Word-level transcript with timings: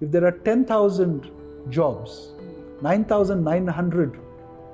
if 0.00 0.10
there 0.10 0.24
are 0.26 0.32
10,000 0.32 1.30
jobs, 1.70 2.30
9,900 2.82 4.18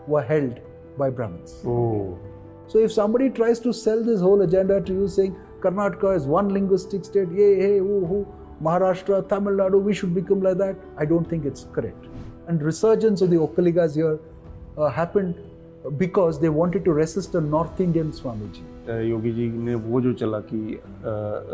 were 0.07 0.23
held 0.23 0.61
by 0.99 1.11
Brahmins. 1.11 1.63
Oh. 1.65 2.19
So 2.67 2.79
if 2.79 2.93
somebody 2.93 3.31
tries 3.31 3.61
to 3.61 3.73
sell 3.73 4.03
this 4.03 4.21
whole 4.21 4.43
agenda 4.43 4.81
to 4.81 4.93
you 4.93 5.09
saying 5.09 5.37
Karnataka 5.61 6.17
is 6.17 6.27
one 6.27 6.49
linguistic 6.49 7.05
state, 7.05 7.31
yay, 7.31 7.57
hey, 7.57 7.79
ooh, 7.79 8.05
ooh, 8.13 8.35
Maharashtra, 8.63 9.29
Tamil 9.29 9.55
Nadu, 9.55 9.81
we 9.81 9.95
should 9.95 10.15
become 10.15 10.43
like 10.43 10.59
that, 10.59 10.77
I 10.97 11.05
don't 11.05 11.29
think 11.29 11.45
it's 11.45 11.67
correct. 11.73 12.07
And 12.49 12.61
resurgence 12.63 13.23
of 13.23 13.31
the 13.31 13.37
Okaligas 13.37 13.95
here 13.95 14.19
uh, 14.77 14.89
happened 14.89 15.37
because 15.99 16.41
they 16.41 16.49
wanted 16.49 16.85
to 16.85 16.93
resist 16.93 17.35
a 17.35 17.41
North 17.41 17.81
Indian 17.81 18.11
Swamiji. 18.13 18.63
Yogi 18.89 19.33
ji 19.33 19.49
ने 19.65 19.75
वो 19.75 20.01
जो 20.01 20.13
चला 20.13 20.39
कि 20.53 20.81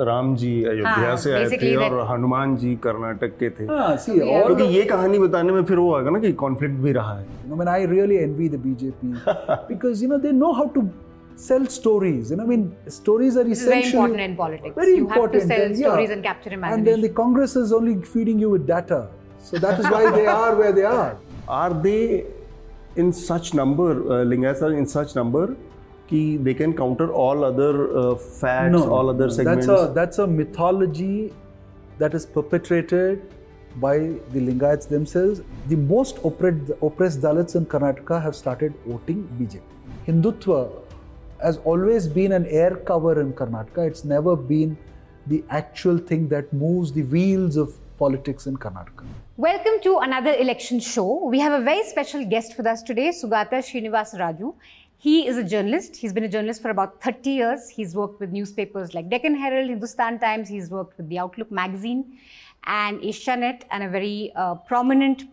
राम 0.09 0.35
जी 0.37 0.53
अयोध्या 0.65 1.09
हाँ, 1.09 1.17
से 1.17 1.33
आए 1.35 1.59
थे 1.63 1.75
और 1.77 2.07
हनुमान 2.11 2.57
जी 2.57 2.75
कर्नाटक 2.85 3.37
के 3.43 3.51
थे 3.51 3.67
Ah, 3.67 3.97
see, 3.97 4.21
all 4.21 4.47
क्योंकि 4.47 4.65
ये 4.77 4.85
कहानी 4.85 5.19
बताने 5.19 5.53
में 5.53 5.65
फिर 5.65 5.79
वो 5.79 5.95
आएगा 5.97 6.11
ना 6.11 6.19
कि 6.19 6.33
कॉन्फ्लिक्ट 6.45 6.77
भी 6.87 6.93
रहा 6.93 7.19
है 7.19 7.27
know, 7.49 7.55
I 7.55 7.59
mean, 7.59 7.69
I 7.69 7.83
really 7.83 8.19
envy 8.19 8.49
the 8.49 8.59
BJP 8.59 9.69
because 9.69 10.03
you 10.03 10.09
know 10.09 10.19
they 10.19 10.33
know 10.33 10.55
sell 11.37 11.67
stories. 11.67 12.31
You 12.31 12.37
know, 12.37 12.45
I 12.45 12.47
mean, 12.47 12.75
stories 12.89 13.37
are 13.37 13.45
This 13.45 13.63
very 13.63 13.85
important 13.87 14.21
in 14.21 14.37
politics. 14.37 14.75
Very 14.75 14.97
you 14.97 15.07
important. 15.07 15.35
have 15.35 15.43
to 15.43 15.47
sell 15.49 15.63
and, 15.67 15.77
yeah. 15.77 15.89
stories 15.89 16.11
and 16.11 16.23
capture 16.23 16.51
imagination. 16.51 16.79
And 16.79 16.87
then 16.87 17.01
the 17.01 17.11
Congress 17.11 17.57
is 17.57 17.73
only 17.73 18.03
feeding 18.03 18.39
you 18.39 18.51
with 18.51 18.67
data. 18.67 19.09
So 19.41 19.59
that 19.59 19.79
is 19.79 19.87
why 19.87 20.11
they 20.11 20.27
are 20.27 20.57
where 20.57 20.73
they 20.73 20.85
are. 20.85 21.17
Are 21.49 21.73
they 21.85 21.99
in 22.99 23.11
such 23.19 23.51
number 23.55 24.25
Lingayat 24.25 24.63
are 24.63 24.73
ki 26.09 26.37
they 26.37 26.55
can 26.55 26.75
counter 26.77 27.13
all 27.13 27.45
other 27.45 27.97
uh, 27.97 28.15
facts, 28.17 28.73
no, 28.73 28.91
all 28.91 29.11
other 29.11 29.31
segments. 29.31 29.67
That's 29.67 29.83
a, 29.83 29.93
that's 29.95 30.19
a 30.19 30.27
mythology 30.27 31.33
that 31.99 32.15
is 32.15 32.27
perpetrated 32.27 33.23
by 33.77 33.99
the 34.33 34.41
Lingayats 34.41 34.89
themselves. 34.89 35.43
The 35.69 35.77
most 35.77 36.19
oppressed, 36.25 36.73
oppressed 36.83 37.21
Dalits 37.21 37.55
in 37.55 37.67
Karnataka 37.67 38.21
have 38.23 38.35
started 38.35 38.75
voting 38.87 39.29
BJP. 39.39 39.61
Hindutva 40.07 40.71
has 41.43 41.59
always 41.59 42.09
been 42.09 42.33
an 42.33 42.47
air 42.47 42.77
cover 42.77 43.21
in 43.21 43.33
Karnataka. 43.33 43.87
It's 43.87 44.05
never 44.05 44.35
been 44.37 44.77
the 45.27 45.45
actual 45.51 45.99
thing 45.99 46.29
that 46.29 46.53
moves 46.53 46.93
the 46.93 47.03
wheels 47.03 47.57
of 47.57 47.75
politics 47.99 48.47
in 48.47 48.57
Karnataka. 48.57 49.05
Welcome 49.37 49.81
to 49.83 49.99
another 49.99 50.35
election 50.35 50.81
show. 50.81 51.25
We 51.27 51.39
have 51.41 51.53
a 51.53 51.65
very 51.65 51.85
special 51.85 52.25
guest 52.25 52.57
with 52.57 52.67
us 52.67 52.83
today, 52.83 53.11
Sugata 53.11 53.59
Srinivasaraju. 53.69 54.55
He 55.01 55.29
is 55.29 55.37
a 55.37 55.45
journalist. 55.45 55.95
He's 55.97 56.13
been 56.13 56.25
a 56.25 56.29
journalist 56.29 56.61
for 56.61 56.71
about 56.71 57.01
30 57.03 57.31
years. 57.31 57.69
He's 57.69 57.95
worked 57.95 58.19
with 58.21 58.31
newspapers 58.33 58.95
like 58.95 59.09
Deccan 59.09 59.37
Herald, 59.37 59.71
Hindustan 59.71 60.19
Times. 60.19 60.49
He's 60.49 60.71
worked 60.71 60.97
with 60.99 61.09
the 61.09 61.19
Outlook 61.21 61.53
magazine 61.53 62.19
and 62.65 63.01
Asianet, 63.01 63.63
and 63.71 63.85
a 63.85 63.89
very 63.89 64.33
uh, 64.35 64.57
prominent 64.57 65.25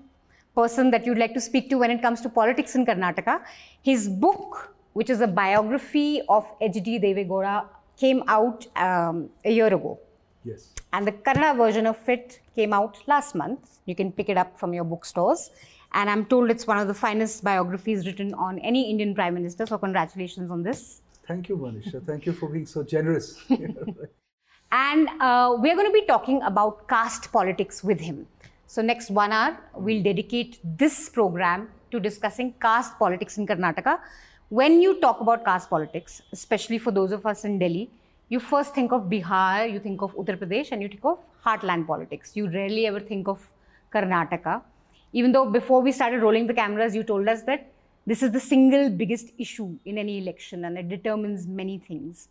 person 0.56 0.92
that 0.92 1.06
you'd 1.06 1.18
like 1.18 1.34
to 1.34 1.42
speak 1.42 1.70
to 1.72 1.78
when 1.80 1.90
it 1.90 2.02
comes 2.02 2.22
to 2.22 2.30
politics 2.30 2.76
in 2.76 2.86
Karnataka. 2.86 3.42
His 3.82 4.08
book, 4.08 4.76
which 4.94 5.10
is 5.10 5.20
a 5.22 5.28
biography 5.28 6.22
of 6.30 6.46
H.D. 6.62 7.00
Devegowda, 7.00 7.66
came 7.98 8.24
out 8.28 8.68
um, 8.78 9.30
a 9.44 9.52
year 9.52 9.68
ago 9.68 10.00
Yes. 10.44 10.74
and 10.94 11.08
the 11.08 11.12
Kannada 11.12 11.58
version 11.58 11.88
of 11.88 11.98
it 12.08 12.40
came 12.56 12.72
out 12.72 12.98
last 13.08 13.34
month. 13.34 13.80
You 13.86 13.96
can 13.96 14.12
pick 14.12 14.30
it 14.30 14.38
up 14.38 14.60
from 14.60 14.74
your 14.74 14.84
bookstores. 14.84 15.50
And 15.94 16.10
I'm 16.10 16.26
told 16.26 16.50
it's 16.50 16.68
one 16.68 16.78
of 16.78 16.88
the 16.88 16.94
finest 16.94 17.44
biographies 17.44 18.06
written 18.06 18.34
on 18.34 18.60
any 18.60 18.90
Indian 18.90 19.16
Prime 19.16 19.34
Minister. 19.34 19.66
So, 19.66 19.78
congratulations 19.78 20.52
on 20.52 20.64
this. 20.64 21.02
Thank 21.28 21.50
you, 21.50 21.58
Manisha. 21.58 22.06
Thank 22.06 22.26
you 22.26 22.34
for 22.34 22.50
being 22.50 22.66
so 22.66 22.84
generous. 22.84 23.42
And 24.72 25.08
uh, 25.22 25.56
we're 25.58 25.76
going 25.76 25.88
to 25.88 25.94
be 25.94 26.06
talking 26.06 26.42
about 26.42 26.88
caste 26.88 27.32
politics 27.32 27.84
with 27.84 28.00
him. 28.00 28.28
So, 28.68 28.82
next 28.82 29.10
one 29.10 29.32
hour, 29.32 29.58
we'll 29.76 30.04
dedicate 30.04 30.60
this 30.64 31.10
program 31.10 31.70
to 31.92 32.00
discussing 32.00 32.54
caste 32.62 32.98
politics 33.00 33.38
in 33.38 33.48
Karnataka. 33.48 34.00
When 34.50 34.82
you 34.82 35.00
talk 35.00 35.22
about 35.22 35.46
caste 35.46 35.70
politics, 35.70 36.22
especially 36.34 36.78
for 36.78 36.92
those 36.92 37.12
of 37.12 37.26
us 37.26 37.46
in 37.46 37.58
Delhi, 37.60 37.90
you 38.30 38.40
first 38.40 38.74
think 38.74 38.92
of 38.92 39.04
Bihar, 39.04 39.72
you 39.72 39.80
think 39.80 40.02
of 40.02 40.14
Uttar 40.16 40.38
Pradesh, 40.38 40.72
and 40.72 40.82
you 40.82 40.90
think 40.90 41.06
of 41.06 41.20
heartland 41.46 41.88
politics. 41.88 42.36
You 42.36 42.50
rarely 42.50 42.88
ever 42.88 43.00
think 43.00 43.28
of 43.28 43.40
Karnataka. 43.94 44.62
Even 45.20 45.32
though 45.32 45.46
before 45.50 45.82
we 45.82 45.92
started 45.92 46.22
rolling 46.22 46.46
the 46.48 46.54
cameras, 46.54 46.94
you 46.94 47.04
told 47.04 47.28
us 47.34 47.44
that 47.44 47.72
this 48.06 48.22
is 48.22 48.32
the 48.32 48.40
single 48.40 48.90
biggest 49.02 49.32
issue 49.46 49.70
in 49.86 49.98
any 49.98 50.18
election 50.22 50.66
and 50.66 50.78
it 50.78 50.90
determines 50.90 51.48
many 51.48 51.78
things. 51.80 52.28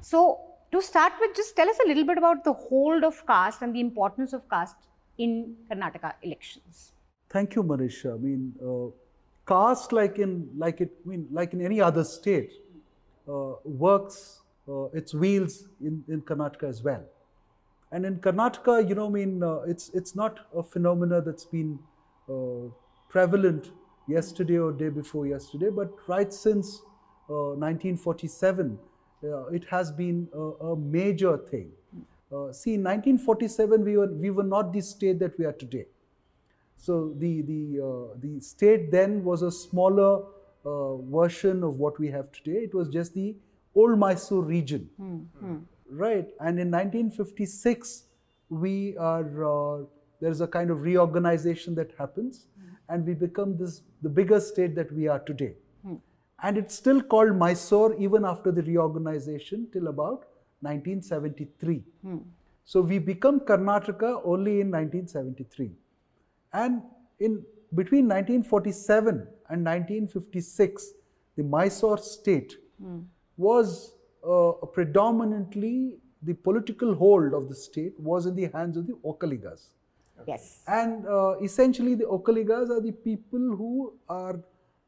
So, 0.00 0.40
to 0.72 0.80
start 0.80 1.12
with, 1.20 1.36
just 1.36 1.54
tell 1.54 1.68
us 1.68 1.78
a 1.84 1.88
little 1.88 2.06
bit 2.10 2.16
about 2.16 2.44
the 2.44 2.54
hold 2.54 3.04
of 3.04 3.24
caste 3.26 3.60
and 3.60 3.74
the 3.76 3.80
importance 3.80 4.32
of 4.32 4.48
caste 4.48 4.76
in 5.18 5.54
Karnataka 5.70 6.14
elections. 6.22 6.92
Thank 7.28 7.54
you, 7.54 7.62
Manisha. 7.62 8.14
I 8.14 8.18
mean, 8.18 8.54
uh, 8.70 8.88
caste, 9.46 9.92
like 9.92 10.18
in 10.18 10.48
like 10.56 10.80
it, 10.80 10.90
I 11.04 11.08
mean, 11.10 11.28
like 11.30 11.52
in 11.52 11.60
any 11.70 11.80
other 11.80 12.04
state, 12.04 12.52
uh, 13.28 13.52
works 13.64 14.40
uh, 14.68 14.84
its 15.00 15.14
wheels 15.14 15.68
in, 15.80 16.02
in 16.08 16.22
Karnataka 16.22 16.64
as 16.64 16.82
well. 16.82 17.04
And 17.92 18.06
in 18.06 18.16
Karnataka, 18.16 18.88
you 18.88 18.94
know, 18.94 19.06
I 19.06 19.10
mean, 19.10 19.42
uh, 19.42 19.60
it's 19.72 19.90
it's 19.90 20.16
not 20.16 20.40
a 20.56 20.62
phenomena 20.62 21.20
that's 21.20 21.44
been 21.44 21.78
prevalent 23.08 23.70
yesterday 24.08 24.58
or 24.58 24.72
day 24.72 24.88
before 24.88 25.26
yesterday, 25.26 25.70
but 25.70 25.90
right 26.08 26.32
since 26.32 26.82
uh, 27.28 27.54
1947, 27.54 28.78
uh, 29.24 29.46
it 29.46 29.64
has 29.70 29.92
been 29.92 30.28
a, 30.34 30.38
a 30.38 30.76
major 30.76 31.36
thing. 31.38 31.70
Uh, 32.32 32.52
see, 32.52 32.74
in 32.74 32.82
1947, 32.82 33.84
we 33.84 33.96
were 33.96 34.06
we 34.12 34.30
were 34.30 34.42
not 34.42 34.72
the 34.72 34.80
state 34.80 35.18
that 35.18 35.38
we 35.38 35.44
are 35.44 35.52
today. 35.52 35.86
So 36.76 37.14
the 37.18 37.42
the 37.42 37.80
uh, 37.80 38.16
the 38.20 38.40
state 38.40 38.90
then 38.90 39.22
was 39.22 39.42
a 39.42 39.50
smaller 39.50 40.24
uh, 40.64 40.96
version 40.96 41.62
of 41.62 41.76
what 41.78 41.98
we 42.00 42.08
have 42.08 42.32
today. 42.32 42.58
It 42.68 42.74
was 42.74 42.88
just 42.88 43.14
the 43.14 43.36
old 43.74 43.98
Mysore 43.98 44.42
region, 44.42 44.88
right? 45.90 46.26
And 46.40 46.58
in 46.58 46.70
1956, 46.70 48.04
we 48.48 48.96
are 48.96 49.44
uh, 49.44 49.84
there 50.22 50.30
is 50.30 50.40
a 50.40 50.46
kind 50.46 50.70
of 50.70 50.82
reorganization 50.82 51.74
that 51.74 51.90
happens, 51.98 52.46
hmm. 52.56 52.74
and 52.88 53.04
we 53.04 53.14
become 53.22 53.56
this 53.58 53.82
the 54.02 54.08
biggest 54.08 54.52
state 54.54 54.76
that 54.76 54.92
we 54.98 55.08
are 55.14 55.18
today. 55.30 55.54
Hmm. 55.84 55.96
And 56.44 56.56
it's 56.56 56.76
still 56.82 57.02
called 57.14 57.36
Mysore 57.36 57.94
even 58.06 58.24
after 58.24 58.52
the 58.52 58.62
reorganization 58.62 59.66
till 59.72 59.88
about 59.88 60.26
1973. 60.60 61.82
Hmm. 62.02 62.18
So 62.64 62.80
we 62.80 63.00
become 63.00 63.40
Karnataka 63.40 64.22
only 64.24 64.60
in 64.60 64.70
1973. 64.70 65.72
And 66.52 66.82
in 67.18 67.42
between 67.74 68.06
1947 68.06 69.26
and 69.50 69.64
1956, 69.64 70.92
the 71.36 71.42
Mysore 71.42 71.98
state 71.98 72.58
was 73.36 73.94
uh, 74.28 74.52
predominantly 74.72 75.96
the 76.22 76.34
political 76.34 76.94
hold 76.94 77.34
of 77.34 77.48
the 77.48 77.54
state 77.54 77.98
was 77.98 78.26
in 78.26 78.36
the 78.36 78.48
hands 78.54 78.76
of 78.76 78.86
the 78.86 78.92
Okaligas. 79.04 79.70
Yes. 80.26 80.62
And 80.66 81.06
uh, 81.06 81.38
essentially, 81.42 81.94
the 81.94 82.04
Okaligas 82.04 82.70
are 82.70 82.80
the 82.80 82.92
people 82.92 83.38
who 83.38 83.94
are 84.08 84.40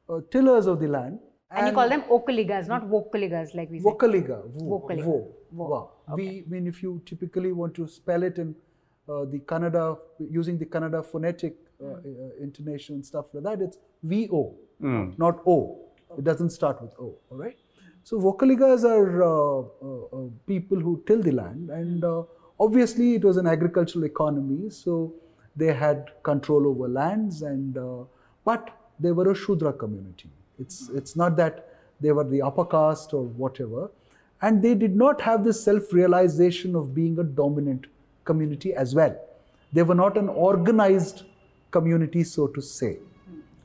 uh, 0.09 0.21
tillers 0.31 0.67
of 0.67 0.81
the 0.81 0.89
land. 0.89 1.19
And, 1.51 1.69
you 1.69 1.73
call 1.73 1.89
them 1.89 2.03
Okaligas, 2.11 2.67
not 2.67 2.89
Vokkaligas, 2.89 3.55
like 3.55 3.71
we 3.71 3.79
say. 3.79 3.85
Vokkaliga. 3.85 4.43
Vo, 4.49 4.79
Vokkaliga. 4.79 5.05
vo, 5.05 5.35
Vo. 5.53 5.91
va. 6.09 6.15
We 6.15 6.45
mean 6.49 6.67
if 6.67 6.83
you 6.83 7.01
typically 7.07 7.53
want 7.53 7.75
to 7.75 7.87
spell 7.87 8.23
it 8.25 8.39
in 8.39 8.55
uh, 9.09 9.25
the 9.27 9.39
Kannada 9.39 9.99
using 10.19 10.59
the 10.59 10.67
Kannada 10.67 11.05
phonetic 11.05 11.57
uh, 11.83 11.87
uh, 11.87 11.99
intonation 12.41 12.97
and 12.97 13.07
stuff 13.07 13.27
like 13.33 13.45
that, 13.45 13.61
it's 13.63 13.79
V 14.03 14.29
O, 14.33 14.57
not 14.81 15.43
O. 15.47 15.81
It 16.19 16.25
doesn't 16.25 16.51
start 16.51 16.81
with 16.83 16.93
O. 16.99 17.15
All 17.31 17.39
right. 17.39 17.57
So 18.03 18.19
Vokkaligas 18.19 18.85
are 18.85 19.23
uh, 19.23 19.61
uh, 19.83 20.25
uh, 20.27 20.29
people 20.47 20.79
who 20.79 21.03
till 21.07 21.23
the 21.23 21.33
land, 21.33 21.71
and 21.71 22.05
uh, 22.05 22.25
obviously 22.61 23.15
it 23.15 23.25
was 23.25 23.37
an 23.37 23.47
agricultural 23.47 24.05
economy, 24.05 24.71
so 24.71 25.15
they 25.57 25.73
had 25.73 26.11
control 26.23 26.67
over 26.67 26.89
lands, 26.89 27.43
and 27.43 27.77
uh, 27.79 28.05
but 28.45 28.71
they 29.01 29.13
were 29.13 29.31
a 29.31 29.35
Shudra 29.35 29.73
community. 29.73 30.31
It's 30.59 30.89
it's 30.91 31.17
not 31.17 31.37
that 31.37 31.69
they 32.01 32.13
were 32.13 32.25
the 32.25 32.43
upper 32.43 32.65
caste 32.65 33.15
or 33.15 33.25
whatever, 33.25 33.91
and 34.43 34.63
they 34.63 34.75
did 34.75 34.97
not 34.97 35.21
have 35.21 35.45
this 35.45 35.63
self-realization 35.63 36.75
of 36.75 36.95
being 36.95 37.19
a 37.19 37.25
dominant 37.25 37.87
community 38.25 38.75
as 38.75 38.95
well. 38.95 39.17
They 39.73 39.83
were 39.83 39.95
not 39.95 40.17
an 40.17 40.29
organized 40.29 41.23
community, 41.71 42.25
so 42.25 42.47
to 42.49 42.61
say. 42.63 42.99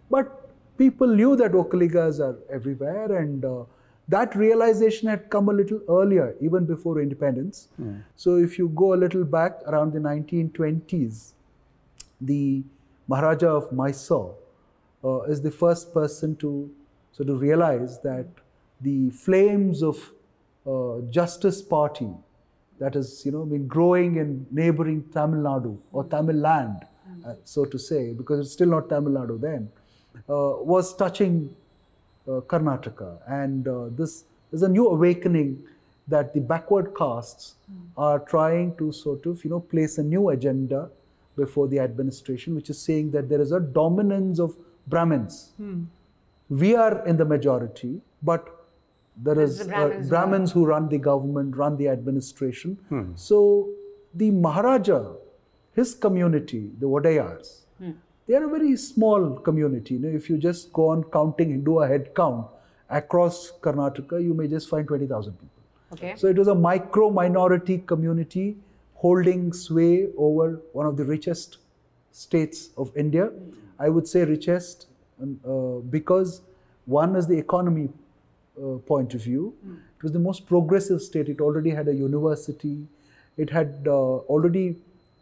But 0.10 0.50
people 0.78 1.08
knew 1.08 1.36
that 1.36 1.52
Okaligas 1.52 2.20
are 2.20 2.38
everywhere, 2.50 3.18
and 3.18 3.46
uh, 3.46 3.64
that 4.08 4.36
realization 4.36 5.08
had 5.08 5.30
come 5.30 5.50
a 5.50 5.54
little 5.54 5.82
earlier, 5.88 6.36
even 6.42 6.66
before 6.66 7.00
independence. 7.02 7.68
So, 8.16 8.38
if 8.38 8.58
you 8.58 8.70
go 8.70 8.94
a 8.94 9.00
little 9.04 9.24
back 9.24 9.60
around 9.68 9.94
the 9.94 10.00
1920s, 10.00 11.34
the 12.22 12.64
Maharaja 13.08 13.48
of 13.48 13.72
Mysore 13.72 14.36
uh, 15.04 15.22
is 15.22 15.42
the 15.42 15.52
first 15.52 15.94
person 15.94 16.36
to 16.38 16.70
sort 17.12 17.30
of 17.30 17.42
realize 17.42 18.00
that 18.00 18.28
the 18.82 19.10
flames 19.12 19.82
of 19.84 20.12
uh, 20.66 21.02
Justice 21.10 21.62
Party 21.62 22.10
that 22.80 22.94
has 22.94 23.26
you 23.26 23.32
know 23.32 23.46
been 23.46 23.68
growing 23.68 24.18
in 24.18 24.46
neighboring 24.52 25.04
Tamil 25.14 25.42
Nadu 25.42 25.78
or 25.92 26.04
Tamil 26.06 26.36
land, 26.36 26.86
uh, 27.26 27.34
so 27.44 27.66
to 27.66 27.78
say, 27.78 28.14
because 28.14 28.40
it's 28.40 28.54
still 28.54 28.70
not 28.70 28.90
Tamil 28.90 29.14
Nadu 29.14 29.40
then, 29.40 29.70
uh, 30.30 30.64
was 30.74 30.96
touching 30.96 31.54
uh, 32.28 32.42
Karnataka, 32.42 33.18
and 33.28 33.68
uh, 33.68 33.86
this 33.92 34.24
is 34.52 34.64
a 34.64 34.70
new 34.70 34.88
awakening 34.88 35.62
that 36.08 36.34
the 36.34 36.40
backward 36.40 36.96
castes 36.96 37.56
are 37.98 38.20
trying 38.20 38.76
to 38.78 38.92
sort 38.92 39.26
of 39.26 39.44
you 39.44 39.50
know 39.50 39.60
place 39.60 39.98
a 39.98 40.04
new 40.04 40.30
agenda 40.30 40.90
before 41.40 41.68
the 41.74 41.80
administration, 41.80 42.56
which 42.60 42.70
is 42.70 42.82
saying 42.90 43.12
that 43.16 43.30
there 43.30 43.42
is 43.48 43.52
a 43.52 43.60
dominance 43.80 44.40
of 44.46 44.58
Brahmins. 44.88 45.40
Hmm. 45.58 45.84
We 46.50 46.76
are 46.76 47.06
in 47.06 47.18
the 47.18 47.26
majority, 47.26 48.02
but 48.32 48.48
There's 49.38 49.60
is 49.60 49.68
the 49.68 49.76
uh, 49.76 49.88
Brahmins 49.88 50.10
Brahmins 50.10 50.52
who 50.58 50.66
run 50.66 50.90
the 50.94 51.00
government, 51.10 51.58
run 51.64 51.78
the 51.82 51.90
administration. 51.96 52.78
Hmm. 52.90 53.04
So 53.16 53.40
the 54.14 54.32
Maharaja, 54.46 55.02
his 55.74 55.94
community, 56.06 56.62
the 56.80 56.88
Wadiyars, 56.94 57.52
hmm. 57.78 57.92
they 58.28 58.40
are 58.40 58.46
a 58.46 58.54
very 58.58 58.76
small 58.86 59.28
community. 59.50 59.96
You 59.96 60.00
know, 60.06 60.16
if 60.22 60.30
you 60.30 60.38
just 60.38 60.74
go 60.80 60.90
on 60.96 61.04
counting, 61.18 61.54
do 61.64 61.80
a 61.80 61.88
head 61.88 62.10
count 62.16 62.48
across 62.90 63.52
Karnataka, 63.62 64.24
you 64.24 64.34
may 64.34 64.48
just 64.48 64.70
find 64.70 64.88
20,000 64.88 65.34
people. 65.34 65.48
Okay. 65.94 66.16
So 66.18 66.28
it 66.28 66.38
was 66.38 66.48
a 66.48 66.56
micro 66.56 67.10
minority 67.10 67.78
community 67.94 68.58
holding 69.04 69.54
sway 69.54 70.08
over 70.18 70.62
one 70.74 70.86
of 70.86 70.98
the 70.98 71.06
richest 71.06 71.58
states 72.12 72.70
of 72.78 72.92
India. 72.96 73.32
I 73.80 73.90
would 73.90 74.08
say 74.08 74.26
richest 74.26 74.88
um, 75.22 75.40
uh, 75.46 75.80
because 75.90 76.42
one 76.86 77.16
is 77.16 77.28
the 77.28 77.38
economy 77.38 77.90
uh, 78.58 78.78
point 78.92 79.14
of 79.14 79.22
view. 79.24 79.54
It 79.98 80.04
was 80.04 80.12
the 80.12 80.20
most 80.20 80.46
progressive 80.48 81.02
state. 81.02 81.30
It 81.30 81.40
already 81.40 81.70
had 81.70 81.88
a 81.88 81.94
university. 81.94 82.88
It 83.38 83.50
had 83.50 83.86
uh, 83.88 84.18
already 84.34 84.78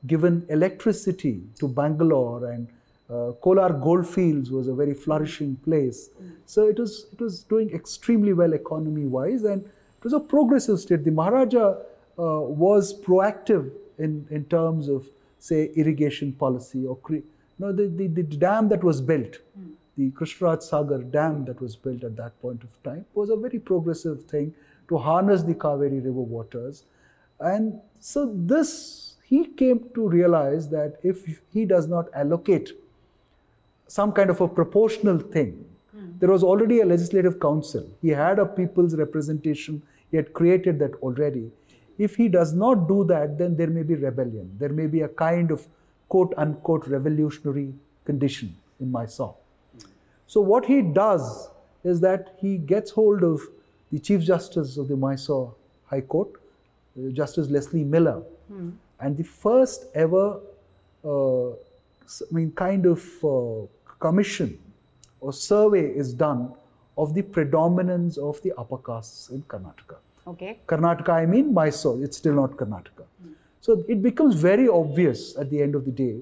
given 0.07 0.45
electricity 0.49 1.41
to 1.59 1.67
Bangalore 1.67 2.49
and 2.51 2.67
uh, 3.09 3.31
Kolar 3.41 3.73
Goldfields 3.73 4.51
was 4.51 4.67
a 4.67 4.73
very 4.73 4.93
flourishing 4.93 5.55
place. 5.57 6.09
So 6.45 6.67
it 6.67 6.79
was 6.79 7.05
it 7.13 7.21
was 7.21 7.43
doing 7.43 7.69
extremely 7.71 8.33
well 8.33 8.53
economy 8.53 9.05
wise 9.05 9.43
and 9.43 9.63
it 9.63 10.03
was 10.03 10.13
a 10.13 10.19
progressive 10.19 10.79
state. 10.79 11.03
The 11.03 11.11
Maharaja 11.11 11.75
Uh, 12.19 12.41
was 12.65 12.99
proactive 13.01 13.71
in, 13.99 14.27
in 14.31 14.43
terms 14.45 14.87
of 14.87 15.07
say 15.39 15.71
irrigation 15.75 16.31
policy 16.33 16.85
or 16.85 16.95
cre- 16.97 17.27
no 17.59 17.71
the, 17.71 17.87
the, 17.87 18.07
the 18.07 18.23
dam 18.23 18.69
that 18.69 18.83
was 18.83 19.01
built 19.01 19.37
hmm. 19.55 19.67
the 19.97 20.09
Krishnaraj 20.11 20.63
Sagar 20.63 20.97
dam 21.17 21.45
that 21.45 21.61
was 21.61 21.75
built 21.75 22.03
at 22.03 22.15
that 22.15 22.41
point 22.41 22.63
of 22.63 22.81
time 22.81 23.05
was 23.13 23.29
a 23.29 23.35
very 23.35 23.59
progressive 23.59 24.23
thing 24.23 24.55
to 24.89 24.97
harness 24.97 25.43
the 25.43 25.53
Kaveri 25.53 26.03
river 26.03 26.25
waters. 26.35 26.83
And 27.39 27.79
so 27.99 28.31
this, 28.33 29.15
he 29.23 29.45
came 29.45 29.89
to 29.95 30.07
realize 30.07 30.69
that 30.69 30.97
if 31.03 31.41
he 31.53 31.65
does 31.65 31.87
not 31.87 32.07
allocate 32.13 32.71
some 33.87 34.11
kind 34.11 34.29
of 34.29 34.41
a 34.41 34.47
proportional 34.47 35.19
thing, 35.19 35.65
hmm. 35.91 36.11
there 36.19 36.29
was 36.29 36.43
already 36.43 36.79
a 36.81 36.85
legislative 36.85 37.39
council. 37.39 37.87
He 38.01 38.09
had 38.09 38.39
a 38.39 38.45
people's 38.45 38.95
representation. 38.95 39.81
He 40.09 40.17
had 40.17 40.33
created 40.33 40.79
that 40.79 40.95
already. 40.95 41.51
If 41.97 42.15
he 42.15 42.27
does 42.27 42.53
not 42.53 42.87
do 42.87 43.03
that, 43.05 43.37
then 43.37 43.55
there 43.55 43.67
may 43.67 43.83
be 43.83 43.95
rebellion. 43.95 44.55
There 44.59 44.69
may 44.69 44.87
be 44.87 45.01
a 45.01 45.07
kind 45.07 45.51
of 45.51 45.67
quote 46.09 46.33
unquote 46.37 46.87
revolutionary 46.87 47.73
condition 48.05 48.55
in 48.79 48.91
Mysore. 48.91 49.35
So 50.27 50.41
what 50.41 50.65
he 50.65 50.81
does 50.81 51.49
is 51.83 51.99
that 52.01 52.35
he 52.39 52.57
gets 52.57 52.91
hold 52.91 53.23
of 53.23 53.41
the 53.91 53.99
Chief 53.99 54.21
Justice 54.21 54.77
of 54.77 54.87
the 54.87 54.95
Mysore 54.95 55.53
High 55.85 56.01
Court, 56.01 56.29
uh, 56.97 57.09
Justice 57.11 57.49
Leslie 57.49 57.83
Miller, 57.83 58.21
and 58.99 59.17
the 59.17 59.23
first 59.23 59.85
ever, 59.95 60.39
uh, 61.05 61.49
I 61.51 62.31
mean, 62.31 62.51
kind 62.51 62.85
of 62.85 63.03
uh, 63.23 63.65
commission 63.99 64.59
or 65.21 65.33
survey 65.33 65.85
is 65.89 66.13
done 66.13 66.53
of 66.97 67.13
the 67.13 67.21
predominance 67.21 68.17
of 68.17 68.41
the 68.41 68.53
upper 68.57 68.77
castes 68.77 69.29
in 69.29 69.41
Karnataka. 69.43 69.97
Okay. 70.27 70.59
Karnataka, 70.67 71.09
I 71.09 71.25
mean 71.25 71.53
Mysore, 71.53 72.03
it's 72.03 72.17
still 72.17 72.33
not 72.33 72.57
Karnataka. 72.57 73.05
So 73.61 73.83
it 73.87 74.01
becomes 74.01 74.35
very 74.35 74.67
obvious 74.67 75.37
at 75.37 75.49
the 75.49 75.61
end 75.61 75.75
of 75.75 75.85
the 75.85 75.91
day 75.91 76.19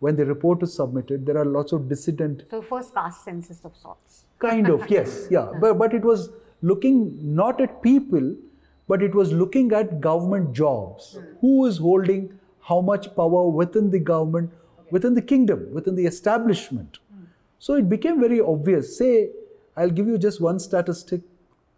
when 0.00 0.16
the 0.16 0.24
report 0.26 0.62
is 0.62 0.74
submitted, 0.74 1.24
there 1.24 1.38
are 1.38 1.44
lots 1.44 1.72
of 1.72 1.88
dissident 1.88 2.42
So 2.50 2.60
first 2.60 2.94
caste 2.94 3.24
census 3.24 3.64
of 3.64 3.76
sorts. 3.76 4.24
kind 4.38 4.68
of 4.68 4.82
yes 4.90 5.28
yeah. 5.30 5.52
But, 5.60 5.78
but 5.78 5.94
it 5.94 6.02
was 6.02 6.30
looking 6.70 6.96
not 7.36 7.60
at 7.66 7.82
people 7.82 8.34
but 8.86 9.02
it 9.02 9.14
was 9.14 9.32
looking 9.32 9.72
at 9.72 10.00
government 10.00 10.52
jobs. 10.52 11.14
Hmm. 11.14 11.24
Who 11.40 11.66
is 11.66 11.78
holding 11.78 12.38
how 12.60 12.80
much 12.82 13.14
power 13.16 13.44
within 13.60 13.90
the 13.90 13.98
government 13.98 14.50
within 14.90 15.14
the 15.14 15.22
kingdom 15.22 15.72
within 15.72 15.94
the 15.94 16.06
establishment? 16.06 16.98
Hmm. 17.14 17.24
So 17.58 17.74
it 17.74 17.88
became 17.88 18.20
very 18.20 18.40
obvious. 18.40 18.96
Say 18.98 19.30
i'll 19.76 19.90
give 19.90 20.06
you 20.06 20.18
just 20.18 20.40
one 20.40 20.58
statistic 20.64 21.22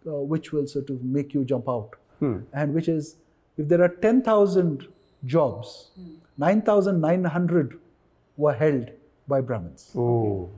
uh, 0.07 0.11
which 0.33 0.51
will 0.53 0.67
sort 0.75 0.89
of 0.89 1.03
make 1.17 1.33
you 1.37 1.43
jump 1.53 1.67
out 1.75 1.95
and 2.53 2.73
which 2.73 2.87
is 2.97 3.15
if 3.57 3.67
there 3.71 3.81
are 3.87 3.93
10000 4.05 4.87
jobs 5.33 5.91
9900 6.37 7.79
were 8.37 8.53
held 8.63 8.89
by 9.27 9.39
brahmins 9.41 9.83
Oh. 9.95 10.49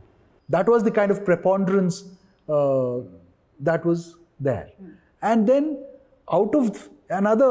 that 0.56 0.68
was 0.74 0.84
the 0.88 0.92
kind 1.00 1.12
of 1.12 1.24
preponderance 1.26 1.98
uh, 2.58 2.98
that 3.60 3.86
was 3.86 4.16
there. 4.40 4.68
And 5.22 5.48
then 5.48 5.66
out 6.38 6.56
of 6.56 6.90
another 7.10 7.50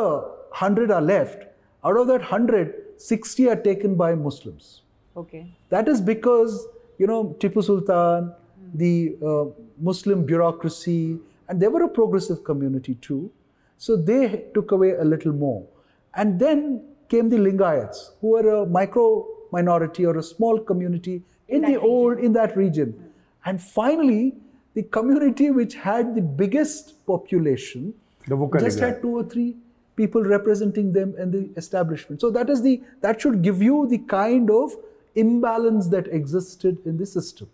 100 0.57 0.91
are 0.91 1.03
left, 1.03 1.45
out 1.85 1.97
of 2.01 2.07
that 2.09 2.21
100, 2.21 2.75
60 2.97 3.49
are 3.51 3.57
taken 3.57 3.95
by 3.95 4.15
Muslims. 4.15 4.83
Okay. 5.17 5.43
That 5.69 5.87
is 5.87 6.01
because, 6.01 6.67
you 6.99 7.07
know, 7.07 7.37
Tipu 7.41 7.63
Sultan, 7.63 8.33
the 8.75 9.17
uh, 9.25 9.45
Muslim 9.91 10.25
bureaucracy, 10.25 11.19
and 11.49 11.61
they 11.61 11.69
were 11.69 11.83
a 11.83 11.89
progressive 11.89 12.45
community 12.45 12.95
too. 12.97 13.31
So 13.77 13.97
they 13.97 14.47
took 14.55 14.73
away 14.73 14.93
a 14.93 15.05
little 15.05 15.33
more. 15.33 15.67
And 16.15 16.39
then 16.39 16.85
came 17.09 17.29
the 17.29 17.37
Lingayats, 17.37 18.11
who 18.21 18.29
were 18.29 18.63
a 18.63 18.67
micro 18.67 19.27
minority 19.53 20.05
or 20.05 20.19
a 20.19 20.23
small 20.23 20.59
community 20.59 21.23
in, 21.49 21.63
the 21.63 21.81
old, 21.81 22.19
in 22.19 22.33
that 22.35 22.57
region. 22.57 23.13
And 23.45 23.63
finally, 23.63 24.35
the 24.75 24.83
community 24.83 25.51
which 25.51 25.75
had 25.75 26.15
the 26.15 26.21
biggest 26.21 27.05
population 27.07 27.95
The 28.27 28.37
just 28.59 28.79
had 28.79 29.01
two 29.01 29.17
or 29.17 29.25
three 29.25 29.57
people 29.97 30.23
representing 30.23 30.93
them 30.93 31.15
in 31.19 31.31
the 31.31 31.51
establishment. 31.57 32.21
So 32.21 32.31
that 32.31 32.51
is 32.51 32.63
the 32.63 32.83
that 33.01 33.21
should 33.21 33.43
give 33.43 33.63
you 33.63 33.87
the 33.89 33.99
kind 33.99 34.51
of 34.51 34.77
imbalance 35.15 35.89
that 35.89 36.07
existed 36.09 36.79
in 36.85 36.99
the 36.99 37.07
system. 37.07 37.49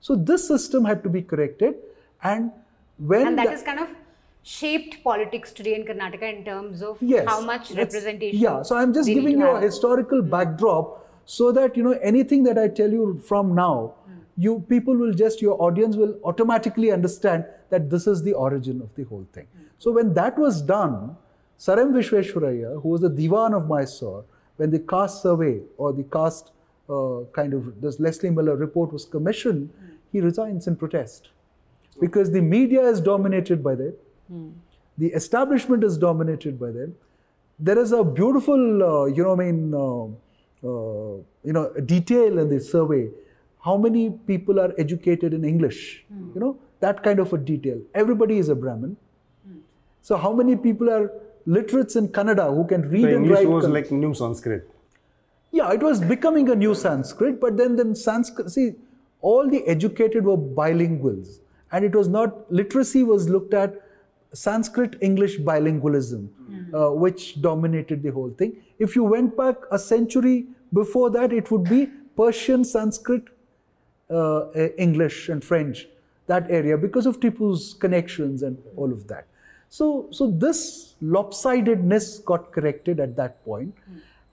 So 0.00 0.16
this 0.16 0.46
system 0.46 0.84
had 0.84 1.02
to 1.04 1.08
be 1.08 1.22
corrected, 1.22 1.76
and 2.22 2.50
when 3.00 3.26
And 3.26 3.38
that 3.38 3.44
the- 3.44 3.50
has 3.50 3.62
kind 3.62 3.80
of 3.80 3.88
shaped 4.42 5.02
politics 5.04 5.52
today 5.52 5.74
in 5.74 5.84
Karnataka 5.84 6.34
in 6.34 6.44
terms 6.44 6.82
of 6.82 6.98
yes, 7.00 7.26
how 7.28 7.40
much 7.40 7.70
representation. 7.72 8.40
Yeah, 8.40 8.62
so 8.62 8.76
I'm 8.76 8.92
just 8.92 9.08
giving 9.08 9.38
you 9.38 9.46
a 9.46 9.60
historical 9.60 10.22
hmm. 10.22 10.30
backdrop 10.30 11.06
so 11.26 11.52
that 11.52 11.76
you 11.76 11.82
know 11.82 11.98
anything 12.02 12.42
that 12.44 12.58
I 12.58 12.68
tell 12.68 12.90
you 12.90 13.20
from 13.26 13.54
now, 13.54 13.94
hmm. 14.06 14.18
you 14.36 14.64
people 14.68 14.96
will 14.96 15.12
just 15.12 15.42
your 15.42 15.60
audience 15.62 15.96
will 15.96 16.18
automatically 16.24 16.90
understand 16.90 17.44
that 17.70 17.90
this 17.90 18.06
is 18.06 18.22
the 18.22 18.32
origin 18.32 18.80
of 18.80 18.94
the 18.94 19.04
whole 19.04 19.26
thing. 19.32 19.46
Hmm. 19.56 19.64
So 19.78 19.92
when 19.92 20.14
that 20.14 20.38
was 20.38 20.62
done, 20.62 21.16
Sir 21.58 21.78
M. 21.80 21.92
Visvesvaraya, 21.92 22.80
who 22.82 22.88
was 22.88 23.02
the 23.02 23.10
Diwan 23.10 23.54
of 23.54 23.68
Mysore, 23.68 24.24
when 24.56 24.70
the 24.70 24.78
caste 24.78 25.22
survey 25.22 25.60
or 25.76 25.92
the 25.92 26.04
caste 26.04 26.52
uh, 26.88 27.20
kind 27.32 27.52
of 27.54 27.80
this 27.80 28.00
Leslie 28.00 28.30
Miller 28.30 28.56
report 28.56 28.92
was 28.92 29.04
commissioned, 29.04 29.70
he 30.12 30.20
resigns 30.20 30.66
in 30.66 30.76
protest 30.76 31.28
because 32.00 32.30
the 32.30 32.40
media 32.40 32.82
is 32.82 33.00
dominated 33.00 33.62
by 33.62 33.74
them, 33.74 33.94
the 34.98 35.08
establishment 35.20 35.84
is 35.84 35.96
dominated 35.98 36.58
by 36.58 36.70
them. 36.70 36.94
There 37.58 37.78
is 37.78 37.92
a 37.92 38.02
beautiful, 38.02 38.82
uh, 38.82 39.04
you 39.06 39.22
know, 39.22 39.32
I 39.32 39.36
mean, 39.36 39.74
uh, 39.74 40.04
uh, 40.68 41.16
you 41.44 41.52
know, 41.52 41.72
detail 41.84 42.38
in 42.38 42.48
the 42.48 42.60
survey. 42.60 43.08
How 43.64 43.76
many 43.76 44.10
people 44.10 44.58
are 44.58 44.72
educated 44.78 45.34
in 45.34 45.44
English? 45.44 46.04
You 46.34 46.40
know, 46.40 46.58
that 46.80 47.02
kind 47.02 47.18
of 47.18 47.32
a 47.34 47.38
detail. 47.38 47.78
Everybody 47.94 48.38
is 48.38 48.48
a 48.48 48.54
Brahmin. 48.54 48.96
So 50.02 50.16
how 50.16 50.32
many 50.32 50.56
people 50.56 50.88
are 50.88 51.10
literates 51.44 51.96
in 51.96 52.08
Kannada 52.08 52.54
who 52.54 52.66
can 52.66 52.88
read 52.88 53.04
The 53.04 53.16
and 53.16 53.24
English 53.24 53.38
write? 53.40 53.48
was 53.48 53.66
Kannada? 53.66 53.72
like 53.74 53.90
new 53.92 54.14
Sanskrit. 54.14 54.70
Yeah, 55.52 55.72
it 55.72 55.82
was 55.82 56.00
becoming 56.00 56.48
a 56.48 56.54
new 56.54 56.74
Sanskrit, 56.74 57.40
but 57.40 57.56
then 57.58 57.76
then 57.76 57.94
Sanskrit. 57.94 58.50
See, 58.50 58.72
all 59.20 59.48
the 59.50 59.66
educated 59.66 60.24
were 60.24 60.38
bilinguals, 60.38 61.40
and 61.72 61.84
it 61.84 61.94
was 61.94 62.08
not 62.08 62.52
literacy 62.52 63.02
was 63.02 63.28
looked 63.28 63.54
at 63.54 63.80
Sanskrit 64.32 64.96
English 65.00 65.38
bilingualism, 65.40 66.28
uh, 66.74 66.90
which 66.92 67.40
dominated 67.42 68.02
the 68.02 68.10
whole 68.10 68.30
thing. 68.30 68.56
If 68.78 68.94
you 68.96 69.04
went 69.04 69.36
back 69.36 69.56
a 69.72 69.78
century 69.78 70.46
before 70.72 71.10
that, 71.10 71.32
it 71.32 71.50
would 71.50 71.64
be 71.64 71.88
Persian, 72.16 72.64
Sanskrit, 72.64 73.24
uh, 74.10 74.50
English, 74.78 75.28
and 75.28 75.42
French, 75.44 75.88
that 76.26 76.50
area 76.50 76.76
because 76.78 77.06
of 77.06 77.18
Tipu's 77.20 77.74
connections 77.74 78.42
and 78.42 78.56
all 78.76 78.92
of 78.92 79.06
that. 79.08 79.26
So, 79.68 80.08
so 80.10 80.30
this 80.30 80.94
lopsidedness 81.02 82.24
got 82.24 82.52
corrected 82.52 83.00
at 83.00 83.16
that 83.16 83.44
point. 83.44 83.74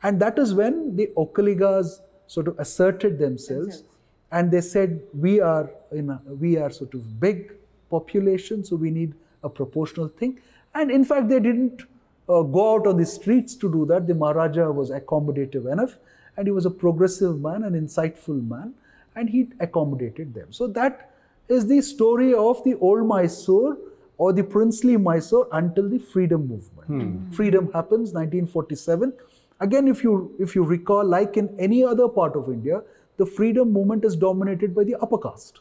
and 0.03 0.19
that 0.19 0.37
is 0.37 0.53
when 0.53 0.95
the 0.95 1.07
Okaligas 1.17 1.99
sort 2.27 2.47
of 2.47 2.59
asserted 2.59 3.17
themselves, 3.19 3.83
and 4.31 4.51
they 4.51 4.61
said 4.61 5.01
we 5.13 5.39
are 5.39 5.69
in 5.91 6.09
a, 6.09 6.21
we 6.27 6.57
are 6.57 6.69
sort 6.69 6.93
of 6.93 7.19
big 7.19 7.53
population, 7.89 8.63
so 8.63 8.75
we 8.75 8.91
need 8.91 9.13
a 9.43 9.49
proportional 9.49 10.07
thing. 10.07 10.39
And 10.75 10.91
in 10.91 11.05
fact, 11.05 11.29
they 11.29 11.39
didn't 11.39 11.83
uh, 12.29 12.41
go 12.41 12.75
out 12.75 12.87
on 12.87 12.97
the 12.97 13.05
streets 13.05 13.55
to 13.55 13.71
do 13.71 13.85
that. 13.85 14.07
The 14.07 14.13
Maharaja 14.13 14.69
was 14.71 14.91
accommodative 14.91 15.71
enough, 15.71 15.97
and 16.35 16.47
he 16.47 16.51
was 16.51 16.65
a 16.65 16.69
progressive 16.69 17.39
man, 17.41 17.63
an 17.63 17.73
insightful 17.73 18.45
man, 18.47 18.73
and 19.15 19.29
he 19.29 19.49
accommodated 19.59 20.33
them. 20.33 20.51
So 20.51 20.67
that 20.67 21.11
is 21.47 21.67
the 21.67 21.81
story 21.81 22.33
of 22.33 22.63
the 22.63 22.75
old 22.75 23.07
Mysore 23.07 23.77
or 24.17 24.33
the 24.33 24.43
princely 24.43 24.97
Mysore 24.97 25.47
until 25.53 25.87
the 25.87 25.99
freedom 25.99 26.47
movement. 26.47 27.33
Freedom 27.33 27.65
happens 27.71 28.11
1947. 28.13 29.13
Again, 29.59 29.87
if 29.87 30.03
you 30.03 30.35
if 30.37 30.53
you 30.55 30.63
recall, 30.63 31.05
like 31.05 31.37
in 31.37 31.55
any 31.57 31.83
other 31.83 32.07
part 32.07 32.35
of 32.35 32.49
India, 32.49 32.81
the 33.17 33.25
freedom 33.25 33.71
movement 33.73 34.05
is 34.05 34.15
dominated 34.15 34.73
by 34.75 34.83
the 34.83 34.95
upper 34.95 35.17
caste. 35.17 35.59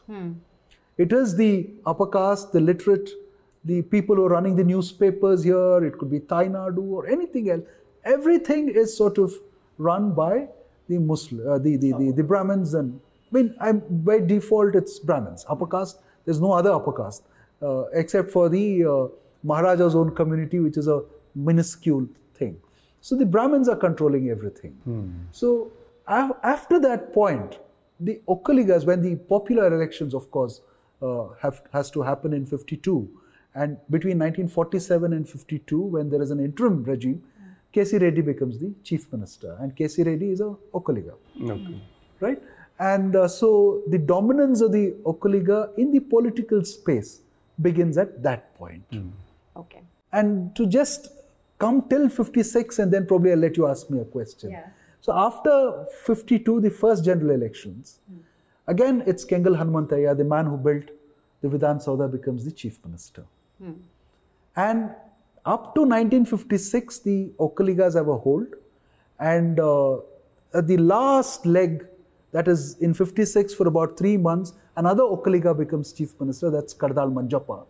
It 0.97 1.11
is 1.13 1.35
the 1.35 1.69
upper 1.85 2.07
caste, 2.07 2.51
the 2.53 2.59
literate, 2.59 3.09
the 3.65 3.81
people 3.83 4.15
who 4.15 4.25
are 4.25 4.29
running 4.29 4.55
the 4.55 4.63
newspapers 4.63 5.43
here. 5.43 5.83
It 5.83 5.97
could 5.97 6.09
be 6.11 6.19
Thai 6.19 6.47
Nadu 6.47 6.83
or 6.99 7.07
anything 7.07 7.49
else. 7.49 7.63
Everything 8.03 8.69
is 8.69 8.95
sort 8.95 9.17
of 9.17 9.33
run 9.77 10.13
by 10.13 10.47
the 10.89 10.97
Muslim, 10.97 11.47
uh, 11.47 11.57
the, 11.59 11.75
the, 11.77 11.91
the 11.99 12.11
the 12.11 12.23
Brahmins, 12.23 12.73
and 12.73 12.99
I 13.31 13.37
mean, 13.37 13.55
I'm, 13.59 13.81
by 14.09 14.19
default 14.19 14.75
it's 14.75 14.99
Brahmins. 14.99 15.45
Upper 15.49 15.67
caste. 15.67 15.99
There's 16.25 16.39
no 16.41 16.51
other 16.53 16.71
upper 16.71 16.93
caste 16.93 17.23
uh, 17.61 17.83
except 17.93 18.31
for 18.31 18.47
the 18.49 18.85
uh, 18.85 19.07
Maharaja's 19.45 19.95
own 19.95 20.15
community, 20.15 20.59
which 20.59 20.77
is 20.77 20.87
a 20.87 21.01
minuscule 21.35 22.07
thing. 22.35 22.57
So 23.01 23.15
the 23.15 23.25
Brahmins 23.25 23.67
are 23.69 23.75
controlling 23.75 24.29
everything. 24.29 24.73
So 25.31 25.49
af- 25.57 25.76
after 26.07 26.79
that 26.79 27.13
point, 27.13 27.59
the 27.99 28.21
Okaligas, 28.27 28.85
when 28.85 29.01
the 29.01 29.15
popular 29.15 29.67
elections, 29.73 30.13
of 30.13 30.29
course, 30.31 30.61
uh, 31.01 31.27
have 31.41 31.61
has 31.73 31.91
to 31.91 32.01
happen 32.01 32.33
in 32.33 32.45
52, 32.45 33.09
and 33.55 33.77
between 33.89 34.17
1947 34.19 35.13
and 35.13 35.27
52, 35.27 35.79
when 35.81 36.09
there 36.09 36.21
is 36.21 36.31
an 36.31 36.39
interim 36.39 36.83
regime, 36.83 37.23
K.C. 37.71 37.97
Reddy 37.97 38.21
becomes 38.21 38.59
the 38.59 38.73
chief 38.83 39.11
minister, 39.11 39.57
and 39.59 39.75
K.C. 39.75 40.03
Reddy 40.03 40.31
is 40.31 40.41
a 40.41 40.55
Okaliga 40.73 41.13
Okay. 41.41 41.81
right? 42.19 42.41
And 42.79 43.15
uh, 43.15 43.27
so 43.27 43.81
the 43.87 43.97
dominance 43.97 44.61
of 44.61 44.71
the 44.71 44.95
Okaliga 45.03 45.75
in 45.77 45.91
the 45.91 45.99
political 45.99 46.63
space 46.63 47.21
begins 47.61 47.97
at 47.97 48.21
that 48.23 48.55
point. 48.55 48.83
Okay. 49.55 49.81
And 50.13 50.55
to 50.55 50.67
just 50.67 51.09
come 51.59 51.83
till 51.89 52.07
56, 52.09 52.79
and 52.79 52.91
then 52.93 53.07
probably 53.07 53.31
I'll 53.31 53.37
let 53.39 53.57
you 53.57 53.67
ask 53.67 53.89
me 53.89 53.99
a 53.99 54.05
question. 54.05 54.51
Yeah. 54.51 54.67
So 55.07 55.13
after 55.15 55.85
52, 56.03 56.59
the 56.59 56.69
first 56.69 57.05
general 57.05 57.31
elections, 57.31 57.99
again 58.67 59.03
it's 59.07 59.23
Kengal 59.23 59.55
Hanumanthaiah, 59.57 60.17
the 60.17 60.25
man 60.25 60.47
who 60.47 60.57
built 60.57 60.89
the 61.41 61.47
Vidhana 61.47 61.81
Soudha, 61.85 62.11
becomes 62.11 62.43
the 62.43 62.51
chief 62.51 62.77
minister. 62.83 63.23
And 64.57 64.89
up 65.45 65.73
to 65.75 65.81
1956, 65.83 66.99
the 66.99 67.31
Okaligas 67.39 67.95
have 67.95 68.09
a 68.09 68.17
hold. 68.17 68.47
And 69.17 69.61
uh, 69.61 69.99
at 70.53 70.67
the 70.67 70.75
last 70.75 71.45
leg, 71.45 71.87
that 72.33 72.49
is 72.49 72.77
in 72.79 72.93
56 72.93 73.53
for 73.53 73.65
about 73.69 73.97
three 73.97 74.17
months, 74.17 74.51
another 74.75 75.03
Okaliga 75.03 75.57
becomes 75.57 75.93
chief 75.93 76.19
minister, 76.19 76.49
that's 76.49 76.73
Kadidal 76.73 77.13
Manjappa. 77.13 77.65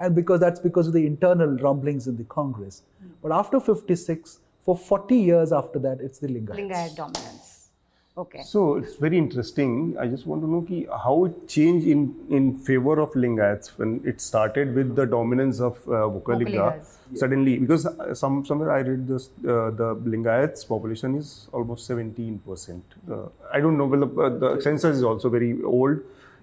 And 0.00 0.14
because 0.14 0.38
that's 0.38 0.60
because 0.60 0.86
of 0.86 0.92
the 0.92 1.06
internal 1.06 1.56
rumblings 1.56 2.08
in 2.08 2.18
the 2.18 2.24
Congress. 2.24 2.82
But 3.22 3.32
after 3.32 3.58
56, 3.58 4.40
for 4.64 4.76
40 4.76 5.16
years 5.16 5.52
after 5.52 5.78
that, 5.80 5.98
it's 6.00 6.18
the 6.18 6.28
Lingayats. 6.28 6.56
Lingayat 6.56 6.96
dominance. 6.96 7.68
Okay. 8.16 8.42
So 8.42 8.76
it's 8.76 8.94
very 8.94 9.18
interesting. 9.18 9.96
I 10.00 10.06
just 10.06 10.24
want 10.24 10.42
to 10.42 10.48
know 10.48 10.62
ki 10.62 10.86
how 11.04 11.24
it 11.24 11.48
changed 11.48 11.86
in, 11.94 12.14
in 12.30 12.56
favor 12.56 13.00
of 13.00 13.10
Lingayats 13.12 13.72
when 13.76 14.00
it 14.04 14.20
started 14.20 14.74
with 14.74 14.94
the 14.94 15.04
dominance 15.04 15.60
of 15.60 15.78
uh, 15.88 16.06
Vokkaliga. 16.14 16.84
Suddenly, 17.16 17.58
because 17.58 17.86
uh, 17.86 18.14
some 18.14 18.44
somewhere 18.46 18.70
I 18.70 18.80
read 18.80 19.08
this, 19.08 19.30
uh, 19.40 19.70
the 19.80 19.88
Lingayats 20.12 20.66
population 20.66 21.16
is 21.16 21.48
almost 21.52 21.86
17 21.86 22.38
percent. 22.46 22.84
Uh, 23.10 23.26
I 23.52 23.60
don't 23.60 23.76
know. 23.76 23.86
Well, 23.86 24.04
uh, 24.04 24.28
the 24.44 24.60
census 24.60 24.96
is 24.98 25.02
also 25.02 25.28
very 25.28 25.50
old. 25.62 25.98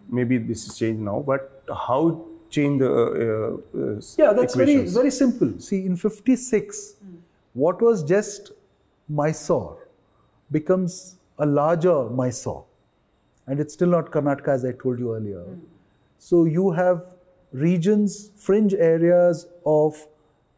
Maybe 0.10 0.38
this 0.38 0.68
is 0.68 0.78
changed 0.78 1.02
now. 1.02 1.24
But 1.26 1.64
how 1.88 2.02
it 2.10 2.52
changed 2.52 2.84
the 2.84 2.92
uh, 2.92 3.80
uh, 3.80 4.02
Yeah, 4.18 4.34
that's 4.34 4.56
very 4.56 4.78
very 4.86 5.12
simple. 5.12 5.54
See, 5.60 5.86
in 5.86 5.96
56, 5.96 6.96
what 7.54 7.82
was 7.82 8.04
just 8.04 8.52
Mysore 9.10 9.88
becomes 10.52 11.18
a 11.38 11.46
larger 11.46 12.10
Mysore. 12.10 12.66
And 13.48 13.60
it's 13.60 13.74
still 13.74 13.90
not 13.90 14.12
Karnataka, 14.12 14.50
as 14.50 14.66
I 14.66 14.72
told 14.72 15.00
you 15.00 15.16
earlier. 15.16 15.42
Hmm. 15.42 15.60
So 16.20 16.46
you 16.46 16.72
have 16.72 17.16
regions, 17.52 18.32
fringe 18.38 18.74
areas 18.74 19.48
of 19.66 20.08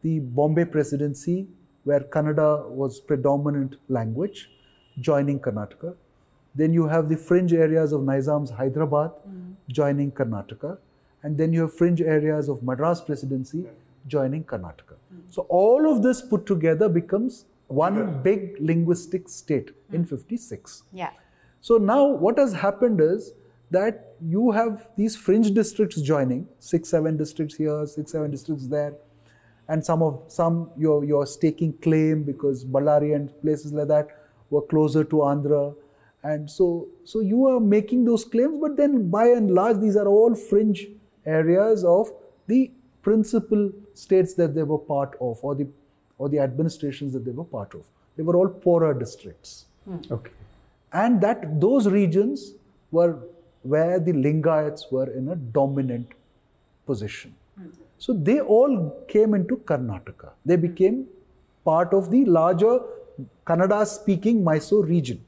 the 0.02 0.20
Bombay 0.20 0.66
presidency 0.66 1.48
where 1.84 2.00
Kannada 2.00 2.68
was 2.68 3.00
predominant 3.00 3.76
language, 3.88 4.50
joining 5.00 5.40
Karnataka. 5.40 5.96
Then 6.54 6.72
you 6.72 6.86
have 6.86 7.08
the 7.08 7.16
fringe 7.16 7.52
areas 7.52 7.92
of 7.92 8.02
Nizam's 8.02 8.50
Hyderabad, 8.50 9.10
hmm. 9.10 9.52
joining 9.68 10.12
Karnataka. 10.12 10.78
And 11.22 11.38
then 11.38 11.52
you 11.52 11.62
have 11.62 11.74
fringe 11.74 12.02
areas 12.02 12.48
of 12.48 12.62
Madras 12.62 13.00
presidency, 13.00 13.64
joining 14.06 14.44
Karnataka. 14.44 14.96
So 15.30 15.42
all 15.48 15.90
of 15.90 16.02
this 16.02 16.20
put 16.22 16.46
together 16.46 16.88
becomes 16.88 17.46
one 17.68 18.22
big 18.22 18.56
linguistic 18.60 19.28
state 19.28 19.70
in 19.92 20.02
hmm. 20.02 20.16
56. 20.16 20.82
Yeah. 20.92 21.10
So 21.60 21.78
now 21.78 22.06
what 22.06 22.38
has 22.38 22.52
happened 22.52 23.00
is 23.00 23.32
that 23.70 24.14
you 24.20 24.50
have 24.50 24.88
these 24.96 25.16
fringe 25.16 25.52
districts 25.52 26.00
joining, 26.00 26.46
six, 26.58 26.90
seven 26.90 27.16
districts 27.16 27.56
here, 27.56 27.86
six, 27.86 28.12
seven 28.12 28.30
districts 28.30 28.66
there, 28.66 28.94
and 29.68 29.84
some 29.84 30.02
of 30.02 30.22
some 30.28 30.70
you're 30.76 31.04
you're 31.04 31.26
staking 31.26 31.72
claim 31.86 32.22
because 32.22 32.64
Ballari 32.64 33.14
and 33.14 33.32
places 33.40 33.72
like 33.72 33.88
that 33.88 34.08
were 34.50 34.62
closer 34.62 35.04
to 35.04 35.16
Andhra. 35.16 35.74
And 36.22 36.50
so 36.50 36.88
so 37.04 37.20
you 37.20 37.46
are 37.46 37.60
making 37.60 38.04
those 38.04 38.24
claims, 38.24 38.60
but 38.60 38.76
then 38.76 39.10
by 39.10 39.26
and 39.28 39.50
large 39.50 39.78
these 39.78 39.96
are 39.96 40.06
all 40.06 40.34
fringe 40.34 40.86
areas 41.26 41.84
of 41.84 42.12
the 42.46 42.70
principal 43.04 43.70
states 43.94 44.34
that 44.34 44.54
they 44.54 44.62
were 44.62 44.78
part 44.78 45.14
of 45.20 45.38
or 45.42 45.54
the 45.54 45.66
or 46.18 46.28
the 46.28 46.38
administrations 46.38 47.12
that 47.12 47.24
they 47.24 47.32
were 47.32 47.44
part 47.44 47.74
of. 47.74 47.84
They 48.16 48.22
were 48.22 48.36
all 48.36 48.48
poorer 48.48 48.94
districts 48.94 49.64
hmm. 49.84 49.98
Okay. 50.10 50.30
and 50.92 51.20
that 51.20 51.60
those 51.60 51.88
regions 51.88 52.52
were 52.90 53.18
where 53.62 53.98
the 53.98 54.12
Lingayats 54.12 54.92
were 54.92 55.10
in 55.10 55.28
a 55.28 55.36
dominant 55.36 56.08
position. 56.86 57.34
Hmm. 57.56 57.68
So 57.98 58.12
they 58.12 58.40
all 58.40 58.76
came 59.08 59.34
into 59.34 59.56
Karnataka. 59.56 60.30
They 60.44 60.56
hmm. 60.56 60.66
became 60.68 61.06
part 61.64 61.92
of 61.92 62.10
the 62.10 62.24
larger 62.24 62.78
Kannada 63.46 63.86
speaking 63.86 64.42
Mysore 64.42 64.84
region. 64.84 65.24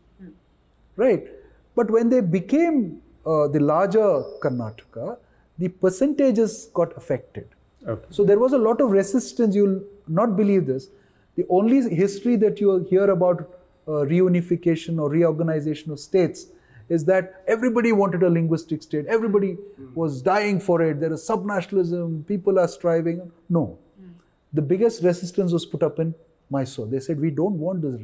Right? 0.97 1.27
But 1.75 1.91
when 1.91 2.09
they 2.09 2.21
became 2.21 3.03
uh, 3.27 3.49
the 3.49 3.61
larger 3.61 4.23
Karnataka, 4.43 5.19
the 5.59 5.69
percentages 5.69 6.71
got 6.73 6.97
affected. 6.97 7.49
Okay. 7.87 8.07
So 8.11 8.25
there 8.25 8.39
was 8.39 8.53
a 8.53 8.59
lot 8.59 8.81
of 8.81 8.91
resistance. 8.91 9.55
You'll 9.55 9.83
not 10.09 10.37
believe 10.37 10.67
this. 10.67 10.89
The 11.37 11.45
only 11.49 11.95
history 11.95 12.37
that 12.37 12.61
you 12.61 12.85
hear 12.91 13.11
about 13.11 13.41
uh, 13.87 14.05
reunification 14.13 14.99
or 14.99 15.09
reorganization 15.11 15.93
of 15.93 16.01
states 16.01 16.47
is 16.89 17.05
that 17.05 17.43
everybody 17.47 17.93
wanted 17.93 18.23
a 18.23 18.31
linguistic 18.31 18.83
state. 18.83 19.07
Everybody 19.07 19.53
hmm. 19.53 19.95
was 19.95 20.23
dying 20.23 20.61
for 20.61 20.83
it. 20.83 21.01
There 21.01 21.13
is 21.13 21.29
subnationalism. 21.29 22.27
People 22.27 22.59
are 22.59 22.69
striving. 22.69 23.31
No. 23.49 23.79
Hmm. 23.99 24.11
The 24.53 24.63
biggest 24.63 25.03
resistance 25.03 25.53
was 25.53 25.67
put 25.67 25.83
up 25.83 25.99
in 25.99 26.15
Mysore. 26.51 26.87
They 26.87 27.01
said, 27.01 27.21
we 27.21 27.31
don't 27.31 27.59
want 27.59 27.83
this 27.83 28.01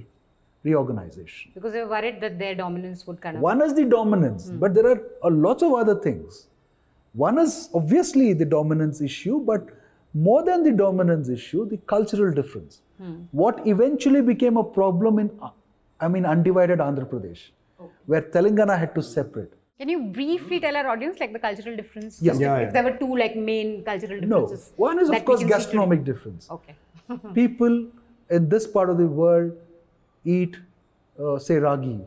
reorganization. 0.65 1.53
Because 1.55 1.73
they 1.73 1.81
were 1.81 1.89
worried 1.89 2.21
that 2.21 2.39
their 2.39 2.55
dominance 2.55 3.07
would 3.07 3.21
kind 3.21 3.37
of. 3.37 3.43
One 3.43 3.63
is 3.63 3.75
the 3.75 3.85
dominance, 3.85 4.49
hmm. 4.49 4.59
but 4.59 4.75
there 4.75 4.87
are 4.87 5.03
a 5.23 5.31
lots 5.31 5.63
of 5.63 5.73
other 5.73 5.95
things. 5.97 6.47
One 7.15 7.39
is 7.39 7.69
obviously 7.75 8.33
the 8.33 8.45
dominance 8.45 9.01
issue, 9.01 9.41
but 9.41 9.67
more 10.15 10.43
than 10.43 10.63
the 10.63 10.73
dominance 10.73 11.29
issue, 11.29 11.69
the 11.69 11.79
cultural 11.79 12.33
difference. 12.33 12.83
What 13.33 13.67
eventually 13.67 14.23
became 14.23 14.57
a 14.57 14.63
problem 14.63 15.19
in, 15.19 15.31
I 16.01 16.07
mean, 16.07 16.25
undivided 16.25 16.79
Andhra 16.79 17.05
Pradesh, 17.05 17.41
where 18.07 18.23
Telangana 18.23 18.79
had 18.79 18.95
to 18.95 19.03
separate. 19.03 19.53
Can 19.79 19.89
you 19.89 20.01
briefly 20.19 20.61
tell 20.61 20.77
our 20.77 20.87
audience 20.87 21.19
like 21.19 21.33
the 21.33 21.41
cultural 21.41 21.75
difference? 21.75 22.23
Yeah. 22.23 22.35
Yeah, 22.35 22.57
if, 22.59 22.67
yeah. 22.67 22.71
there 22.71 22.85
were 22.85 22.97
two 22.97 23.17
like 23.17 23.35
main 23.35 23.83
cultural 23.83 24.21
differences. 24.21 24.31
No, 24.31 24.41
differences. 24.43 24.73
one 24.77 25.01
is 25.01 25.11
of 25.11 25.25
course 25.25 25.41
can 25.41 25.49
see 25.49 25.53
gastronomic 25.53 26.05
difference. 26.05 26.49
Okay. 26.49 26.77
People 27.35 27.89
in 28.31 28.49
this 28.49 28.69
part 28.69 28.91
of 28.91 28.99
the 28.99 29.07
world 29.07 29.53
eat, 30.25 30.57
uh, 31.21 31.41
say, 31.41 31.57
ragi 31.57 32.01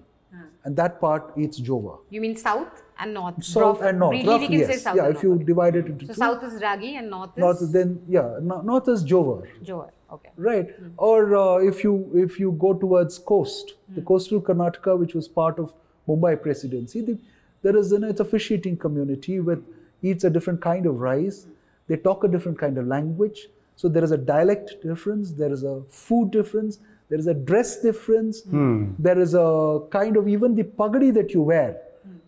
and 0.65 0.75
that 0.75 1.00
part 1.00 1.31
eats 1.38 1.59
jova. 1.62 1.97
You 2.09 2.21
mean 2.21 2.35
south 2.35 2.81
and 2.99 3.13
north? 3.13 3.43
South 3.43 3.79
Rough- 3.79 3.89
and 3.89 3.99
north. 3.99 4.11
Really, 4.11 4.27
roughly, 4.27 4.47
we 4.47 4.57
can 4.57 4.65
say 4.67 4.73
yes. 4.73 4.83
south 4.83 4.95
yeah, 4.97 5.07
if 5.07 5.23
you 5.23 5.29
north. 5.29 5.41
okay. 5.41 5.45
divide 5.45 5.75
it 5.75 5.85
into 5.87 6.05
So 6.05 6.13
two, 6.13 6.19
south 6.19 6.43
is 6.43 6.61
ragi 6.61 6.95
and 6.95 7.09
north 7.09 7.31
is 7.35 7.41
north 7.41 7.71
then 7.71 8.01
yeah, 8.07 8.37
no- 8.41 8.61
north 8.61 8.87
is 8.87 9.03
jova. 9.03 9.45
Johar. 9.63 9.91
Okay. 10.11 10.29
right 10.37 10.69
hmm. 10.69 10.89
or 10.97 11.35
uh, 11.35 11.57
if 11.57 11.83
you 11.83 12.11
if 12.13 12.39
you 12.39 12.51
go 12.63 12.73
towards 12.73 13.17
coast 13.17 13.73
the 13.89 14.01
hmm. 14.01 14.07
coastal 14.07 14.39
karnataka 14.39 14.97
which 14.99 15.15
was 15.15 15.27
part 15.27 15.57
of 15.57 15.73
mumbai 16.07 16.39
presidency 16.41 17.01
the, 17.01 17.17
there 17.63 17.75
is 17.75 17.91
an 17.91 18.03
it's 18.03 18.19
a 18.19 18.25
fish 18.33 18.51
eating 18.51 18.77
community 18.77 19.39
with 19.39 19.63
eats 20.03 20.23
a 20.23 20.29
different 20.29 20.61
kind 20.61 20.85
of 20.85 20.99
rice 20.99 21.47
they 21.87 21.97
talk 21.97 22.23
a 22.23 22.27
different 22.27 22.59
kind 22.59 22.77
of 22.77 22.85
language 22.85 23.47
so 23.75 23.89
there 23.89 24.03
is 24.03 24.11
a 24.11 24.17
dialect 24.17 24.75
difference 24.83 25.31
there 25.31 25.51
is 25.51 25.63
a 25.63 25.81
food 25.89 26.29
difference 26.29 26.79
there 27.09 27.19
is 27.19 27.27
a 27.27 27.33
dress 27.33 27.81
difference 27.81 28.43
hmm. 28.43 28.91
there 28.99 29.19
is 29.19 29.33
a 29.33 29.79
kind 29.89 30.17
of 30.17 30.27
even 30.27 30.55
the 30.55 30.63
pagadi 30.63 31.11
that 31.13 31.33
you 31.33 31.41
wear 31.41 31.77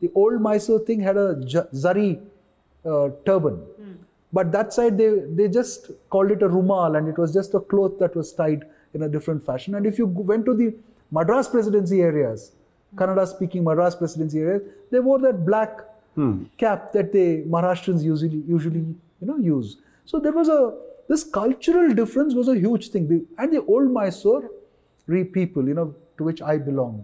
the 0.01 0.11
old 0.15 0.41
mysore 0.41 0.79
thing 0.79 0.99
had 1.01 1.17
a 1.17 1.41
j- 1.45 1.69
zari 1.73 2.21
uh, 2.85 3.09
turban. 3.25 3.55
Hmm. 3.55 3.93
But 4.33 4.51
that 4.51 4.73
side 4.73 4.97
they 4.97 5.09
they 5.39 5.47
just 5.47 5.91
called 6.09 6.31
it 6.31 6.41
a 6.41 6.49
rumal 6.49 6.97
and 6.97 7.07
it 7.07 7.17
was 7.17 7.33
just 7.33 7.53
a 7.53 7.59
cloth 7.59 7.97
that 7.99 8.15
was 8.15 8.33
tied 8.33 8.65
in 8.93 9.03
a 9.03 9.09
different 9.09 9.45
fashion. 9.45 9.75
And 9.75 9.85
if 9.85 9.97
you 9.97 10.05
went 10.05 10.45
to 10.45 10.53
the 10.53 10.75
madras 11.11 11.47
presidency 11.47 12.01
areas 12.01 12.51
hmm. 12.51 12.99
kannada 12.99 13.27
speaking 13.27 13.63
madras 13.63 13.95
presidency 13.95 14.39
areas 14.39 14.61
they 14.91 14.99
wore 14.99 15.19
that 15.19 15.45
black 15.45 15.79
hmm. 16.15 16.43
cap 16.57 16.91
that 16.91 17.13
the 17.13 17.43
maharashtrians 17.55 18.03
usually 18.03 18.43
usually 18.47 18.83
you 19.21 19.27
know 19.31 19.37
use. 19.37 19.77
So 20.05 20.19
there 20.19 20.33
was 20.33 20.49
a 20.49 20.59
this 21.07 21.23
cultural 21.23 21.93
difference 21.93 22.33
was 22.33 22.49
a 22.49 22.55
huge 22.55 22.89
thing. 22.89 23.07
The, 23.07 23.23
and 23.37 23.53
the 23.53 23.63
old 23.63 23.89
mysore 23.91 24.49
re 25.07 25.23
people 25.23 25.67
you 25.67 25.73
know 25.73 25.95
to 26.17 26.23
which 26.23 26.41
i 26.41 26.57
belong 26.57 27.03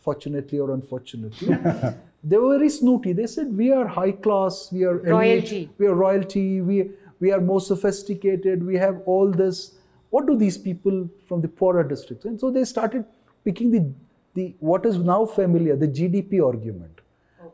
fortunately 0.00 0.58
or 0.58 0.70
unfortunately 0.72 1.48
they 2.24 2.36
were 2.36 2.56
very 2.58 2.68
snooty. 2.68 3.12
They 3.12 3.26
said 3.26 3.56
we 3.56 3.70
are 3.72 3.86
high 3.86 4.12
class 4.12 4.70
we 4.72 4.84
are 4.84 4.98
elite, 5.00 5.10
Royalty. 5.10 5.70
we 5.78 5.86
are 5.86 5.94
royalty 5.94 6.60
we 6.60 6.90
we 7.20 7.32
are 7.32 7.40
more 7.40 7.60
sophisticated 7.60 8.64
we 8.64 8.76
have 8.76 9.00
all 9.06 9.30
this. 9.30 9.74
What 10.10 10.26
do 10.26 10.36
these 10.36 10.58
people 10.58 11.08
from 11.26 11.40
the 11.42 11.48
poorer 11.48 11.84
districts? 11.84 12.24
And 12.24 12.40
so 12.40 12.50
they 12.50 12.64
started 12.64 13.04
picking 13.44 13.70
the 13.70 13.86
the 14.34 14.54
what 14.60 14.84
is 14.86 14.98
now 14.98 15.24
familiar 15.26 15.76
the 15.76 15.88
gdp 15.88 16.44
argument. 16.44 17.00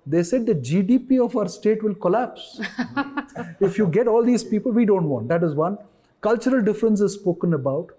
They 0.07 0.23
said 0.23 0.47
the 0.47 0.55
gdp 0.55 1.25
of 1.25 1.37
our 1.37 1.49
state 1.49 1.83
will 1.83 1.95
collapse. 1.95 2.61
If 3.61 3.79
you 3.79 3.87
get 3.87 4.07
all 4.09 4.23
these 4.23 4.45
people 4.45 4.73
we 4.73 4.85
don't 4.85 5.09
want. 5.09 5.29
That 5.29 5.43
is 5.43 5.55
one. 5.55 5.79
Cultural 6.21 6.63
difference 6.63 7.01
is 7.01 7.15
spoken 7.15 7.55
about. 7.55 7.91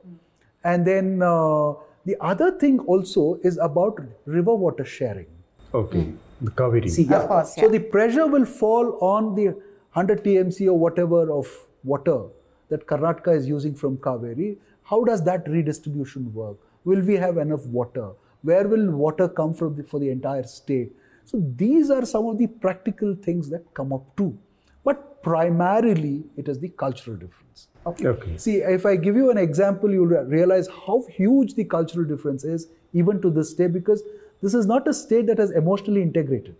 And 0.63 0.85
then 0.85 1.21
uh, 1.21 1.73
the 2.05 2.15
other 2.21 2.51
thing 2.51 2.79
also 2.79 3.39
is 3.43 3.57
about 3.57 3.99
river 4.25 4.53
water 4.55 4.85
sharing. 4.85 5.27
Okay. 5.73 6.13
The 6.41 6.51
Kaveri. 6.51 6.89
See, 6.89 7.03
yeah. 7.03 7.27
course, 7.27 7.55
yeah. 7.57 7.63
So 7.63 7.69
the 7.69 7.79
pressure 7.79 8.27
will 8.27 8.45
fall 8.45 8.97
on 9.01 9.35
the 9.35 9.47
100 9.93 10.23
TMC 10.23 10.67
or 10.67 10.77
whatever 10.77 11.31
of 11.31 11.47
water 11.83 12.23
that 12.69 12.85
Karnataka 12.85 13.35
is 13.35 13.47
using 13.47 13.73
from 13.73 13.97
Kaveri. 13.97 14.57
How 14.83 15.03
does 15.03 15.23
that 15.23 15.47
redistribution 15.47 16.33
work? 16.33 16.57
Will 16.83 17.01
we 17.01 17.15
have 17.15 17.37
enough 17.37 17.65
water? 17.65 18.11
Where 18.41 18.67
will 18.67 18.91
water 18.91 19.27
come 19.27 19.53
from 19.53 19.75
the, 19.75 19.83
for 19.83 19.99
the 19.99 20.09
entire 20.09 20.43
state? 20.43 20.91
So 21.23 21.41
these 21.55 21.89
are 21.89 22.05
some 22.05 22.27
of 22.27 22.37
the 22.37 22.47
practical 22.47 23.15
things 23.15 23.49
that 23.49 23.73
come 23.73 23.91
up 23.91 24.15
too. 24.15 24.37
But 24.83 25.23
primarily, 25.23 26.23
it 26.37 26.47
is 26.47 26.59
the 26.59 26.69
cultural 26.69 27.17
difference. 27.17 27.67
Okay. 27.87 28.37
See, 28.37 28.57
if 28.57 28.85
I 28.85 28.95
give 28.95 29.15
you 29.15 29.31
an 29.31 29.37
example, 29.37 29.91
you'll 29.91 30.05
realize 30.05 30.67
how 30.67 31.03
huge 31.09 31.55
the 31.55 31.63
cultural 31.63 32.05
difference 32.05 32.43
is, 32.43 32.67
even 32.93 33.21
to 33.21 33.29
this 33.29 33.53
day, 33.53 33.67
because 33.67 34.03
this 34.41 34.53
is 34.53 34.65
not 34.65 34.87
a 34.87 34.93
state 34.93 35.27
that 35.27 35.37
has 35.37 35.51
emotionally 35.51 36.01
integrated. 36.01 36.55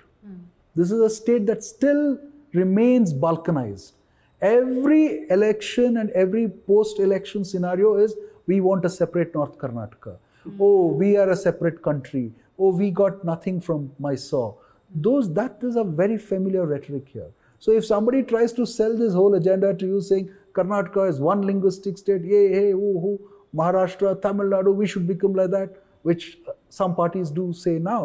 This 0.76 0.92
is 0.92 1.00
a 1.00 1.10
state 1.10 1.46
that 1.46 1.64
still 1.64 2.20
remains 2.54 3.14
balkanized. 3.14 3.94
Every 4.42 5.28
election 5.30 5.98
and 5.98 6.10
every 6.12 6.50
post 6.50 7.00
election 7.00 7.46
scenario 7.46 7.96
is 7.96 8.16
we 8.48 8.60
want 8.60 8.86
a 8.86 8.90
separate 8.90 9.34
North 9.34 9.58
Karnataka. 9.58 10.18
Oh, 10.60 10.88
we 10.88 11.16
are 11.18 11.30
a 11.30 11.36
separate 11.36 11.82
country. 11.82 12.32
Oh, 12.60 12.72
we 12.72 12.92
got 12.92 13.24
nothing 13.24 13.62
from 13.62 13.92
Mysore. 14.00 14.56
Those 14.94 15.34
that 15.34 15.58
is 15.62 15.76
a 15.76 15.84
very 15.84 16.18
familiar 16.18 16.66
rhetoric 16.66 17.08
here. 17.08 17.30
So 17.60 17.72
if 17.72 17.86
somebody 17.86 18.22
tries 18.22 18.52
to 18.54 18.66
sell 18.66 18.96
this 18.98 19.14
whole 19.14 19.34
agenda 19.36 19.74
to 19.74 19.86
you 19.86 20.02
saying 20.02 20.30
Karnataka 20.54 21.10
is 21.10 21.20
one 21.20 21.42
linguistic 21.42 21.98
state, 21.98 22.24
hey, 22.24 22.50
hey, 22.50 22.72
ooh, 22.72 22.98
ooh, 23.06 23.20
Maharashtra, 23.56 24.22
Tamil 24.22 24.48
Nadu, 24.48 24.76
we 24.76 24.86
should 24.86 25.08
become 25.08 25.34
like 25.34 25.52
that, 25.52 25.76
which 26.10 26.24
uh, 26.48 26.52
some 26.82 26.94
parties 27.02 27.32
do 27.40 27.46
say 27.66 27.74
now, 27.94 28.02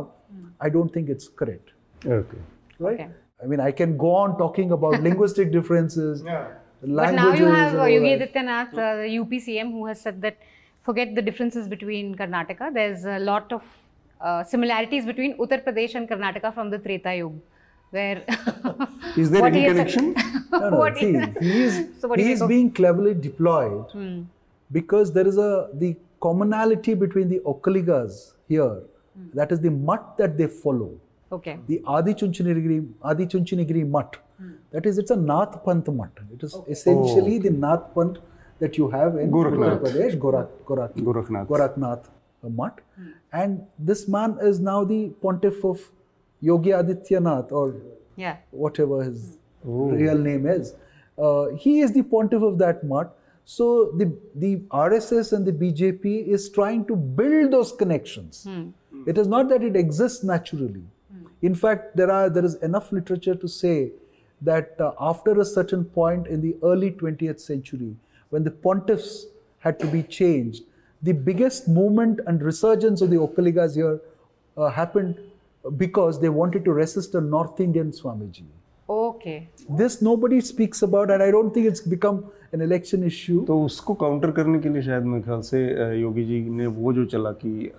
I 0.66 0.68
don't 0.76 0.92
think 0.96 1.08
it's 1.14 1.26
correct 1.40 1.70
Okay. 2.18 2.38
right? 2.78 3.00
Okay. 3.00 3.08
I 3.42 3.46
mean, 3.50 3.60
I 3.68 3.70
can 3.80 3.96
go 4.04 4.10
on 4.22 4.36
talking 4.38 4.72
about 4.76 5.02
linguistic 5.08 5.52
differences, 5.58 6.22
Yeah. 6.32 6.48
But 6.82 7.10
now 7.14 7.32
you 7.40 7.46
have 7.54 7.72
and 7.74 7.80
uh, 7.80 7.84
Yogi. 7.94 8.10
Adityanath, 8.16 8.72
uh, 8.82 8.92
the 9.02 9.08
UP 9.22 9.32
CM, 9.46 9.70
who 9.76 9.84
has 9.86 10.00
said 10.06 10.22
that 10.22 10.38
forget 10.88 11.14
the 11.18 11.24
differences 11.26 11.68
between 11.72 12.14
Karnataka. 12.20 12.68
There's 12.78 13.04
a 13.04 13.18
lot 13.18 13.52
of 13.56 13.62
uh, 14.20 14.44
similarities 14.52 15.04
between 15.10 15.36
Uttar 15.42 15.58
Pradesh 15.66 15.94
and 16.00 16.08
Karnataka 16.12 16.54
from 16.54 16.70
the 16.70 16.78
Treta 16.78 17.14
Yuga, 17.14 17.36
where 17.90 18.24
Is 19.24 19.30
there 19.30 19.42
What 19.46 19.52
any 19.52 19.60
he 19.60 19.66
has 19.66 19.76
said- 19.76 19.92
connection? 19.98 20.14
No, 20.52 20.70
no, 20.70 20.94
see, 20.94 21.12
he 21.48 21.62
is, 21.64 21.74
So 22.00 22.12
he 22.14 22.32
is 22.32 22.42
being 22.54 22.72
cleverly 22.78 23.12
deployed 23.28 23.84
Hmm. 23.98 24.22
because 24.78 25.12
there 25.18 25.26
is 25.32 25.36
a 25.48 25.50
the 25.82 25.90
commonality 26.20 26.94
between 26.94 27.28
the 27.28 27.40
Okaligas 27.40 28.32
here. 28.48 28.82
Hmm. 29.16 29.26
That 29.34 29.52
is 29.52 29.60
the 29.60 29.70
mutt 29.70 30.16
that 30.18 30.36
they 30.38 30.46
follow. 30.46 30.90
okay, 31.32 31.58
The 31.66 31.80
Adi 31.86 32.12
Chunchanagiri, 32.14 32.78
Adi 33.02 33.26
Chunchanagiri 33.26 33.88
mutt. 33.88 34.16
Hmm. 34.38 34.52
That 34.72 34.86
is, 34.86 34.98
it's 34.98 35.10
a 35.10 35.16
Nath 35.16 35.62
Panth 35.64 35.92
mutt. 35.94 36.10
It 36.34 36.42
is 36.42 36.56
essentially 36.68 37.38
the 37.38 37.50
Nath 37.50 37.84
Panth 37.94 38.18
that 38.58 38.76
you 38.78 38.88
have 38.90 39.16
in 39.16 39.30
Gorakhnath. 39.30 39.80
Uttar 39.80 39.92
Pradesh, 39.92 40.18
Gorak, 40.18 40.48
Gorak, 40.64 40.92
Gorakhnath. 40.94 41.46
Gorakhnath 41.46 42.04
mutt. 42.48 42.80
And 43.32 43.66
this 43.78 44.08
man 44.08 44.36
is 44.40 44.60
now 44.60 44.84
the 44.84 45.08
pontiff 45.22 45.64
of 45.64 45.80
Yogi 46.40 46.70
Adityanath 46.70 47.52
or 47.52 47.74
yeah, 48.16 48.36
whatever 48.50 49.02
his 49.04 49.38
real 49.62 50.18
name 50.18 50.46
is. 50.46 50.74
Uh, 51.18 51.48
he 51.50 51.80
is 51.80 51.92
the 51.92 52.02
pontiff 52.02 52.42
of 52.42 52.58
that 52.58 52.82
mutt. 52.84 53.16
So 53.52 53.90
the, 53.96 54.16
the 54.36 54.58
RSS 54.70 55.32
and 55.32 55.44
the 55.44 55.52
BJP 55.52 56.28
is 56.28 56.50
trying 56.50 56.84
to 56.86 56.94
build 56.94 57.50
those 57.50 57.72
connections. 57.72 58.46
It 59.06 59.18
is 59.18 59.26
not 59.26 59.48
that 59.48 59.64
it 59.64 59.74
exists 59.74 60.22
naturally. 60.22 60.84
In 61.42 61.56
fact, 61.56 61.96
there 61.96 62.12
are 62.12 62.30
there 62.30 62.44
is 62.44 62.54
enough 62.68 62.92
literature 62.92 63.34
to 63.34 63.48
say 63.48 63.90
that 64.42 64.76
uh, 64.80 64.92
after 65.00 65.40
a 65.40 65.44
certain 65.44 65.84
point 65.84 66.28
in 66.28 66.40
the 66.40 66.54
early 66.62 66.92
20th 66.92 67.40
century, 67.40 67.96
when 68.28 68.44
the 68.44 68.52
pontiffs 68.52 69.24
had 69.58 69.80
to 69.80 69.86
be 69.88 70.04
changed, 70.04 70.62
the 71.02 71.12
biggest 71.12 71.66
movement 71.66 72.20
and 72.28 72.40
resurgence 72.50 73.02
of 73.02 73.10
the 73.10 73.16
Okaligas 73.16 73.74
here 73.74 74.00
uh, 74.56 74.70
happened 74.70 75.18
because 75.76 76.20
they 76.20 76.28
wanted 76.28 76.64
to 76.66 76.72
resist 76.72 77.16
a 77.16 77.20
North 77.20 77.58
Indian 77.58 77.90
Swamiji. 77.90 78.44
Okay. 78.90 79.48
This 79.70 80.02
nobody 80.02 80.40
speaks 80.40 80.82
about, 80.82 81.10
and 81.10 81.22
I 81.22 81.30
don't 81.30 81.54
think 81.54 81.66
it's 81.66 81.80
become 81.82 82.24
an 82.52 82.60
election 82.60 83.04
issue. 83.04 83.44
तो 83.46 83.58
उसको 83.64 83.94
counter 83.94 84.30
करने 84.38 84.58
के 84.60 84.68
लिए 84.68 84.82
शायद 84.82 85.04
मेरे 85.04 85.22
ख्याल 85.22 85.40
से 85.48 85.58
योगी 86.00 86.24
जी 86.24 86.40
ने 86.50 86.66
वो 86.78 86.92
जो 86.92 87.04
चला 87.12 87.30
कि 87.42 87.70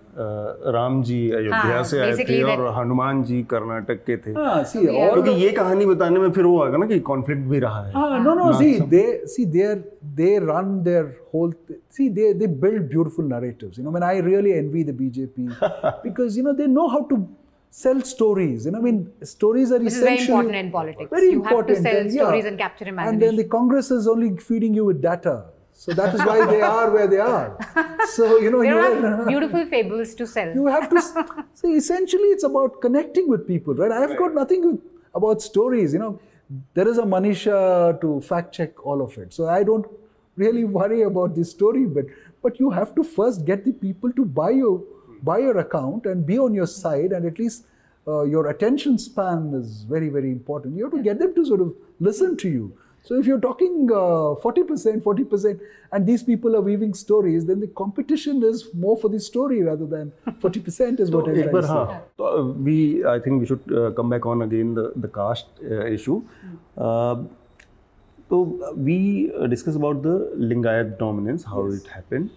राम 0.75 1.01
जी 1.03 1.19
अयोध्या 1.39 1.81
से 1.91 1.99
आए 1.99 2.13
थे 2.29 2.41
और 2.43 2.63
हनुमान 2.77 3.23
जी 3.23 3.41
कर्नाटक 3.51 4.03
के 4.05 4.17
थे 4.17 4.31
हाँ, 4.31 4.63
see, 4.63 4.87
और 4.87 5.13
क्योंकि 5.13 5.43
ये 5.43 5.49
कहानी 5.51 5.85
बताने 5.85 6.19
में 6.19 6.31
फिर 6.31 6.45
वो 6.45 6.63
आएगा 6.63 6.77
ना 6.77 6.85
कि 6.85 6.99
कॉन्फ्लिक्ट 7.11 7.41
भी 7.49 7.59
रहा 7.59 7.85
है 7.85 7.93
हाँ, 7.93 8.19
no 8.23 8.33
no 8.35 8.51
see 8.59 8.79
they 8.95 9.05
see 9.35 9.45
there 9.57 9.83
they 10.15 10.37
run 10.43 10.81
their 10.83 11.15
whole 11.33 11.53
see 11.97 12.09
they 12.11 12.33
they 12.33 12.47
build 12.63 12.89
beautiful 12.89 13.25
narratives 13.33 13.79
you 13.79 13.85
know 13.85 13.91
when 13.91 14.03
I 14.03 14.21
really 14.31 14.51
envy 14.53 14.83
the 14.83 14.97
BJP 14.97 15.47
because 16.07 16.39
you 16.39 16.45
know 16.45 16.53
they 16.53 16.67
know 16.69 16.87
how 16.87 17.03
to 17.09 17.23
sell 17.71 18.01
stories. 18.01 18.65
You 18.65 18.71
know, 18.71 18.79
I 18.79 18.81
mean, 18.81 19.11
stories 19.23 19.71
are 19.71 19.79
Which 19.79 19.93
is 19.93 19.99
very 19.99 20.19
important 20.19 20.55
in 20.55 20.71
politics. 20.71 21.09
Very 21.09 21.31
You 21.31 21.41
have 21.43 21.51
to 21.51 21.57
important. 21.59 21.83
sell 21.83 21.97
and, 21.97 22.11
stories 22.11 22.45
and 22.45 22.57
capture 22.57 22.87
imagination. 22.87 23.13
And 23.13 23.21
then 23.23 23.35
the 23.37 23.45
Congress 23.45 23.91
is 23.91 24.07
only 24.07 24.35
feeding 24.37 24.73
you 24.73 24.85
with 24.85 25.01
data. 25.01 25.45
So 25.73 25.93
that 25.93 26.13
is 26.13 26.19
why 26.21 26.45
they 26.45 26.61
are 26.73 26.91
where 26.91 27.07
they 27.07 27.19
are. 27.19 27.57
So 28.15 28.37
you 28.39 28.51
know, 28.51 28.59
They 28.59 28.67
you 28.67 28.73
don't 28.75 29.03
have 29.03 29.27
beautiful 29.27 29.65
fables 29.65 30.13
to 30.15 30.27
sell. 30.27 30.53
you 30.53 30.67
have 30.67 30.89
to 30.89 31.01
see 31.61 31.71
essentially 31.75 32.29
it's 32.35 32.43
about 32.43 32.81
connecting 32.81 33.27
with 33.29 33.47
people 33.47 33.73
right 33.81 33.91
i've 33.99 34.17
got 34.17 34.33
nothing 34.39 34.65
about 35.19 35.41
stories 35.41 35.93
you 35.93 35.99
know 36.03 36.11
there 36.79 36.87
is 36.93 36.97
a 36.97 37.07
manisha 37.13 37.55
to 38.01 38.11
fact 38.29 38.53
check 38.59 38.85
all 38.85 39.01
of 39.07 39.17
it 39.23 39.33
so 39.37 39.47
i 39.57 39.63
don't 39.69 39.87
really 40.43 40.63
worry 40.79 41.01
about 41.09 41.35
the 41.39 41.45
story 41.53 41.85
but 41.97 42.05
but 42.47 42.59
you 42.59 42.69
have 42.79 42.93
to 42.99 43.03
first 43.03 43.45
get 43.51 43.65
the 43.69 43.73
people 43.85 44.11
to 44.19 44.25
buy 44.41 44.49
your 44.59 44.75
by 45.23 45.39
your 45.39 45.57
account 45.57 46.05
and 46.05 46.25
be 46.25 46.37
on 46.39 46.53
your 46.53 46.67
side 46.67 47.11
and 47.11 47.25
at 47.25 47.39
least 47.39 47.65
uh, 48.07 48.23
your 48.23 48.47
attention 48.47 48.97
span 48.97 49.53
is 49.53 49.83
very 49.83 50.09
very 50.09 50.31
important. 50.31 50.75
You 50.75 50.85
have 50.85 50.93
to 50.93 51.03
get 51.03 51.19
them 51.19 51.35
to 51.35 51.45
sort 51.45 51.61
of 51.61 51.73
listen 51.99 52.37
to 52.37 52.49
you. 52.49 52.77
So 53.03 53.17
if 53.19 53.25
you're 53.25 53.39
talking 53.39 53.89
uh, 53.91 54.37
40% 54.41 55.01
40% 55.01 55.59
and 55.91 56.05
these 56.05 56.23
people 56.23 56.55
are 56.55 56.61
weaving 56.61 56.93
stories 56.93 57.45
then 57.45 57.59
the 57.59 57.67
competition 57.67 58.43
is 58.43 58.67
more 58.73 58.95
for 58.95 59.09
the 59.09 59.19
story 59.19 59.61
rather 59.63 59.87
than 59.87 60.11
40% 60.27 60.99
is 60.99 61.09
what 61.09 61.25
so, 61.25 61.31
i'm 61.31 61.55
uh, 61.55 61.99
so 62.17 62.25
uh, 62.25 62.43
we 62.67 63.03
i 63.05 63.19
think 63.19 63.39
we 63.39 63.47
should 63.47 63.73
uh, 63.75 63.91
come 63.91 64.09
back 64.09 64.25
on 64.25 64.43
again 64.43 64.75
the, 64.75 64.91
the 64.95 65.07
caste 65.07 65.47
uh, 65.63 65.85
issue. 65.85 66.21
Hmm. 66.77 67.25
So 68.29 68.37
we 68.77 69.29
discussed 69.49 69.75
about 69.75 70.03
the 70.03 70.31
Lingayat 70.37 70.97
dominance, 70.97 71.43
how 71.43 71.67
yes. 71.67 71.81
it 71.81 71.87
happened, 71.87 72.29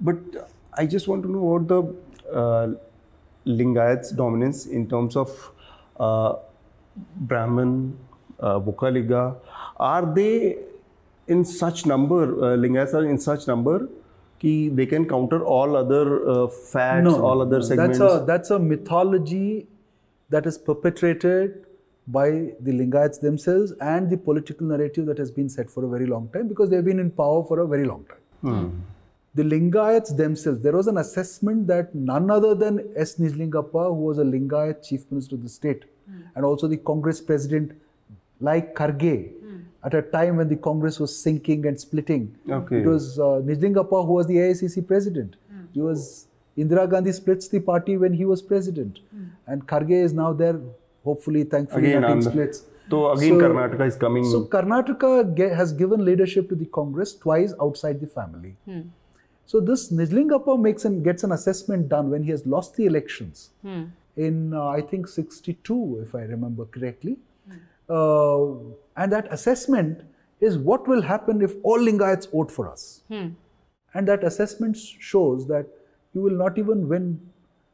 but 0.00 0.16
I 0.78 0.86
just 0.86 1.08
want 1.08 1.24
to 1.24 1.30
know 1.30 1.56
about 1.56 1.68
the 1.68 2.38
uh, 2.40 2.68
Lingayats 3.46 4.14
dominance 4.16 4.66
in 4.66 4.88
terms 4.88 5.16
of 5.16 5.50
uh, 5.98 6.34
Brahmin, 7.16 7.98
uh, 8.38 8.60
Vokkaliga. 8.60 9.36
Are 9.78 10.14
they 10.14 10.58
in 11.26 11.44
such 11.44 11.84
number? 11.84 12.22
Uh, 12.22 12.56
Lingayats 12.56 12.94
are 12.94 13.04
in 13.04 13.18
such 13.18 13.46
number. 13.48 13.88
Ki 14.38 14.68
they 14.68 14.86
can 14.86 15.08
counter 15.08 15.44
all 15.44 15.74
other 15.76 16.28
uh, 16.28 16.46
facts, 16.46 17.12
all 17.12 17.42
other 17.42 17.60
segments. 17.60 17.98
That's 17.98 18.22
a 18.22 18.24
that's 18.24 18.50
a 18.50 18.58
mythology 18.58 19.66
that 20.30 20.46
is 20.46 20.58
perpetrated 20.58 21.64
by 22.06 22.28
the 22.60 22.72
Lingayats 22.72 23.20
themselves 23.20 23.72
and 23.80 24.08
the 24.08 24.16
political 24.16 24.66
narrative 24.68 25.06
that 25.06 25.18
has 25.18 25.32
been 25.32 25.48
set 25.48 25.68
for 25.68 25.84
a 25.84 25.88
very 25.88 26.06
long 26.06 26.28
time 26.28 26.46
because 26.46 26.70
they've 26.70 26.84
been 26.84 27.00
in 27.00 27.10
power 27.10 27.42
for 27.44 27.58
a 27.60 27.66
very 27.66 27.84
long 27.84 28.06
time. 28.12 28.22
The 29.38 29.44
Lingayats 29.44 30.16
themselves, 30.16 30.60
there 30.62 30.72
was 30.72 30.88
an 30.88 30.96
assessment 30.98 31.68
that 31.68 31.94
none 31.94 32.28
other 32.28 32.56
than 32.56 32.80
S. 32.96 33.14
Nijalingappa, 33.20 33.82
who 33.96 34.02
was 34.06 34.18
a 34.18 34.24
Lingayat 34.24 34.82
chief 34.86 35.04
minister 35.12 35.36
of 35.36 35.44
the 35.44 35.48
state, 35.48 35.84
hmm. 36.10 36.22
and 36.34 36.44
also 36.44 36.66
the 36.66 36.78
Congress 36.78 37.20
president, 37.20 37.70
like 38.40 38.74
Kharge, 38.74 39.28
hmm. 39.28 39.58
at 39.84 39.94
a 39.94 40.02
time 40.02 40.38
when 40.38 40.48
the 40.48 40.56
Congress 40.56 40.98
was 40.98 41.16
sinking 41.16 41.66
and 41.66 41.80
splitting. 41.80 42.34
Okay. 42.50 42.80
It 42.80 42.86
was 42.86 43.20
uh, 43.20 43.38
Nijalingappa 43.50 44.04
who 44.08 44.18
was 44.18 44.26
the 44.26 44.38
AICC 44.38 44.84
president. 44.88 45.36
Hmm. 45.52 45.62
He 45.72 45.80
was 45.80 46.26
Indira 46.56 46.90
Gandhi 46.90 47.12
splits 47.12 47.46
the 47.46 47.60
party 47.60 47.96
when 47.96 48.12
he 48.12 48.24
was 48.24 48.42
president, 48.42 48.98
and 49.46 49.64
Kharge 49.68 49.96
is 50.08 50.12
now 50.12 50.32
there. 50.32 50.60
Hopefully, 51.04 51.44
thankfully, 51.44 51.90
Again, 51.90 52.00
nothing 52.02 52.16
on 52.18 52.24
the- 52.24 52.30
splits. 52.32 52.64
So 52.90 53.08
again, 53.12 53.34
So- 53.34 53.42
Karnataka 53.48 53.86
is 53.86 53.96
coming. 54.04 54.24
So 54.36 54.46
Karnataka 54.54 55.10
ge- 55.40 55.52
has 55.64 55.72
given 55.82 56.04
leadership 56.04 56.48
to 56.48 56.56
the 56.56 56.66
Congress 56.78 57.14
twice 57.26 57.54
outside 57.66 58.00
the 58.00 58.08
family. 58.20 58.56
So 59.48 59.60
this 59.60 59.90
Nijalingappa 59.90 60.60
makes 60.60 60.84
and 60.84 61.02
gets 61.02 61.24
an 61.24 61.32
assessment 61.32 61.88
done 61.88 62.10
when 62.10 62.22
he 62.22 62.30
has 62.30 62.46
lost 62.46 62.76
the 62.76 62.84
elections 62.84 63.48
in 64.16 64.52
uh, 64.52 64.66
I 64.66 64.82
think 64.82 65.08
62, 65.08 66.00
if 66.02 66.14
I 66.14 66.20
remember 66.32 66.66
correctly. 66.66 67.16
Uh, 67.88 68.48
and 68.98 69.10
that 69.10 69.32
assessment 69.32 70.02
is 70.42 70.58
what 70.58 70.86
will 70.86 71.00
happen 71.00 71.40
if 71.40 71.54
all 71.62 71.78
Lingayats 71.78 72.30
vote 72.30 72.50
for 72.52 72.68
us. 72.70 73.00
And 73.94 74.06
that 74.06 74.22
assessment 74.22 74.76
shows 74.76 75.48
that 75.48 75.66
you 76.12 76.20
will 76.20 76.36
not 76.44 76.58
even 76.58 76.86
win 76.86 77.18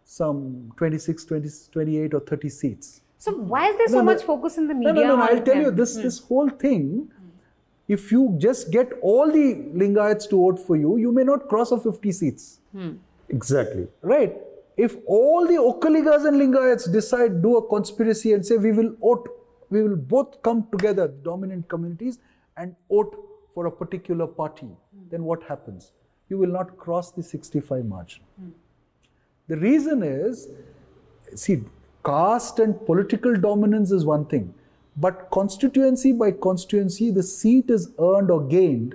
some 0.05 0.71
26, 0.77 1.25
20, 1.25 1.49
28 1.73 2.15
or 2.15 2.21
30 2.21 2.49
seats. 2.51 3.01
So 3.19 3.33
why 3.33 3.71
is 3.71 3.77
there 3.79 3.89
so 3.89 3.95
No, 3.95 3.99
no. 4.03 4.13
much 4.13 4.23
focus 4.23 4.59
in 4.59 4.69
the 4.69 4.75
media? 4.75 4.93
no, 4.93 5.03
no, 5.03 5.17
no. 5.17 5.23
I'll 5.25 5.43
tell 5.43 5.57
you 5.57 5.73
them? 5.73 5.77
this 5.77 5.97
this 5.97 6.21
whole 6.21 6.51
thing. 6.51 7.11
If 7.87 8.11
you 8.11 8.35
just 8.39 8.71
get 8.71 8.93
all 9.03 9.31
the 9.31 9.55
Lingayats 9.75 10.29
to 10.31 10.37
vote 10.37 10.59
for 10.59 10.77
you, 10.77 10.97
you 10.97 11.13
may 11.13 11.25
not 11.25 11.49
cross 11.49 11.71
a 11.71 11.79
50 11.79 12.13
seats. 12.13 12.61
Hmm. 12.73 12.93
exactly. 13.29 13.87
Right? 14.03 14.37
If 14.77 14.97
all 15.07 15.47
the 15.47 15.55
Okaligas 15.55 16.27
and 16.27 16.41
Lingayats 16.41 16.91
decide, 16.91 17.43
do 17.43 17.57
a 17.59 17.69
conspiracy 17.69 18.33
and 18.33 18.45
say 18.45 18.57
we 18.57 18.73
will 18.73 18.95
vote, 19.01 19.29
we 19.71 19.83
will 19.83 19.97
both 19.97 20.43
come 20.43 20.67
together, 20.73 21.09
dominant 21.09 21.69
communities, 21.69 22.19
and 22.57 22.75
vote 22.89 23.17
for 23.55 23.67
a 23.67 23.71
particular 23.71 24.27
party, 24.27 24.67
hmm. 24.67 25.09
then 25.11 25.25
what 25.25 25.43
happens? 25.45 25.93
You 26.29 26.39
will 26.39 26.49
not 26.51 26.77
cross 26.79 27.13
the 27.13 27.23
65 27.23 27.85
margin. 27.85 28.23
Hmm. 28.41 28.49
The 29.47 29.59
reason 29.59 30.03
is, 30.03 30.49
see, 31.35 31.63
caste 32.05 32.59
and 32.59 32.85
political 32.87 33.35
dominance 33.35 33.91
is 33.93 34.05
one 34.05 34.25
thing, 34.25 34.55
but 34.97 35.31
constituency 35.31 36.13
by 36.13 36.31
constituency, 36.31 37.11
the 37.11 37.23
seat 37.23 37.71
is 37.71 37.91
earned 37.99 38.31
or 38.31 38.47
gained 38.47 38.95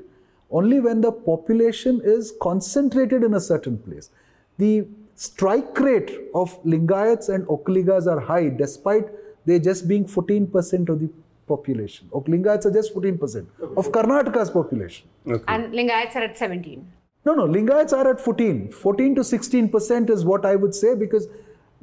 only 0.52 0.80
when 0.80 1.02
the 1.02 1.12
population 1.12 2.02
is 2.04 2.34
concentrated 2.42 3.24
in 3.24 3.34
a 3.34 3.40
certain 3.40 3.78
place. 3.78 4.10
The 4.58 4.88
strike 5.16 5.78
rate 5.80 6.12
of 6.34 6.62
Lingayats 6.64 7.30
and 7.30 7.46
Okaligas 7.48 8.08
are 8.08 8.20
high, 8.20 8.50
despite 8.50 9.08
they 9.46 9.60
just 9.60 9.88
being 9.88 10.06
14% 10.06 10.90
of 10.90 11.00
the 11.00 11.10
population. 11.48 12.10
Ok, 12.14 12.32
Lingayats 12.32 12.66
are 12.66 12.72
just 12.72 12.94
14% 12.96 13.46
of 13.78 13.92
Karnataka's 13.92 14.50
population. 14.50 15.08
Okay. 15.28 15.44
And 15.48 15.74
Lingayats 15.74 16.16
are 16.16 16.24
at 16.24 16.38
17. 16.38 16.86
No, 17.26 17.36
no, 17.36 17.46
Lingayats 17.48 17.94
are 17.94 18.10
at 18.10 18.22
14. 18.22 18.72
14 18.72 19.16
to 19.16 19.24
16 19.24 19.70
percent 19.70 20.10
is 20.10 20.24
what 20.24 20.46
I 20.46 20.56
would 20.56 20.74
say 20.74 20.96
because 20.96 21.28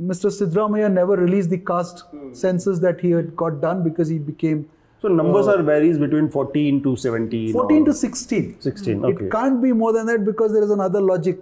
Mr. 0.01 0.31
Siddaramaiah 0.31 0.93
never 0.93 1.17
released 1.17 1.51
the 1.51 1.59
caste 1.59 2.05
census 2.33 2.79
that 2.81 3.01
he 3.01 3.11
had 3.11 3.35
got 3.35 3.61
done 3.61 3.83
because 3.83 4.09
he 4.09 4.19
became 4.19 4.69
so 5.01 5.09
numbers 5.09 5.47
are 5.47 5.63
varies 5.63 5.99
between 5.99 6.31
14 6.31 6.83
to 6.83 6.97
17. 6.97 7.53
14 7.53 7.83
or 7.83 7.85
to 7.87 7.93
16. 7.93 8.61
16. 8.61 9.05
Okay. 9.05 9.25
It 9.27 9.31
can't 9.31 9.63
be 9.63 9.73
more 9.73 9.93
than 9.93 10.07
that 10.07 10.25
because 10.25 10.53
there 10.53 10.63
is 10.63 10.71
another 10.71 11.01
logic. 11.01 11.39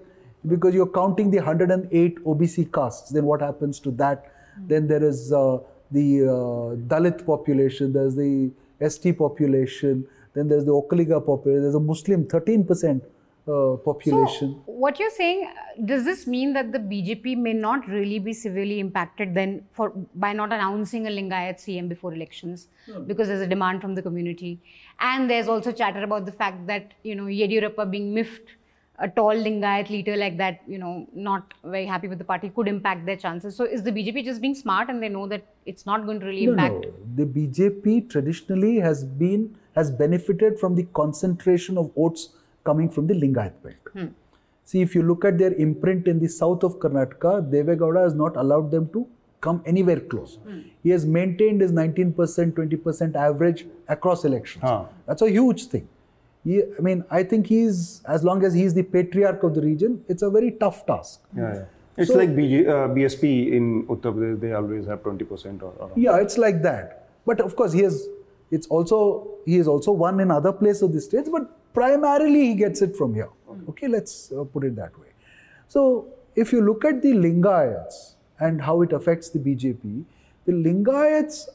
Because 0.47 0.75
you're 0.75 0.89
counting 0.89 1.31
the 1.31 1.39
108 1.39 2.25
OBC 2.25 2.73
castes, 2.73 3.11
then 3.11 3.25
what 3.25 3.41
happens 3.41 3.81
to 3.81 3.91
that? 3.93 4.31
Then 4.67 4.87
there 4.87 5.03
is 5.03 5.33
uh, 5.33 5.59
the 5.91 6.25
uh, 6.25 6.77
Dalit 6.93 7.25
population, 7.25 7.93
there's 7.93 8.15
the 8.15 8.51
ST 8.87 9.17
population, 9.17 10.07
then 10.35 10.49
there's 10.49 10.65
the 10.65 10.73
Okaliga 10.73 11.25
population, 11.25 11.63
there's 11.63 11.75
a 11.75 11.81
Muslim 11.81 12.25
13% 12.25 13.01
uh, 13.47 13.77
population. 13.85 14.63
So, 14.67 14.73
what 14.73 14.99
you're 14.99 15.11
saying, 15.11 15.47
uh, 15.49 15.83
does 15.85 16.05
this 16.05 16.27
mean 16.27 16.53
that 16.55 16.73
the 16.73 16.79
BJP 16.79 17.37
may 17.37 17.53
not 17.53 17.87
really 17.89 18.19
be 18.19 18.33
severely 18.33 18.81
impacted 18.81 19.35
then 19.35 19.65
for 19.73 19.91
by 20.15 20.33
not 20.33 20.53
announcing 20.53 21.07
a 21.07 21.11
Lingayat 21.11 21.57
CM 21.59 21.89
before 21.89 22.15
elections 22.15 22.69
because 23.07 23.29
there's 23.29 23.43
a 23.43 23.47
demand 23.47 23.83
from 23.83 23.95
the 23.95 24.03
community, 24.03 24.61
and 25.01 25.29
there's 25.31 25.49
also 25.49 25.73
chatter 25.73 26.03
about 26.03 26.25
the 26.27 26.33
fact 26.33 26.67
that 26.67 26.93
you 27.03 27.15
know 27.15 27.25
Yediyurappa 27.25 27.91
being 27.91 28.15
miffed, 28.15 28.49
a 28.99 29.09
tall 29.09 29.35
Lingayat 29.35 29.91
leader 29.91 30.17
like 30.17 30.37
that, 30.39 30.61
you 30.67 30.79
know, 30.79 31.07
not 31.15 31.53
very 31.65 31.85
happy 31.85 32.09
with 32.09 32.19
the 32.19 32.25
party 32.25 32.49
could 32.49 32.69
impact 32.69 33.05
their 33.05 33.17
chances. 33.17 33.57
So, 33.57 33.65
is 33.65 33.83
the 33.83 33.91
BJP 33.93 34.25
just 34.25 34.41
being 34.41 34.55
smart 34.55 34.89
and 34.89 35.03
they 35.03 35.09
know 35.09 35.27
that 35.29 35.45
it's 35.67 35.85
not 35.85 36.07
going 36.07 36.21
to 36.21 36.27
really 36.27 36.47
No, 36.47 36.53
impact? 36.53 36.87
no. 36.87 36.93
The 37.17 37.27
BJP 37.27 38.09
traditionally 38.09 38.77
has 38.79 39.05
been 39.05 39.59
has 39.75 39.91
benefited 39.91 40.59
from 40.59 40.77
the 40.77 40.85
concentration 40.95 41.77
of 41.77 41.93
votes 41.95 42.29
coming 42.65 42.89
from 42.89 43.07
the 43.07 43.15
Lingayat 43.15 43.53
belt. 43.63 44.09
See, 44.65 44.81
if 44.81 44.95
you 44.95 45.03
look 45.03 45.25
at 45.25 45.37
their 45.39 45.53
imprint 45.55 46.09
in 46.09 46.19
the 46.21 46.29
south 46.29 46.63
of 46.65 46.79
Karnataka, 46.79 47.51
Devegowda 47.51 48.03
has 48.05 48.15
not 48.15 48.37
allowed 48.37 48.71
them 48.71 48.89
to 48.95 49.07
come 49.41 49.63
anywhere 49.67 50.01
close. 50.01 50.39
He 50.83 50.89
has 50.91 51.05
maintained 51.05 51.61
his 51.61 51.71
19%, 51.73 52.15
20% 52.15 53.15
average 53.15 53.67
across 53.89 54.25
elections. 54.25 54.63
Huh. 54.63 54.85
That's 55.07 55.21
a 55.21 55.31
huge 55.31 55.67
thing. 55.67 55.87
He, 56.45 56.63
I 56.63 56.81
mean, 56.81 57.05
I 57.11 57.23
think 57.23 57.47
he's, 57.47 58.03
as 58.07 58.25
long 58.25 58.43
as 58.45 58.55
he's 58.55 58.73
the 58.75 58.83
patriarch 58.83 59.43
of 59.43 59.55
the 59.55 59.61
region, 59.63 60.03
it's 60.09 60.23
a 60.23 60.31
very 60.31 60.53
tough 60.53 60.85
task. 60.87 61.21
Yeah, 61.37 61.55
yeah. 61.55 61.65
It's 61.97 62.11
So- 62.11 62.17
like 62.17 62.31
BJ, 62.31 62.67
uh, 62.67 62.89
BSP 62.95 63.53
in 63.53 63.87
Uttar 63.87 64.13
Pradesh, 64.15 64.41
they 64.41 64.53
always 64.53 64.87
have 64.87 65.03
20% 65.03 65.63
or 65.63 65.73
around. 65.79 65.93
Yeah, 65.97 66.17
it's 66.21 66.37
like 66.39 66.63
that. 66.63 67.09
But 67.27 67.41
of 67.41 67.55
course, 67.57 67.73
he 67.73 67.81
has. 67.83 68.07
It's 68.51 68.67
also 68.67 69.29
he 69.47 69.57
has 69.57 69.67
also 69.69 69.93
won 69.93 70.21
in 70.21 70.31
other 70.31 70.53
places 70.53 70.83
of 70.83 70.93
the 70.93 71.01
states, 71.01 71.29
but 71.31 71.51
primarily 71.75 72.47
he 72.47 72.55
gets 72.55 72.81
it 72.81 72.97
from 72.97 73.15
here. 73.15 73.29
Okay, 73.69 73.89
let's 73.89 74.33
uh, 74.33 74.45
put 74.45 74.65
it 74.65 74.77
that 74.77 74.99
way. 74.99 75.09
So 75.69 76.09
if 76.35 76.53
you 76.53 76.61
look 76.63 76.85
at 76.85 77.03
the 77.03 77.13
Lingayats 77.13 78.15
and 78.41 78.63
how 78.63 78.83
it 78.83 78.93
affects 78.93 79.31
the 79.31 79.39
BJP, 79.39 80.05
the 80.47 80.53
Lingayats, 80.53 81.49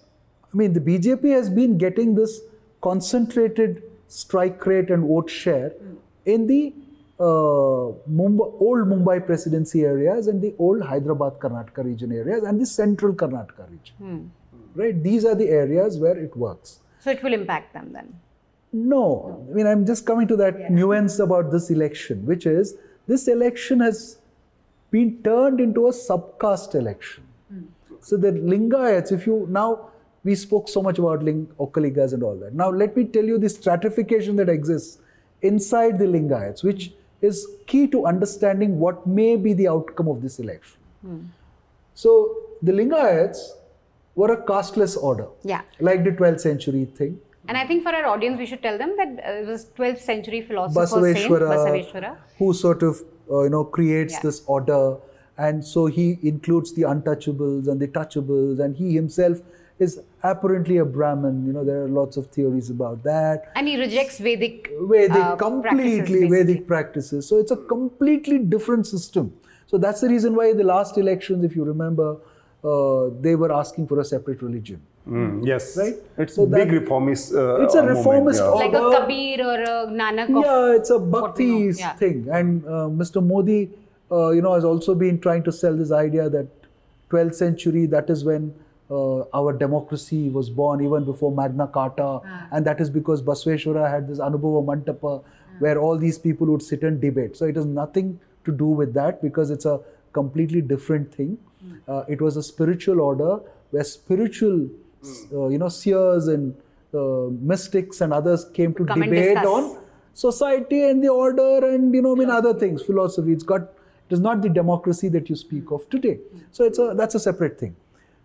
I 0.53 0.57
mean, 0.57 0.73
the 0.73 0.79
BJP 0.79 1.31
has 1.31 1.49
been 1.49 1.77
getting 1.77 2.15
this 2.15 2.41
concentrated 2.81 3.83
strike 4.07 4.65
rate 4.65 4.89
and 4.89 5.07
vote 5.07 5.29
share 5.29 5.73
in 6.25 6.47
the 6.47 6.73
uh, 7.19 7.93
Mumbai, 8.09 8.53
old 8.61 8.87
Mumbai 8.87 9.25
presidency 9.25 9.83
areas 9.83 10.27
and 10.27 10.41
the 10.41 10.55
old 10.57 10.81
Hyderabad 10.81 11.39
Karnataka 11.39 11.83
region 11.83 12.11
areas 12.11 12.43
and 12.43 12.59
the 12.59 12.65
central 12.65 13.13
Karnataka 13.13 13.69
region. 13.69 14.31
Right? 14.73 15.03
These 15.03 15.25
are 15.25 15.35
the 15.35 15.49
areas 15.49 15.97
where 15.97 16.17
it 16.17 16.35
works. 16.35 16.79
So, 16.99 17.11
it 17.11 17.21
will 17.23 17.33
impact 17.33 17.73
them 17.73 17.91
then. 17.93 18.19
No, 18.71 19.45
I 19.49 19.53
mean, 19.53 19.67
I'm 19.67 19.85
just 19.85 20.05
coming 20.05 20.27
to 20.27 20.35
that 20.37 20.69
nuance 20.71 21.19
about 21.19 21.51
this 21.51 21.69
election, 21.71 22.25
which 22.25 22.45
is 22.45 22.75
this 23.07 23.27
election 23.27 23.79
has 23.79 24.19
been 24.91 25.21
turned 25.23 25.59
into 25.59 25.87
a 25.87 25.91
subcaste 25.91 26.75
election. 26.75 27.23
Hmm. 27.51 27.61
So 28.01 28.17
the 28.17 28.31
Lingayats, 28.31 29.11
if 29.11 29.25
you 29.25 29.47
now, 29.49 29.89
we 30.23 30.35
spoke 30.35 30.67
so 30.69 30.83
much 30.83 30.99
about 30.99 31.23
Ling, 31.23 31.47
Okaligas 31.59 32.13
and 32.13 32.21
all 32.23 32.35
that. 32.35 32.53
Now, 32.53 32.69
let 32.69 32.95
me 32.95 33.05
tell 33.05 33.23
you 33.23 33.37
the 33.37 33.49
stratification 33.49 34.35
that 34.35 34.49
exists 34.49 34.99
inside 35.41 35.97
the 35.97 36.05
Lingayats, 36.05 36.63
which 36.63 36.93
is 37.21 37.47
key 37.67 37.87
to 37.87 38.05
understanding 38.05 38.79
what 38.79 39.07
may 39.07 39.35
be 39.35 39.53
the 39.53 39.67
outcome 39.67 40.07
of 40.07 40.21
this 40.21 40.39
election. 40.39 40.77
Hmm. 41.01 41.19
So, 41.95 42.35
the 42.61 42.71
Lingayats 42.73 43.39
were 44.15 44.31
a 44.33 44.43
casteless 44.45 44.95
order 44.97 45.27
Yeah. 45.43 45.61
like 45.79 46.03
the 46.03 46.11
12th 46.11 46.41
century 46.41 46.85
thing. 46.85 47.19
And 47.49 47.57
I 47.57 47.65
think 47.65 47.81
for 47.81 47.89
our 47.89 48.05
audience, 48.05 48.37
we 48.37 48.45
should 48.45 48.61
tell 48.61 48.77
them 48.77 48.95
that 48.95 49.07
uh, 49.27 49.41
it 49.41 49.47
was 49.47 49.65
12th 49.77 50.01
century 50.01 50.41
philosopher 50.41 50.85
saint 50.85 51.17
Basaveshwara, 51.17 51.47
Basaveshwara. 51.53 52.17
who 52.37 52.53
sort 52.53 52.83
of 52.83 53.01
uh, 53.31 53.41
you 53.45 53.49
know 53.49 53.63
creates 53.77 54.13
Yeah. 54.13 54.19
this 54.25 54.43
order, 54.45 54.97
and 55.45 55.65
so 55.65 55.87
he 55.87 56.05
includes 56.31 56.73
the 56.75 56.83
untouchables 56.91 57.67
and 57.67 57.81
the 57.85 57.87
touchables, 57.87 58.59
and 58.65 58.77
he 58.81 58.93
himself 58.93 59.41
is 59.79 59.99
apparently 60.31 60.77
a 60.77 60.85
Brahmin. 60.85 61.39
You 61.47 61.53
know, 61.53 61.63
there 61.63 61.81
are 61.85 61.87
lots 61.87 62.17
of 62.21 62.27
theories 62.37 62.69
about 62.69 63.01
that. 63.03 63.51
And 63.55 63.67
he 63.67 63.77
rejects 63.81 64.19
Vedic. 64.19 64.69
Vedic, 64.93 65.17
uh, 65.17 65.35
completely 65.37 66.01
basically. 66.01 66.29
Vedic 66.35 66.67
practices. 66.67 67.27
So 67.27 67.39
it's 67.39 67.51
a 67.51 67.57
completely 67.73 68.37
different 68.55 68.85
system. 68.85 69.33
So 69.65 69.77
that's 69.79 70.01
the 70.01 70.09
reason 70.09 70.35
why 70.35 70.53
the 70.53 70.67
last 70.75 70.97
elections, 70.97 71.43
if 71.49 71.55
you 71.55 71.63
remember, 71.63 72.09
uh, 72.63 73.09
they 73.21 73.35
were 73.35 73.51
asking 73.53 73.87
for 73.87 73.99
a 74.01 74.05
separate 74.05 74.41
religion. 74.41 74.81
Mm, 75.07 75.45
yes. 75.45 75.77
Right? 75.77 75.95
It's 76.17 76.35
So 76.35 76.43
a 76.43 76.47
big 76.47 76.71
reformist. 76.71 77.33
Uh, 77.33 77.61
It's 77.63 77.73
a 77.75 77.81
movement, 77.81 77.97
reformist 77.97 78.41
yeah. 78.41 78.49
Like 78.49 78.73
a 78.73 78.99
Kabir 78.99 79.45
or 79.45 79.61
a 79.61 79.87
Nanak. 79.87 80.29
Of, 80.29 80.45
Yeah, 80.45 80.75
it's 80.75 80.89
a 80.89 80.97
what 80.97 81.35
bhakti 81.35 81.71
yeah. 81.77 81.93
thing. 81.95 82.27
And 82.31 82.65
uh, 82.65 82.87
Mr. 83.01 83.25
Modi, 83.25 83.69
uh, 84.11 84.29
you 84.29 84.41
know, 84.41 84.53
has 84.53 84.63
also 84.63 84.93
been 84.95 85.19
trying 85.19 85.43
to 85.43 85.51
sell 85.51 85.75
this 85.75 85.91
idea 85.91 86.29
that 86.29 86.47
12th 87.09 87.35
century, 87.35 87.85
that 87.87 88.09
is 88.09 88.23
when 88.23 88.53
uh, 88.91 89.21
our 89.33 89.53
democracy 89.53 90.29
was 90.29 90.49
born, 90.49 90.83
even 90.83 91.05
before 91.05 91.31
Magna 91.31 91.67
Carta. 91.67 92.19
And 92.51 92.65
that 92.65 92.79
is 92.81 92.89
because 92.89 93.21
Basaveshwara 93.23 93.89
had 93.89 94.07
this 94.07 94.19
Anubhava 94.19 94.63
Mantapa, 94.65 95.23
where 95.59 95.79
all 95.79 95.97
these 95.97 96.17
people 96.17 96.47
would 96.47 96.61
sit 96.61 96.83
and 96.83 97.01
debate. 97.01 97.35
So 97.37 97.45
it 97.45 97.55
has 97.55 97.65
nothing 97.65 98.19
to 98.45 98.51
do 98.51 98.65
with 98.65 98.93
that 98.93 99.21
because 99.21 99.49
it's 99.49 99.65
a 99.65 99.79
completely 100.13 100.61
different 100.61 101.13
thing. 101.13 101.37
Uh, 101.87 102.03
it 102.07 102.21
was 102.21 102.37
a 102.37 102.43
spiritual 102.43 103.01
order 103.01 103.39
where 103.71 103.83
spiritual, 103.83 104.69
uh, 105.33 105.47
you 105.47 105.57
know, 105.57 105.69
seers 105.69 106.27
and 106.27 106.55
uh, 106.93 107.27
mystics 107.51 108.01
and 108.01 108.13
others 108.13 108.45
came 108.53 108.73
to 108.73 108.85
Come 108.85 109.01
debate 109.01 109.37
on 109.37 109.77
society 110.13 110.83
and 110.83 111.03
the 111.03 111.07
order 111.07 111.65
and 111.65 111.93
you 111.93 112.01
know 112.01 112.13
I 112.13 112.19
mean 112.19 112.29
other 112.29 112.53
things 112.53 112.81
philosophy. 112.81 113.31
It's 113.31 113.43
got 113.43 113.61
it 113.61 114.13
is 114.13 114.19
not 114.19 114.41
the 114.41 114.49
democracy 114.49 115.07
that 115.09 115.29
you 115.29 115.35
speak 115.35 115.71
of 115.71 115.89
today. 115.89 116.19
So 116.51 116.63
it's 116.65 116.79
a 116.79 116.93
that's 116.95 117.15
a 117.15 117.19
separate 117.19 117.59
thing. 117.59 117.75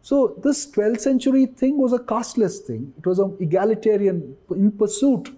So 0.02 0.34
this 0.42 0.70
12th 0.70 1.00
century 1.00 1.46
thing 1.46 1.78
was 1.78 1.92
a 1.94 1.98
casteless 1.98 2.60
thing. 2.60 2.92
It 2.98 3.06
was 3.06 3.18
an 3.18 3.37
egalitarian 3.40 4.37
in 4.50 4.72
pursuit 4.72 5.30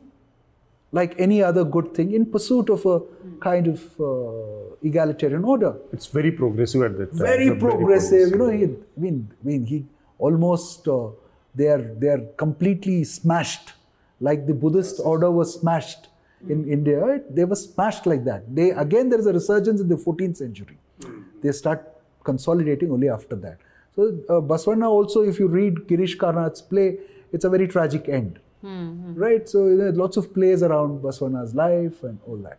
like 0.92 1.14
any 1.18 1.42
other 1.42 1.62
good 1.64 1.94
thing 1.94 2.12
in 2.12 2.26
pursuit 2.26 2.68
of 2.70 2.86
a 2.86 3.00
kind 3.40 3.66
of 3.66 4.00
uh, 4.00 4.74
egalitarian 4.82 5.44
order. 5.44 5.76
It's 5.92 6.06
very 6.06 6.32
progressive 6.32 6.82
at 6.82 6.98
that 6.98 7.10
time. 7.10 7.18
very 7.18 7.46
Yeah, 7.46 7.58
progressive. 7.58 8.30
You 8.30 8.38
know, 8.38 8.48
he, 8.48 8.64
I 8.64 9.00
mean, 9.00 9.30
I 9.40 9.46
mean, 9.46 9.66
he 9.66 9.84
almost 10.18 10.88
uh, 10.88 11.08
they 11.56 11.68
are 11.68 11.82
they 11.82 12.08
are 12.08 12.22
completely 12.36 13.02
smashed, 13.04 13.72
like 14.20 14.46
the 14.46 14.54
Buddhist 14.54 15.00
order 15.02 15.30
was 15.30 15.54
smashed 15.54 16.08
in 16.48 16.64
hmm. 16.64 16.72
India. 16.72 17.04
it- 17.16 17.34
They 17.34 17.44
were 17.44 17.56
smashed 17.56 18.06
like 18.06 18.24
that. 18.24 18.54
They 18.54 18.70
again 18.70 19.08
there 19.08 19.18
is 19.18 19.26
a 19.26 19.32
resurgence 19.32 19.80
in 19.80 19.88
the 19.88 19.96
14th 19.96 20.36
century. 20.36 20.78
Hmm. 21.02 21.22
They 21.42 21.52
start 21.52 21.86
consolidating 22.24 22.90
only 22.90 23.08
after 23.08 23.36
that. 23.36 23.58
So 23.94 24.08
uh, 24.28 24.40
Basavanna 24.52 24.88
also, 24.88 25.22
if 25.22 25.38
you 25.38 25.48
read 25.48 25.74
Girish 25.88 26.16
Karnad's 26.18 26.60
play, 26.60 26.98
it's 27.32 27.44
a 27.44 27.50
very 27.50 27.66
tragic 27.66 28.08
end, 28.08 28.38
hmm, 28.60 29.14
right? 29.14 29.48
So 29.48 29.74
there 29.76 29.88
are 29.88 29.92
lots 29.92 30.18
of 30.18 30.32
plays 30.34 30.62
around 30.62 31.00
Basavanna's 31.02 31.54
life 31.54 32.02
and 32.02 32.18
all 32.26 32.36
that. 32.48 32.58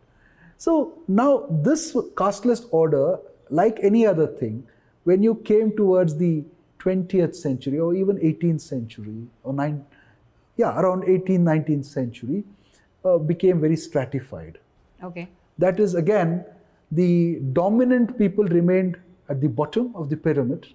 So 0.58 0.98
now 1.08 1.46
this 1.50 1.96
casteless 2.18 2.66
order, 2.72 3.20
like 3.50 3.80
any 3.82 4.06
other 4.06 4.26
thing, 4.26 4.68
when 5.04 5.22
you 5.22 5.36
came 5.36 5.76
towards 5.76 6.18
the 6.18 6.44
20th 6.80 7.36
century 7.36 7.80
or 7.80 7.96
even 7.96 8.18
18th 8.18 8.62
century 8.62 9.28
or 9.44 9.54
9, 9.54 9.86
yeah, 10.58 10.80
around 10.80 11.04
18th, 11.04 11.40
19th 11.40 11.86
century, 11.86 12.44
uh, 13.06 13.18
became 13.18 13.60
very 13.62 13.76
stratified. 13.76 14.58
Okay. 15.04 15.28
That 15.58 15.80
is 15.80 15.96
again, 15.96 16.46
the 16.92 17.40
dominant 17.54 18.18
people 18.18 18.46
remained 18.46 18.98
at 19.30 19.42
the 19.42 19.50
bottom 19.50 19.94
of 19.96 20.10
the 20.10 20.18
pyramid, 20.18 20.68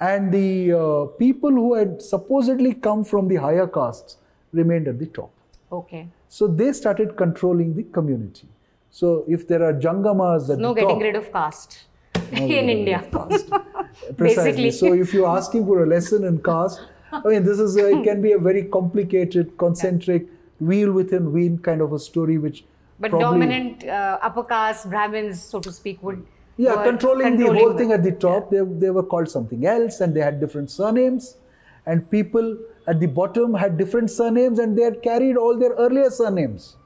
and 0.00 0.32
the 0.32 0.72
uh, 0.72 1.06
people 1.18 1.50
who 1.50 1.74
had 1.74 2.02
supposedly 2.02 2.74
come 2.74 3.02
from 3.02 3.28
the 3.28 3.36
higher 3.36 3.66
castes 3.66 4.18
remained 4.52 4.88
at 4.88 4.98
the 4.98 5.06
top. 5.06 5.30
Okay. 5.72 6.06
So 6.28 6.46
they 6.46 6.72
started 6.72 7.16
controlling 7.16 7.74
the 7.74 7.82
community. 7.84 8.48
So 8.90 9.24
if 9.28 9.46
there 9.48 9.62
are 9.64 9.72
jangamas 9.72 10.50
at 10.50 10.58
No 10.58 10.74
the 10.74 10.80
top, 10.80 10.88
no 10.88 10.94
getting 10.94 11.00
rid 11.00 11.16
of 11.16 11.32
caste. 11.32 11.84
Basically. 14.16 14.16
Precisely. 14.16 14.70
So 14.70 14.92
if 14.92 15.12
you're 15.12 15.28
asking 15.28 15.66
for 15.66 15.82
a 15.82 15.86
lesson 15.86 16.24
in 16.24 16.42
caste, 16.42 16.80
I 17.12 17.26
mean, 17.26 17.44
this 17.44 17.58
is 17.58 17.76
a, 17.76 17.98
it 17.98 18.04
can 18.04 18.20
be 18.20 18.32
a 18.32 18.38
very 18.38 18.64
complicated, 18.64 19.56
concentric, 19.58 20.26
wheel 20.60 20.92
within 20.92 21.32
wheel 21.32 21.58
kind 21.58 21.80
of 21.80 21.92
a 21.92 21.98
story, 21.98 22.38
which 22.38 22.64
But 22.98 23.10
probably, 23.10 23.40
dominant 23.40 23.84
uh, 23.84 24.18
upper 24.22 24.44
caste 24.44 24.88
Brahmins, 24.88 25.42
so 25.42 25.60
to 25.60 25.72
speak, 25.72 26.02
would 26.02 26.26
yeah, 26.56 26.74
were 26.74 26.84
controlling, 26.84 27.36
the 27.36 27.44
whole 27.44 27.54
controlling 27.54 27.78
thing 27.78 27.92
at 27.92 28.02
the 28.02 28.12
top. 28.12 28.50
They, 28.50 28.60
they 28.60 28.90
were 28.90 29.02
called 29.02 29.28
something 29.28 29.66
else, 29.66 30.00
and 30.00 30.14
they 30.14 30.20
had 30.20 30.40
different 30.40 30.70
surnames, 30.70 31.36
and 31.84 32.10
people 32.10 32.56
at 32.86 33.00
the 33.00 33.06
bottom 33.06 33.54
had 33.54 33.76
different 33.76 34.10
surnames, 34.10 34.58
and 34.58 34.76
they 34.76 34.82
had 34.82 35.02
carried 35.02 35.36
all 35.36 35.58
their 35.58 35.72
earlier 35.72 36.10
surnames. 36.10 36.76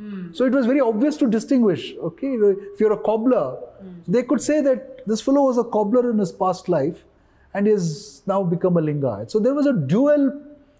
Hmm. 0.00 0.32
So 0.32 0.46
it 0.46 0.52
was 0.52 0.66
very 0.66 0.80
obvious 0.80 1.16
to 1.18 1.28
distinguish. 1.28 1.94
Okay, 2.10 2.28
if 2.72 2.80
you're 2.80 2.92
a 2.92 3.02
cobbler, 3.08 3.56
hmm. 3.80 3.90
they 4.08 4.22
could 4.22 4.40
say 4.40 4.60
that 4.62 5.06
this 5.06 5.20
fellow 5.20 5.42
was 5.48 5.58
a 5.58 5.64
cobbler 5.64 6.10
in 6.10 6.18
his 6.18 6.32
past 6.32 6.70
life, 6.74 7.04
and 7.52 7.68
is 7.68 8.22
now 8.26 8.42
become 8.42 8.78
a 8.78 8.80
lingayat. 8.80 9.30
So 9.30 9.38
there 9.38 9.54
was 9.54 9.66
a 9.66 9.74
dual 9.74 10.30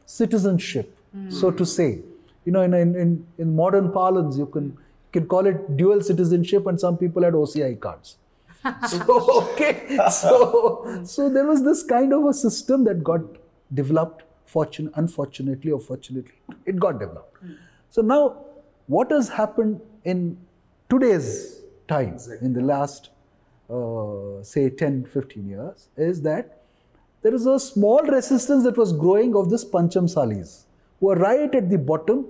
citizenship, 0.07 0.97
hmm. 1.13 1.29
so 1.31 1.51
to 1.51 1.67
say. 1.67 1.91
You 2.47 2.53
know, 2.53 2.63
in, 2.63 2.73
in, 2.75 3.27
in, 3.37 3.55
modern 3.55 3.93
parlance, 3.93 4.39
you 4.39 4.47
can 4.47 4.77
can 5.13 5.27
call 5.27 5.47
it 5.47 5.77
dual 5.77 6.01
citizenship, 6.01 6.67
and 6.67 6.81
some 6.81 6.97
people 6.97 7.23
had 7.23 7.35
OCI 7.35 7.79
cards. 7.79 8.17
so 8.89 9.19
okay, 9.43 9.99
so 10.11 11.03
so 11.05 11.29
there 11.29 11.47
was 11.47 11.63
this 11.63 11.83
kind 11.83 12.15
of 12.15 12.25
a 12.25 12.35
system 12.43 12.85
that 12.85 13.05
got 13.13 13.21
developed. 13.83 14.25
Fortune, 14.51 14.87
unfortunately 15.01 15.71
or 15.71 15.79
fortunately, 15.79 16.39
it 16.67 16.81
got 16.85 16.99
developed. 16.99 17.37
So 17.91 18.03
now, 18.03 18.23
what 18.95 19.11
has 19.13 19.29
happened 19.29 19.81
in 20.05 20.37
today's 20.89 21.27
time, 21.87 22.17
in 22.41 22.53
the 22.53 22.61
last, 22.61 23.11
uh, 23.71 24.43
say, 24.43 24.69
10, 24.69 25.05
15 25.05 25.49
years, 25.49 25.89
is 25.97 26.23
that 26.23 26.63
there 27.23 27.33
is 27.33 27.47
a 27.47 27.61
small 27.61 28.03
resistance 28.03 28.65
that 28.65 28.77
was 28.77 28.93
growing 28.93 29.37
of 29.37 29.49
this 29.49 29.65
Panchamsalis, 29.65 30.65
who 30.99 31.11
are 31.11 31.17
right 31.17 31.55
at 31.55 31.71
the 31.71 31.79
bottom, 31.79 32.27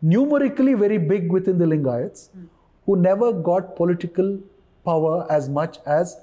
numerically 0.00 0.74
very 0.74 0.98
big 0.98 1.32
within 1.32 1.58
the 1.58 1.64
Lingayats, 1.64 2.28
who 2.84 2.96
never 2.96 3.32
got 3.32 3.74
political 3.74 4.38
power 4.84 5.26
as 5.28 5.48
much 5.48 5.78
as 5.86 6.16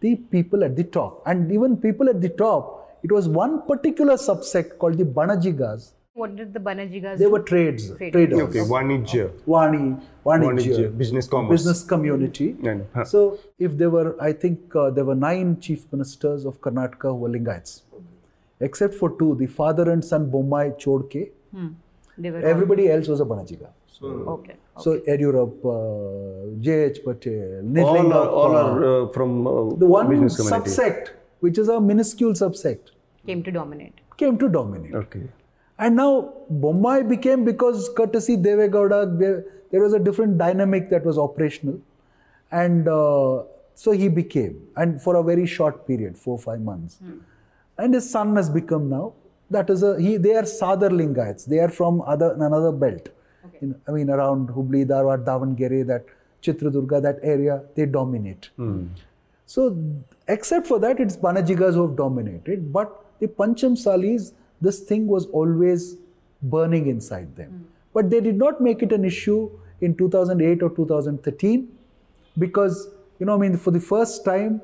the 0.00 0.16
people 0.16 0.64
at 0.64 0.76
the 0.76 0.84
top. 0.84 1.22
And 1.26 1.52
even 1.52 1.76
people 1.76 2.08
at 2.08 2.22
the 2.22 2.30
top, 2.30 2.98
it 3.02 3.12
was 3.12 3.28
one 3.28 3.66
particular 3.66 4.14
subsect 4.14 4.78
called 4.78 4.96
the 4.96 5.04
Banajigas. 5.04 5.92
What 6.20 6.34
did 6.36 6.54
the 6.54 6.60
Banajigas 6.60 7.18
They 7.18 7.24
do? 7.26 7.30
were 7.30 7.40
trades, 7.48 7.88
Traders. 7.96 8.12
traders. 8.12 8.40
Okay, 8.44 8.60
Vanijya. 8.60 9.24
Vani, 9.46 10.00
Vanijya, 10.24 10.52
Vanijya, 10.54 10.98
business 11.00 11.26
commerce. 11.28 11.50
business 11.56 11.82
community. 11.84 12.46
I 12.60 12.74
know. 12.78 12.86
Huh. 12.94 13.04
So, 13.04 13.38
if 13.58 13.76
there 13.76 13.90
were, 13.90 14.16
I 14.28 14.32
think 14.32 14.74
uh, 14.74 14.88
there 14.90 15.04
were 15.04 15.14
nine 15.14 15.60
chief 15.60 15.84
ministers 15.92 16.46
of 16.46 16.58
Karnataka 16.62 17.10
who 17.10 17.16
were 17.16 17.28
Lingayats, 17.28 17.82
except 18.60 18.94
for 18.94 19.10
two, 19.18 19.34
the 19.42 19.46
father 19.46 19.90
and 19.90 20.02
son 20.12 20.30
Bommai 20.30 20.64
Chodke. 20.86 21.28
They 22.16 22.30
were 22.30 22.40
Everybody 22.54 22.90
else 22.90 23.08
was 23.08 23.20
a 23.20 23.26
Banajiga. 23.26 23.68
okay. 24.02 24.56
So, 24.80 24.98
Yediyurappa, 25.00 26.60
J.H. 26.62 27.00
Patel, 27.04 27.78
All 27.84 28.12
are, 28.12 28.28
all 28.28 28.56
are 28.56 29.04
uh, 29.04 29.12
from 29.12 29.46
uh, 29.46 29.52
the 29.84 29.86
one 29.86 30.08
business 30.08 30.36
community. 30.36 30.70
subsect, 30.70 31.10
which 31.40 31.58
is 31.58 31.68
a 31.68 31.78
minuscule 31.78 32.32
subsect, 32.32 32.92
Came 33.26 33.42
to 33.42 33.50
dominate. 33.50 33.94
came 34.16 34.38
to 34.38 34.48
dominate. 34.48 34.94
Okay. 34.94 35.24
And 35.78 35.96
now 35.96 36.32
Bombay 36.48 37.02
became 37.02 37.44
because 37.44 37.88
courtesy 37.96 38.36
Devegowda, 38.36 39.18
there, 39.18 39.44
there 39.70 39.80
was 39.82 39.92
a 39.92 39.98
different 39.98 40.38
dynamic 40.38 40.88
that 40.90 41.04
was 41.04 41.18
operational, 41.18 41.80
and 42.50 42.88
uh, 42.88 43.42
so 43.74 43.90
he 43.90 44.08
became, 44.08 44.66
and 44.76 45.02
for 45.02 45.16
a 45.16 45.22
very 45.22 45.46
short 45.46 45.86
period, 45.86 46.16
four 46.16 46.38
five 46.38 46.60
months, 46.60 46.98
and 47.76 47.92
his 47.92 48.08
son 48.08 48.36
has 48.36 48.48
become 48.48 48.88
now. 48.88 49.12
That 49.50 49.68
is 49.68 49.82
a 49.82 50.00
he. 50.00 50.16
They 50.16 50.34
are 50.34 50.42
Sadar 50.42 50.90
Lingayats. 50.90 51.44
They 51.44 51.58
are 51.58 51.68
from 51.68 52.00
other 52.02 52.32
another 52.32 52.72
belt. 52.72 53.10
In, 53.60 53.74
I 53.86 53.92
mean, 53.92 54.08
around 54.10 54.48
Hubli, 54.48 54.84
Dharwad, 54.86 55.24
Davangere, 55.24 55.86
that 55.86 56.04
Chitradurga, 56.42 57.02
that 57.02 57.18
area, 57.22 57.62
they 57.74 57.86
dominate. 57.86 58.50
So, 59.46 59.76
except 60.26 60.66
for 60.66 60.78
that, 60.80 60.98
it's 60.98 61.16
Banajigas 61.16 61.74
who 61.74 61.86
have 61.86 61.96
dominated. 61.96 62.72
But 62.72 63.04
the 63.20 63.28
Panchamsalis, 63.28 64.32
this 64.60 64.80
thing 64.80 65.06
was 65.06 65.26
always 65.26 65.96
burning 66.42 66.86
inside 66.86 67.34
them. 67.36 67.50
Hmm. 67.50 67.62
But 67.94 68.10
they 68.10 68.20
did 68.20 68.36
not 68.36 68.60
make 68.60 68.82
it 68.82 68.92
an 68.92 69.04
issue 69.04 69.50
in 69.80 69.96
2008 69.96 70.62
or 70.62 70.70
2013 70.70 71.68
because, 72.38 72.88
you 73.18 73.26
know, 73.26 73.34
I 73.34 73.38
mean, 73.38 73.56
for 73.56 73.70
the 73.70 73.80
first 73.80 74.24
time, 74.24 74.60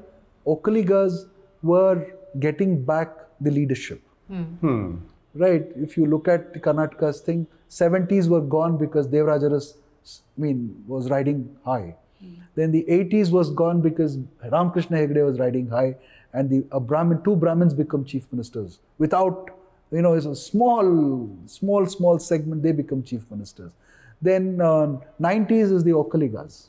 Okaligas 0.46 1.28
were 1.62 2.06
getting 2.40 2.82
back 2.84 3.10
the 3.40 3.50
leadership. 3.50 4.02
Hmm. 4.28 4.42
hmm. 4.42 4.96
right? 5.34 5.66
If 5.76 5.96
you 5.96 6.06
look 6.06 6.28
at 6.28 6.52
the 6.52 6.60
Karnataka's 6.60 7.20
thing, 7.20 7.46
70s 7.70 8.28
were 8.28 8.40
gone 8.40 8.76
because 8.76 9.08
Devaraj 9.08 9.42
Urs, 9.42 9.74
I 10.06 10.40
mean, 10.40 10.84
was 10.86 11.10
riding 11.10 11.56
high. 11.64 11.96
Hmm. 12.20 12.34
Then 12.54 12.72
the 12.72 12.84
80s 12.88 13.30
was 13.30 13.50
gone 13.50 13.80
because 13.80 14.18
Ramakrishna 14.50 14.98
Hegde 14.98 15.24
was 15.24 15.38
riding 15.38 15.68
high, 15.68 15.96
and 16.32 16.50
the 16.50 16.64
a 16.70 16.80
Brahmin, 16.80 17.22
two 17.22 17.36
Brahmins 17.36 17.74
become 17.74 18.04
chief 18.04 18.26
ministers 18.32 18.78
without, 18.98 19.50
you 19.92 20.02
know, 20.02 20.14
it's 20.14 20.26
a 20.26 20.34
small, 20.34 21.28
small, 21.46 21.86
small 21.86 22.18
segment. 22.18 22.62
They 22.62 22.72
become 22.72 23.02
chief 23.02 23.22
ministers. 23.30 23.72
Then 24.20 24.60
uh, 24.60 24.98
90s 25.20 25.72
is 25.72 25.84
the 25.84 25.90
Okaligas. 25.90 26.66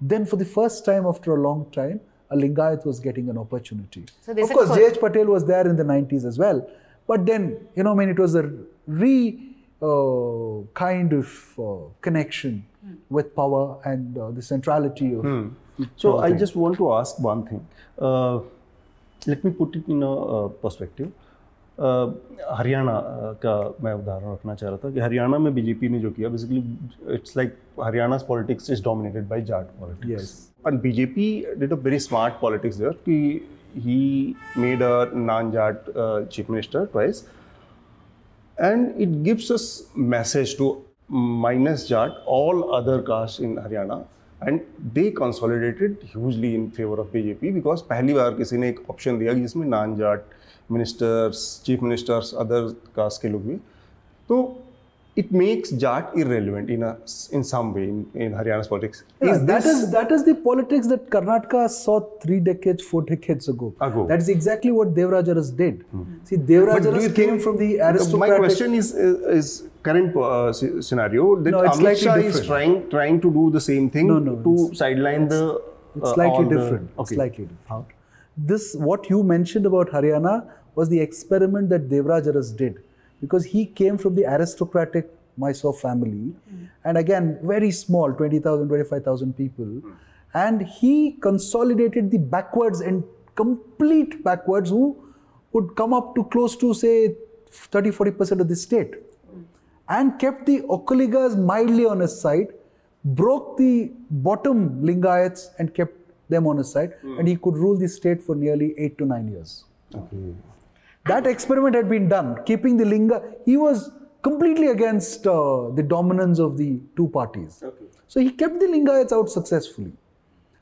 Then 0.00 0.24
for 0.26 0.36
the 0.36 0.44
first 0.44 0.84
time 0.84 1.06
after 1.06 1.34
a 1.36 1.40
long 1.40 1.66
time, 1.70 2.00
a 2.30 2.36
Lingayat 2.36 2.84
was 2.84 3.00
getting 3.00 3.30
an 3.30 3.38
opportunity. 3.38 4.04
So 4.22 4.34
they 4.34 4.42
of 4.42 4.50
course, 4.50 4.68
for- 4.68 4.76
J.H. 4.76 5.00
Patel 5.00 5.26
was 5.26 5.44
there 5.44 5.66
in 5.68 5.76
the 5.76 5.82
90s 5.84 6.24
as 6.24 6.38
well. 6.38 6.68
But 7.06 7.24
then, 7.24 7.66
you 7.74 7.82
know, 7.82 7.92
I 7.92 7.94
mean, 7.94 8.08
it 8.10 8.18
was 8.18 8.34
a 8.34 8.50
re 8.86 9.44
uh, 9.80 10.66
kind 10.74 11.12
of 11.12 11.58
uh, 11.58 11.88
connection 12.00 12.66
with 13.10 13.34
power 13.34 13.78
and 13.84 14.18
uh, 14.18 14.30
the 14.30 14.42
centrality 14.42 15.14
of. 15.14 15.22
the 15.22 15.88
So 15.96 16.18
I 16.18 16.30
thing. 16.30 16.38
just 16.38 16.56
want 16.56 16.76
to 16.78 16.92
ask 16.94 17.18
one 17.20 17.46
thing. 17.46 17.66
Uh, 17.98 18.40
let 19.26 19.42
me 19.44 19.50
put 19.52 19.76
it 19.76 19.86
in 19.88 20.02
a 20.02 20.12
uh, 20.12 20.48
perspective. 20.48 21.12
Haryana 21.80 22.92
का 23.42 23.54
मैं 23.82 23.92
उदाहरण 23.94 24.32
रखना 24.32 24.54
चाह 24.54 24.70
रहा 24.70 24.78
था 24.84 24.90
कि 24.90 25.00
हरियाणा 25.00 25.38
में 25.38 25.54
BJP 25.54 25.88
ने 25.88 25.98
जो 26.00 26.10
किया 26.10 26.28
basically 26.28 27.14
it's 27.14 27.36
like 27.36 27.54
Haryana 27.82 28.16
politics 28.28 28.70
is 28.70 28.82
dominated 28.84 29.28
by 29.28 29.42
Jat 29.42 29.66
politics 29.80 30.32
and 30.66 30.80
BJP 30.80 31.28
did 31.58 31.72
a 31.72 31.76
very 31.84 31.98
smart 31.98 32.34
politics 32.40 32.76
there 32.76 32.92
कि 33.08 33.48
he 33.76 34.34
made 34.58 34.82
a 34.82 35.10
non 35.14 35.50
Jat 35.50 35.84
chief 36.32 36.50
minister 36.50 36.84
twice 36.92 37.24
and 38.60 39.00
it 39.00 39.08
gives 39.08 39.52
us 39.52 39.92
message 40.14 40.56
to 40.58 40.76
minus 41.12 41.88
Jat 41.88 42.24
all 42.28 42.62
other 42.74 43.00
caste 43.02 43.40
in 43.40 43.58
Haryana. 43.58 44.04
And 44.40 44.60
they 44.94 45.10
consolidated 45.10 45.96
hugely 46.06 46.54
in 46.54 46.68
favour 46.70 46.98
of 46.98 47.06
BJP 47.12 47.50
because 47.52 47.82
पहली 47.88 48.14
बार 48.14 48.34
किसी 48.34 48.56
ने 48.56 48.68
एक 48.68 48.80
option 48.90 49.18
दिया 49.18 49.32
जिसमें 49.32 49.66
non 49.66 49.96
Jat 49.96 50.24
ministers 50.72 51.44
chief 51.66 51.82
ministers 51.82 52.32
other 52.44 52.68
caste 52.96 53.22
के 53.22 53.28
लोग 53.28 53.46
भी 53.46 53.56
तो 54.28 54.40
it 55.20 55.30
makes 55.38 55.70
Jat 55.82 56.10
irrelevant 56.22 56.68
in 56.72 56.82
a 56.88 56.90
in 57.36 57.44
some 57.46 57.70
way 57.76 57.84
in, 57.92 57.96
in 58.26 58.34
Haryana's 58.40 58.68
politics. 58.72 59.00
Yeah, 59.22 59.30
Is 59.30 59.40
that 59.48 59.64
this- 59.64 59.78
is 59.78 59.88
that 59.94 60.12
is 60.16 60.24
the 60.28 60.34
politics 60.44 60.90
that 60.92 61.08
Karnataka 61.14 61.62
saw 61.76 61.94
three 62.24 62.38
decades, 62.48 62.84
four 62.90 63.00
decades 63.08 63.48
ago. 63.52 63.70
Ago. 63.86 64.02
Hmm. 64.04 64.06
That 64.12 64.22
is 64.26 64.28
exactly 64.34 64.70
what 64.76 64.92
Devarajaras 65.00 65.50
did. 65.62 65.80
See, 66.30 66.38
Devarajaras 66.52 67.08
came 67.18 67.40
from 67.48 67.58
the 67.64 67.70
aristocratic. 67.88 68.22
My 68.26 68.30
question 68.44 68.78
is 68.82 68.92
is 69.40 69.50
current 69.90 70.20
uh, 70.28 70.30
sce- 70.60 70.84
scenario 70.90 71.26
that 71.48 71.56
No, 71.58 71.64
it's 71.66 71.74
Amit 71.76 71.82
slightly 71.86 72.04
Shah 72.06 72.16
is 72.20 72.24
different. 72.40 72.48
trying 72.52 72.78
trying 72.96 73.20
to 73.28 73.34
do 73.40 73.48
the 73.60 73.64
same 73.68 73.90
thing 73.98 74.12
No, 74.14 74.20
no, 74.30 74.36
to 74.48 74.54
it's- 74.60 74.82
sideline 74.86 75.28
the. 75.36 75.42
It's 75.50 76.10
uh, 76.10 76.14
slightly 76.14 76.44
all 76.44 76.50
the- 76.54 76.56
different. 76.60 76.90
It's 76.92 77.06
okay. 77.06 77.20
Slightly 77.22 77.48
different. 77.54 77.94
This 78.38 78.74
what 78.74 79.10
you 79.10 79.22
mentioned 79.24 79.66
about 79.66 79.90
Haryana 79.90 80.48
was 80.76 80.88
the 80.88 81.00
experiment 81.00 81.68
that 81.70 81.88
Devaraj 81.88 82.26
Urs 82.32 82.56
did, 82.56 82.82
because 83.20 83.44
he 83.44 83.66
came 83.66 83.98
from 83.98 84.14
the 84.14 84.24
aristocratic 84.26 85.10
Mysore 85.36 85.74
family, 85.74 86.34
hmm. 86.50 86.64
and 86.84 86.96
again 86.98 87.38
very 87.42 87.70
small, 87.72 88.12
20,000, 88.12 88.68
25,000 88.68 89.36
people, 89.36 89.64
hmm. 89.64 89.92
and 90.34 90.62
he 90.62 91.12
consolidated 91.20 92.12
the 92.12 92.18
backwards 92.18 92.80
and 92.80 93.02
complete 93.34 94.22
backwards 94.22 94.70
who 94.70 94.96
would 95.52 95.74
come 95.74 95.92
up 95.92 96.14
to 96.14 96.24
close 96.24 96.56
to 96.56 96.72
say 96.74 97.16
30, 97.50 97.90
40 97.90 98.10
percent 98.12 98.40
of 98.40 98.48
the 98.48 98.56
state 98.56 98.94
hmm. 99.30 99.42
and 99.88 100.18
kept 100.20 100.46
the 100.46 100.60
Vokkaligas 100.62 101.36
mildly 101.36 101.86
on 101.86 101.98
his 101.98 102.20
side, 102.20 102.52
broke 103.04 103.56
the 103.58 103.90
bottom 104.10 104.80
Lingayats 104.80 105.48
and 105.58 105.74
kept 105.74 105.97
them 106.28 106.46
on 106.46 106.58
his 106.58 106.70
side, 106.70 106.94
and 107.02 107.26
he 107.26 107.36
could 107.36 107.56
rule 107.56 107.76
the 107.76 107.88
state 107.88 108.22
for 108.22 108.34
nearly 108.34 108.74
eight 108.78 108.98
to 108.98 109.04
nine 109.04 109.28
years. 109.28 109.64
Okay. 109.94 110.34
That 111.06 111.26
experiment 111.26 111.74
had 111.74 111.88
been 111.88 112.08
done, 112.08 112.44
keeping 112.44 112.76
the 112.76 112.84
Linga. 112.84 113.22
He 113.44 113.56
was 113.56 113.90
completely 114.22 114.68
against 114.68 115.26
uh, 115.26 115.70
the 115.70 115.82
dominance 115.82 116.38
of 116.38 116.58
the 116.58 116.80
two 116.96 117.08
parties. 117.08 117.62
Okay. 117.62 117.84
So 118.08 118.20
he 118.20 118.30
kept 118.30 118.60
the 118.60 118.66
Lingayats 118.66 119.12
out 119.12 119.30
successfully. 119.30 119.92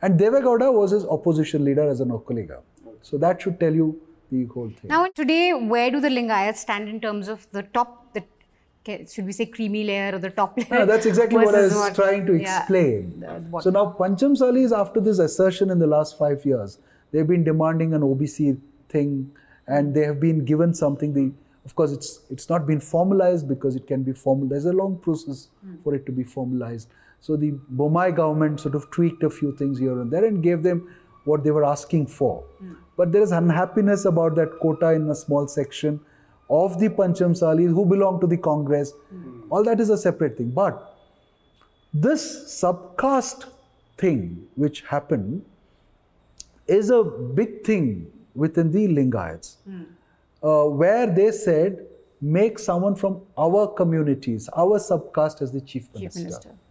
And 0.02 0.20
Devegowda 0.20 0.72
was 0.72 0.90
his 0.92 1.04
opposition 1.04 1.64
leader 1.64 1.88
as 1.88 2.00
an 2.00 2.10
Vokkaliga. 2.10 2.60
So 3.02 3.18
that 3.18 3.40
should 3.42 3.58
tell 3.58 3.74
you 3.74 4.00
the 4.30 4.44
whole 4.46 4.68
thing. 4.68 4.88
Now, 4.88 5.06
today, 5.06 5.52
where 5.52 5.90
do 5.90 6.00
the 6.00 6.08
Lingayats 6.08 6.56
stand 6.56 6.88
in 6.88 7.00
terms 7.00 7.28
of 7.28 7.50
the 7.50 7.62
top, 7.62 8.05
the 8.05 8.05
ca- 8.05 8.05
should 9.08 9.26
we 9.26 9.32
say 9.32 9.46
creamy 9.46 9.84
layer 9.84 10.14
or 10.14 10.18
the 10.18 10.30
top 10.30 10.58
ah, 10.58 10.62
layer? 10.70 10.80
No, 10.80 10.86
that's 10.86 11.06
exactly 11.06 11.36
what 11.36 11.54
I 11.54 11.62
was 11.62 11.72
versus 11.72 11.96
trying 11.96 12.26
to 12.26 12.34
explain. 12.34 13.24
bottom. 13.50 13.60
so 13.60 13.70
now 13.70 13.96
Panchamsalis, 13.98 14.76
after 14.76 15.00
this 15.00 15.18
assertion 15.18 15.70
in 15.70 15.78
the 15.78 15.86
last 15.86 16.18
five 16.18 16.44
years, 16.44 16.78
they've 17.12 17.26
been 17.26 17.44
demanding 17.44 17.94
an 17.94 18.02
OBC 18.02 18.58
thing, 18.88 19.30
and 19.66 19.94
they 19.94 20.02
have 20.02 20.20
been 20.20 20.44
given 20.44 20.74
something. 20.74 21.36
Of 21.64 21.74
course 21.74 21.92
it's 21.92 22.20
it's 22.30 22.48
not 22.48 22.66
been 22.66 22.80
formalized 22.80 23.48
because 23.48 23.76
it 23.76 23.86
can 23.86 24.02
be 24.02 24.12
formal. 24.12 24.48
There's 24.48 24.66
a 24.66 24.72
long 24.72 24.98
process 24.98 25.48
hmm. 25.62 25.76
for 25.82 25.94
it 25.94 26.06
to 26.06 26.12
be 26.12 26.22
formalized. 26.22 26.88
So 27.20 27.36
the 27.36 27.52
Bommai 27.74 28.14
government 28.14 28.60
sort 28.60 28.74
of 28.74 28.90
tweaked 28.90 29.22
a 29.24 29.30
few 29.30 29.56
things 29.56 29.78
here 29.78 30.00
and 30.00 30.12
there 30.12 30.24
and 30.24 30.42
gave 30.42 30.62
them 30.62 30.88
what 31.24 31.42
they 31.42 31.50
were 31.50 31.64
asking 31.64 32.06
for. 32.06 32.44
Hmm. 32.58 32.74
But 32.96 33.12
there 33.12 33.22
is 33.22 33.32
unhappiness 33.32 34.04
about 34.04 34.36
that 34.36 34.58
quota 34.60 34.92
in 34.92 35.10
a 35.10 35.14
small 35.14 35.48
section 35.48 36.00
of 36.48 36.78
the 36.78 36.88
Panchamsalis 36.88 37.68
who 37.68 37.84
belong 37.84 38.20
to 38.20 38.26
the 38.26 38.36
Congress. 38.36 38.92
Hmm. 39.10 39.40
All 39.50 39.64
that 39.64 39.80
is 39.80 39.90
a 39.90 39.98
separate 39.98 40.36
thing. 40.36 40.50
But 40.50 40.96
this 41.92 42.62
subcaste 42.62 43.46
thing 43.96 44.46
which 44.54 44.82
happened 44.82 45.44
is 46.66 46.90
a 46.90 47.02
big 47.02 47.64
thing 47.64 48.10
within 48.34 48.70
the 48.70 48.86
Lingayats, 48.88 49.56
hmm. 49.64 49.84
uh, 50.42 50.64
where 50.64 51.06
they 51.06 51.30
said, 51.32 51.86
make 52.20 52.58
someone 52.58 52.94
from 52.94 53.22
our 53.38 53.66
communities, 53.68 54.48
our 54.56 54.78
subcaste 54.78 55.42
as 55.42 55.52
the 55.52 55.60
chief 55.60 55.88
minister. 55.94 55.98
Chief 55.98 56.24
minister. 56.24 56.48
Minister. 56.48 56.62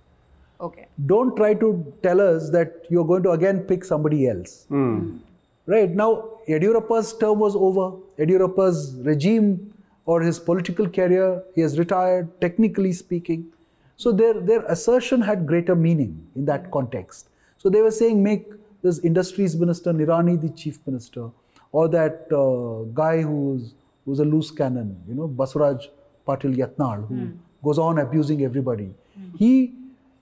Okay. 0.62 0.88
Don't 1.06 1.36
try 1.36 1.54
to 1.54 1.94
tell 2.02 2.22
us 2.22 2.50
that 2.52 2.86
you're 2.90 3.06
going 3.06 3.24
to 3.24 3.32
again 3.32 3.60
pick 3.62 3.84
somebody 3.84 4.28
else. 4.28 4.66
Hmm. 4.70 5.18
Right 5.66 5.90
now, 5.90 6.35
Yediyurappa's 6.48 7.18
term 7.18 7.40
was 7.40 7.56
over. 7.56 7.98
Yediyurappa's 8.20 8.96
regime 9.02 9.74
or 10.06 10.22
his 10.22 10.40
political 10.40 10.88
career, 10.88 11.44
he 11.56 11.62
has 11.62 11.80
retired, 11.80 12.30
technically 12.40 12.94
speaking. 12.94 13.52
So 13.98 14.12
their, 14.12 14.40
their 14.40 14.64
assertion 14.66 15.22
had 15.22 15.48
greater 15.48 15.76
meaning 15.76 16.28
in 16.36 16.46
that 16.46 16.70
context. 16.72 17.30
So 17.58 17.70
they 17.70 17.82
were 17.82 17.92
saying, 17.92 18.22
make 18.22 18.48
this 18.84 19.00
industries 19.00 19.56
minister 19.56 19.92
Nirani 19.94 20.40
the 20.40 20.50
chief 20.50 20.80
minister, 20.86 21.30
or 21.72 21.88
that 21.90 22.32
uh, 22.32 22.84
guy 22.94 23.22
who's 23.22 23.74
who's 24.06 24.20
a 24.20 24.26
loose 24.26 24.52
cannon, 24.52 25.02
you 25.08 25.16
know, 25.16 25.28
Baswaraj 25.28 25.88
Patil 26.28 26.56
Yatnal, 26.56 27.08
who 27.08 27.16
hmm. 27.16 27.32
goes 27.64 27.80
on 27.80 27.98
abusing 27.98 28.44
everybody. 28.44 28.92
Hmm. 29.18 29.36
He 29.38 29.74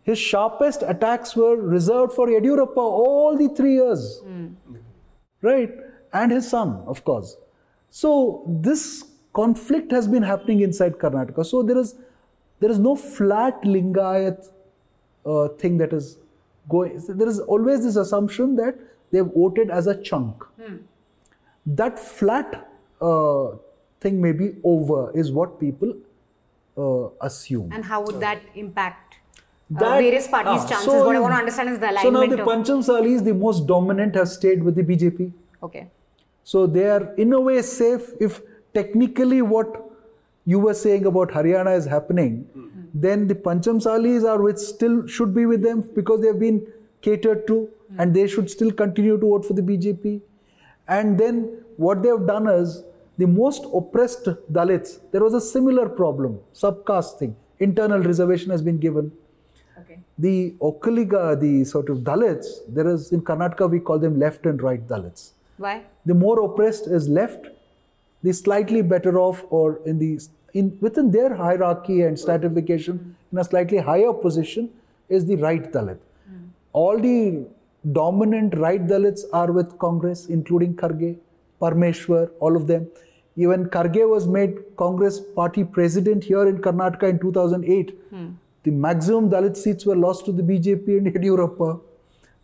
his 0.04 0.18
sharpest 0.18 0.84
attacks 0.84 1.36
were 1.36 1.56
reserved 1.58 2.14
for 2.14 2.28
Yediyurappa 2.28 2.78
all 2.78 3.38
the 3.38 3.50
three 3.50 3.74
years 3.74 4.20
hmm. 4.24 4.48
right? 5.42 5.72
And 6.14 6.32
his 6.32 6.50
son, 6.50 6.84
of 6.86 7.04
course. 7.04 7.38
So 7.90 8.44
this 8.48 9.06
conflict 9.34 9.92
has 9.92 10.08
been 10.08 10.24
happening 10.24 10.62
inside 10.62 10.94
Karnataka. 10.94 11.46
So 11.46 11.64
there 11.64 11.78
is 11.78 11.96
there 12.60 12.72
is 12.72 12.80
no 12.80 12.96
flat 12.96 13.62
Lingayat 13.64 14.50
uh, 15.26 15.48
thing 15.50 15.78
that 15.80 15.94
is 15.94 16.18
going. 16.70 17.02
There 17.08 17.28
is 17.28 17.40
always 17.40 17.84
this 17.84 17.96
assumption 17.96 18.56
that 18.58 18.76
they 19.12 19.18
have 19.20 19.34
voted 19.34 19.70
as 19.70 19.88
a 19.88 20.02
chunk. 20.02 20.44
That 21.66 22.00
flat 22.00 22.70
uh, 23.02 23.52
thing 24.02 24.22
may 24.22 24.32
be 24.32 24.56
over, 24.64 25.12
is 25.18 25.32
what 25.32 25.60
people 25.60 25.94
uh, 26.78 27.10
assume. 27.22 27.72
And 27.72 27.86
how 27.86 28.02
would 28.02 28.20
that 28.20 28.42
impact 28.56 29.16
uh, 29.16 29.80
That- 29.80 30.00
various 30.00 30.28
parties' 30.28 30.64
ah, 30.64 30.68
chances? 30.68 30.86
so 30.86 31.06
what 31.06 31.16
I 31.16 31.20
want 31.20 31.34
to 31.34 31.40
understand 31.40 31.70
is 31.70 31.80
the 31.80 32.00
So 32.02 32.10
now 32.10 32.26
the. 32.28 32.38
Pancham 32.38 32.84
Salis, 32.84 33.22
the 33.22 33.34
most 33.34 33.68
dominant, 33.68 34.16
have 34.16 34.30
stayed 34.30 34.64
with 34.64 34.76
the 34.76 34.84
BJP. 34.84 35.32
okay. 35.64 35.88
So 36.44 36.68
they 36.68 36.90
are 36.90 37.14
in 37.16 37.34
a 37.34 37.40
way 37.40 37.62
safe 37.62 38.12
if 38.20 38.42
technically 38.74 39.42
what 39.42 39.82
you 40.46 40.60
were 40.60 40.74
saying 40.74 41.06
about 41.06 41.30
Haryana 41.30 41.78
is 41.78 41.86
happening, 41.86 42.48
then 42.94 43.28
the 43.28 43.36
Panchamsalis 43.36 44.28
are 44.28 44.42
with 44.42 44.60
still 44.60 45.08
should 45.08 45.34
be 45.34 45.46
with 45.46 45.62
them 45.62 45.82
because 45.96 46.22
they 46.22 46.28
have 46.28 46.40
been 46.40 46.66
catered 47.02 47.48
to 47.48 47.70
and 47.98 48.14
they 48.14 48.28
should 48.28 48.50
still 48.50 48.72
continue 48.72 49.18
to 49.18 49.26
vote 49.26 49.46
for 49.46 49.54
the 49.54 49.62
BJP. 49.62 50.22
And 50.88 51.18
then 51.18 51.64
what 51.78 52.04
they 52.04 52.10
have 52.10 52.28
done 52.28 52.48
is 52.48 52.84
the 53.18 53.28
most 53.28 53.66
oppressed 53.74 54.26
Dalits, 54.52 55.00
there 55.12 55.24
was 55.24 55.34
a 55.34 55.42
similar 55.42 55.88
problem, 55.88 56.40
subcaste 56.54 57.20
thing, 57.20 57.36
internal 57.60 58.00
reservation 58.00 58.52
has 58.52 58.62
been 58.62 58.80
given. 58.80 59.12
Okay. 59.80 60.00
The 60.18 60.52
Vokkaliga, 60.60 61.40
the 61.40 61.64
sort 61.64 61.90
of 61.90 62.00
Dalits, 62.00 62.48
there 62.68 62.88
is 62.88 63.12
in 63.12 63.22
Karnataka 63.22 63.70
we 63.70 63.80
call 63.80 64.00
them 64.00 64.20
left 64.20 64.46
and 64.46 64.62
right 64.62 64.86
Dalits 64.88 65.32
Why? 65.58 65.84
the 66.06 66.14
more 66.14 66.40
oppressed 66.44 66.88
is 66.88 67.08
left, 67.08 67.48
the 68.24 68.34
slightly 68.34 68.82
better 68.82 69.20
off 69.20 69.44
or 69.50 69.80
in 69.86 70.00
the 70.00 70.20
in 70.54 70.78
within 70.82 71.12
their 71.12 71.34
hierarchy 71.36 72.02
and 72.02 72.20
stratification 72.20 73.16
in 73.32 73.38
a 73.38 73.44
slightly 73.44 73.78
higher 73.78 74.14
position 74.14 74.70
is 75.10 75.26
the 75.26 75.36
right 75.38 75.72
Dalit. 75.72 75.98
Hmm. 76.28 76.46
All 76.74 77.00
the 77.00 77.46
dominant 77.92 78.58
right 78.58 78.86
Dalits 78.86 79.22
are 79.34 79.52
with 79.52 79.78
Congress, 79.78 80.28
including 80.28 80.76
Kharge, 80.76 81.18
Parmeshwar, 81.62 82.30
all 82.40 82.56
of 82.56 82.68
them. 82.68 82.88
Even 83.36 83.66
Kharge 83.66 84.08
was 84.08 84.28
made 84.28 84.58
Congress 84.78 85.20
party 85.20 85.64
president 85.64 86.24
here 86.24 86.48
in 86.48 86.60
Karnataka 86.60 87.10
in 87.10 87.20
2008. 87.20 87.98
Hmm. 88.10 88.30
The 88.64 88.72
maximum 88.72 89.30
Dalit 89.30 89.58
seats 89.58 89.86
were 89.86 89.96
lost 89.96 90.26
to 90.26 90.32
the 90.32 90.44
BJP 90.44 90.88
and 90.98 91.08
Yediyurappa. 91.14 91.82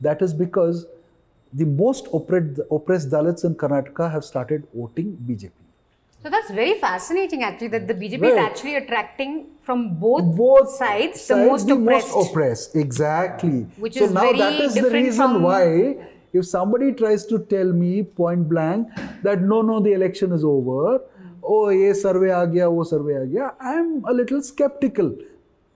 That 0.01 0.21
is 0.21 0.33
because 0.33 0.85
the 1.53 1.65
most 1.65 2.07
oppressed, 2.13 2.59
oppressed 2.71 3.09
Dalits 3.09 3.43
in 3.43 3.55
Karnataka 3.55 4.11
have 4.11 4.23
started 4.23 4.67
voting 4.73 5.17
BJP. 5.27 5.51
So 6.21 6.29
that's 6.29 6.51
very 6.51 6.77
fascinating, 6.79 7.43
actually, 7.43 7.69
that 7.69 7.87
the 7.87 7.93
BJP 7.93 8.31
is 8.31 8.37
actually 8.37 8.75
attracting 8.75 9.45
from 9.61 9.95
both, 9.95 10.35
both 10.35 10.69
sides, 10.69 11.25
the 11.27 11.37
most 11.37 11.69
oppressed. 11.69 12.13
Most 12.13 12.29
oppressed, 12.29 12.75
exactly. 12.75 13.61
Which 13.77 13.93
so 13.93 14.03
is 14.03 14.11
now 14.11 14.21
very 14.21 14.37
that 14.39 14.53
is 14.59 14.73
the 14.73 14.81
different 14.81 15.05
reason 15.05 15.31
from- 15.31 15.43
why 15.43 15.95
if 16.33 16.45
somebody 16.45 16.91
tries 16.91 17.25
to 17.25 17.39
tell 17.39 17.71
me 17.71 18.03
point 18.03 18.47
blank 18.49 18.87
that 19.23 19.41
no, 19.41 19.61
no, 19.61 19.79
the 19.79 19.93
election 19.93 20.31
is 20.31 20.43
over, 20.43 20.97
hmm. 20.97 21.27
oh, 21.43 21.69
ye 21.69 21.93
survey 21.93 22.31
aa 22.31 22.45
gaya, 22.45 22.69
wo 22.69 22.83
survey 22.83 23.15
aa 23.21 23.25
gaya, 23.25 23.53
I'm 23.59 24.03
a 24.05 24.13
little 24.13 24.41
skeptical. 24.43 25.15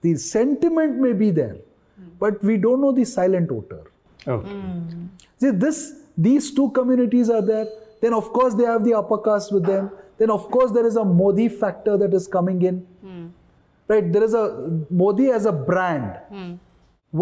The 0.02 0.16
sentiment 0.16 0.98
may 0.98 1.12
be 1.12 1.30
there, 1.30 1.56
hmm. 1.56 2.10
but 2.20 2.44
we 2.44 2.56
don't 2.58 2.80
know 2.80 2.92
the 2.92 3.04
silent 3.04 3.48
voter. 3.48 3.82
Okay. 4.26 4.48
Hmm. 4.48 5.06
See, 5.44 5.50
this 5.66 5.78
these 6.26 6.50
two 6.58 6.70
communities 6.80 7.30
are 7.38 7.42
there. 7.52 7.66
Then 8.00 8.14
of 8.14 8.32
course 8.32 8.54
they 8.54 8.64
have 8.72 8.84
the 8.84 8.94
upper 9.02 9.18
caste 9.28 9.52
with 9.52 9.64
them. 9.70 9.90
Then 10.18 10.30
of 10.30 10.50
course 10.50 10.70
there 10.72 10.86
is 10.86 10.96
a 10.96 11.04
Modi 11.04 11.48
factor 11.62 11.96
that 12.02 12.14
is 12.20 12.26
coming 12.36 12.62
in. 12.72 12.82
Right? 13.88 14.12
There 14.12 14.24
is 14.24 14.34
a 14.42 14.44
Modi 14.90 15.30
as 15.38 15.44
a 15.44 15.52
brand 15.52 16.12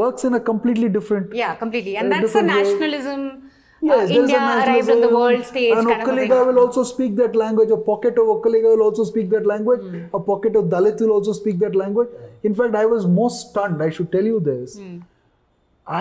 works 0.00 0.24
in 0.24 0.34
a 0.34 0.40
completely 0.40 0.88
different. 0.88 1.34
Yeah, 1.38 1.54
completely. 1.62 1.96
And 2.02 2.12
Uh, 2.12 2.20
that's 2.20 2.34
a 2.34 2.38
way. 2.42 2.46
nationalism. 2.50 3.24
uh, 3.24 3.88
Yes, 3.88 4.10
a 4.10 4.14
India 4.18 4.36
arrived 4.42 4.90
on 4.94 5.00
the 5.04 5.08
world 5.14 5.44
stage. 5.48 5.72
And 5.76 5.88
kind 5.88 6.02
of 6.02 6.08
a 6.08 6.10
Vokkaliga 6.10 6.36
thing. 6.38 6.46
will 6.50 6.60
also 6.64 6.84
speak 6.90 7.16
that 7.20 7.34
language. 7.40 7.72
A 7.76 7.78
pocket 7.88 8.20
of 8.22 8.28
Vokkaliga 8.30 8.70
will 8.76 8.84
also 8.86 9.04
speak 9.08 9.28
that 9.34 9.48
language. 9.52 9.82
Hmm. 9.88 10.04
A 10.18 10.20
pocket 10.28 10.56
of 10.60 10.70
Dalit 10.76 11.02
will 11.04 11.10
also 11.16 11.34
speak 11.40 11.58
that 11.64 11.74
language. 11.80 12.14
In 12.50 12.54
fact, 12.60 12.78
I 12.82 12.84
was 12.92 13.08
most 13.18 13.42
stunned. 13.50 13.82
I 13.88 13.90
should 13.98 14.10
tell 14.16 14.30
you 14.32 14.38
this. 14.50 14.78
Hmm. 14.78 14.94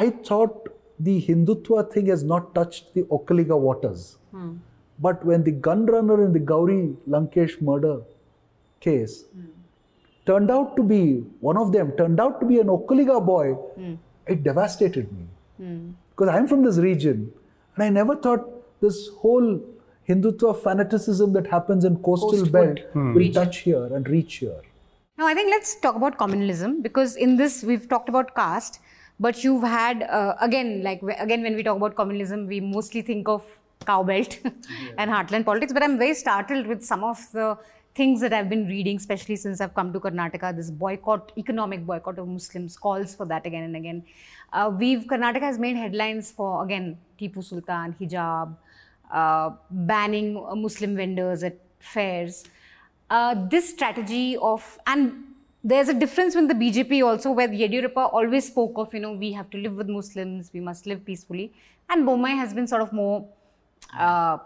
I 0.01 0.03
thought 0.30 0.70
the 1.08 1.16
Hindutva 1.28 1.82
thing 1.93 2.08
has 2.14 2.24
not 2.24 2.54
touched 2.56 2.93
the 2.95 3.04
Vokkaliga 3.04 3.58
waters. 3.68 4.18
Hmm. 4.32 4.52
But 4.99 5.26
when 5.26 5.43
the 5.43 5.52
gun 5.68 5.86
runner 5.86 6.24
in 6.26 6.34
the 6.34 6.39
Gauri 6.52 6.95
Lankesh 7.16 7.62
murder 7.70 7.95
case 8.88 9.16
Hmm. 9.34 9.49
turned 10.30 10.52
out 10.56 10.76
to 10.78 10.84
be, 10.93 11.02
one 11.49 11.58
of 11.58 11.72
them 11.76 11.91
turned 12.02 12.20
out 12.26 12.39
to 12.41 12.45
be 12.54 12.60
an 12.64 12.68
Vokkaliga 12.68 13.20
boy, 13.34 13.45
Hmm. 13.76 13.93
it 14.36 14.43
devastated 14.49 15.12
me. 15.20 15.28
Because 16.10 16.30
I'm 16.36 16.47
from 16.47 16.64
this 16.64 16.78
region 16.89 17.32
and 17.76 17.84
I 17.84 17.89
never 17.89 18.16
thought 18.26 18.45
this 18.82 18.99
whole 19.24 19.49
Hindutva 20.10 20.52
fanaticism 20.62 21.34
that 21.34 21.47
happens 21.47 21.86
in 21.89 21.97
coastal 22.08 22.32
Coastwood 22.32 22.52
belt 22.52 22.80
will 22.95 23.14
region. 23.24 23.34
touch 23.43 23.58
here 23.70 23.84
and 23.97 24.10
reach 24.10 24.36
here. 24.45 24.62
Now, 25.18 25.28
I 25.28 25.34
think 25.36 25.49
let's 25.56 25.76
talk 25.84 25.95
about 25.95 26.18
communalism 26.22 26.82
because 26.86 27.16
in 27.16 27.36
this 27.41 27.64
we've 27.64 27.88
talked 27.88 28.10
about 28.10 28.34
caste, 28.39 28.80
but 29.22 29.43
you've 29.43 29.63
had 29.63 30.03
uh, 30.03 30.36
again, 30.41 30.84
like 30.84 31.01
again, 31.26 31.43
when 31.43 31.55
we 31.55 31.63
talk 31.63 31.78
about 31.78 31.95
communism 31.95 32.47
we 32.47 32.59
mostly 32.59 33.01
think 33.01 33.28
of 33.30 33.43
cow 33.86 34.03
cowbelt 34.03 34.38
and 34.97 35.11
heartland 35.11 35.45
politics. 35.45 35.74
But 35.74 35.84
I'm 35.84 35.97
very 35.97 36.15
startled 36.15 36.67
with 36.67 36.84
some 36.84 37.03
of 37.03 37.19
the 37.32 37.57
things 37.93 38.22
that 38.22 38.34
I've 38.34 38.49
been 38.49 38.67
reading, 38.67 38.97
especially 38.97 39.36
since 39.36 39.61
I've 39.61 39.74
come 39.76 39.93
to 39.93 39.99
Karnataka. 39.99 40.55
This 40.55 40.72
boycott, 40.72 41.32
economic 41.38 41.86
boycott 41.86 42.19
of 42.19 42.28
Muslims, 42.28 42.78
calls 42.78 43.15
for 43.15 43.26
that 43.28 43.45
again 43.45 43.63
and 43.63 43.76
again. 43.76 44.03
Uh, 44.53 44.72
we've 44.78 45.05
Karnataka 45.05 45.41
has 45.51 45.59
made 45.59 45.76
headlines 45.76 46.32
for 46.32 46.63
again 46.63 46.97
Tipu 47.19 47.43
Sultan, 47.43 47.95
hijab, 48.01 48.55
uh, 49.11 49.51
banning 49.69 50.43
uh, 50.47 50.55
Muslim 50.55 50.95
vendors 50.95 51.43
at 51.43 51.57
fairs 51.80 52.43
uh, 53.11 53.36
this 53.49 53.69
strategy 53.69 54.38
of 54.38 54.80
and 54.88 55.30
there's 55.64 55.89
a 55.89 55.93
difference 55.93 56.36
with 56.36 56.47
the 56.47 56.53
BJP 56.53 57.05
also 57.05 57.32
where 57.32 57.47
Yediyurappa 57.47 58.14
always 58.14 58.47
spoke 58.47 58.74
of 58.78 58.93
you 58.93 58.99
know 58.99 59.14
we 59.14 59.32
have 59.32 59.49
to 59.51 59.57
live 59.57 59.76
with 59.76 59.88
Muslims 59.88 60.49
we 60.53 60.59
must 60.59 60.86
live 60.86 61.05
peacefully. 61.05 61.53
And 61.89 62.07
Bommai 62.07 62.36
has 62.36 62.53
been 62.53 62.68
sort 62.68 62.82
of 62.82 62.93
more 62.93 63.28
uh, 63.97 64.38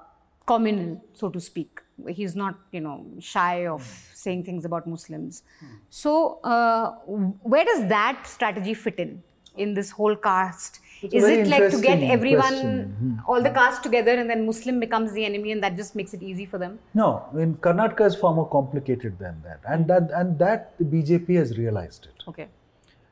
communal 0.46 1.04
so 1.14 1.30
to 1.30 1.40
speak. 1.40 1.82
He's 2.10 2.36
not 2.36 2.56
you 2.72 2.82
know 2.82 3.06
shy 3.20 3.66
of 3.68 3.84
saying 4.14 4.44
things 4.44 4.66
about 4.66 4.88
Muslims. 4.88 5.44
So 5.90 6.40
uh, 6.44 6.92
where 7.44 7.64
does 7.64 7.88
that 7.88 8.28
strategy 8.28 8.74
fit 8.74 9.00
in 9.00 9.24
in 9.56 9.74
this 9.74 9.92
whole 9.92 10.16
caste 10.16 10.80
is 11.14 11.24
it 11.24 11.48
like 11.48 11.70
to 11.72 11.82
get 11.82 12.04
everyone 12.16 12.56
question. 12.60 12.96
Hmm. 13.00 13.16
all 13.28 13.42
the 13.42 13.52
caste 13.52 13.84
together 13.84 14.12
and 14.12 14.30
then 14.30 14.46
Muslim 14.46 14.80
becomes 14.80 15.14
the 15.14 15.26
enemy 15.26 15.52
and 15.52 15.64
that 15.64 15.76
just 15.76 15.96
makes 15.96 16.14
it 16.14 16.24
easy 16.24 16.46
for 16.46 16.58
them 16.58 16.78
No, 16.94 17.26
I 17.32 17.36
mean 17.36 17.56
Karnataka 17.56 18.08
is 18.08 18.16
far 18.16 18.34
more 18.34 18.50
complicated 18.50 19.18
than 19.20 19.42
that, 19.44 19.60
and 19.68 19.84
hmm. 19.84 19.88
that 19.88 20.12
and 20.20 20.40
that 20.40 20.78
the 20.78 20.86
BJP 20.86 21.36
has 21.38 21.58
realized 21.58 22.08
it. 22.12 22.24
okay 22.28 22.48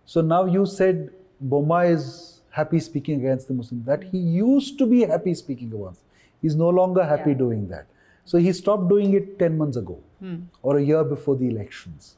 So 0.06 0.22
now 0.22 0.46
you 0.46 0.66
said 0.66 1.10
Boma 1.40 1.80
is 1.96 2.06
happy 2.50 2.80
speaking 2.80 3.20
against 3.20 3.48
the 3.48 3.54
muslim 3.60 3.84
That 3.86 4.04
he 4.04 4.18
used 4.18 4.78
to 4.80 4.86
be 4.86 5.02
happy 5.02 5.34
speaking 5.34 5.74
against. 5.74 6.02
He's 6.42 6.56
no 6.56 6.70
longer 6.70 7.04
happy 7.04 7.32
Yeah. 7.32 7.44
doing 7.46 7.68
that. 7.70 7.86
So 8.26 8.38
he 8.38 8.54
stopped 8.54 8.90
doing 8.90 9.14
it 9.20 9.38
10 9.40 9.58
months 9.58 9.78
ago 9.78 9.98
hmm. 10.20 10.36
or 10.62 10.78
a 10.78 10.84
year 10.92 11.04
before 11.04 11.36
the 11.36 11.48
elections. 11.48 12.16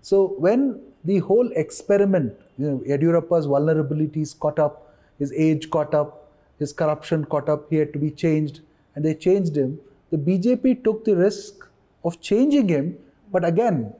So 0.00 0.22
when 0.46 0.80
the 1.04 1.18
whole 1.18 1.50
experiment, 1.54 2.32
you 2.58 2.70
know, 2.70 2.78
Yediyurappa's 2.88 3.46
vulnerabilities 3.46 4.38
caught 4.38 4.58
up, 4.58 4.93
his 5.18 5.32
age 5.32 5.70
caught 5.70 5.94
up, 5.94 6.32
his 6.58 6.72
corruption 6.72 7.24
caught 7.24 7.48
up, 7.48 7.66
he 7.70 7.76
had 7.76 7.92
to 7.92 7.98
be 7.98 8.10
changed, 8.10 8.60
and 8.94 9.04
they 9.04 9.14
changed 9.14 9.56
him. 9.56 9.78
The 10.10 10.18
BJP 10.18 10.84
took 10.84 11.04
the 11.04 11.16
risk 11.16 11.66
of 12.04 12.20
changing 12.20 12.68
him, 12.68 12.98
but 13.32 13.44
again 13.44 13.92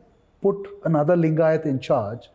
put 0.42 0.68
another 0.84 1.16
Lingayat 1.16 1.64
in 1.64 1.80
charge. 1.80 2.28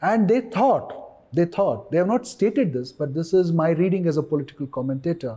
And 0.00 0.28
they 0.28 0.40
thought, 0.40 0.92
they 1.32 1.44
thought, 1.44 1.90
they 1.90 1.98
have 1.98 2.06
not 2.06 2.26
stated 2.26 2.72
this, 2.72 2.92
but 2.92 3.14
this 3.14 3.32
is 3.34 3.52
my 3.52 3.70
reading 3.70 4.06
as 4.06 4.16
a 4.16 4.22
political 4.22 4.66
commentator, 4.66 5.36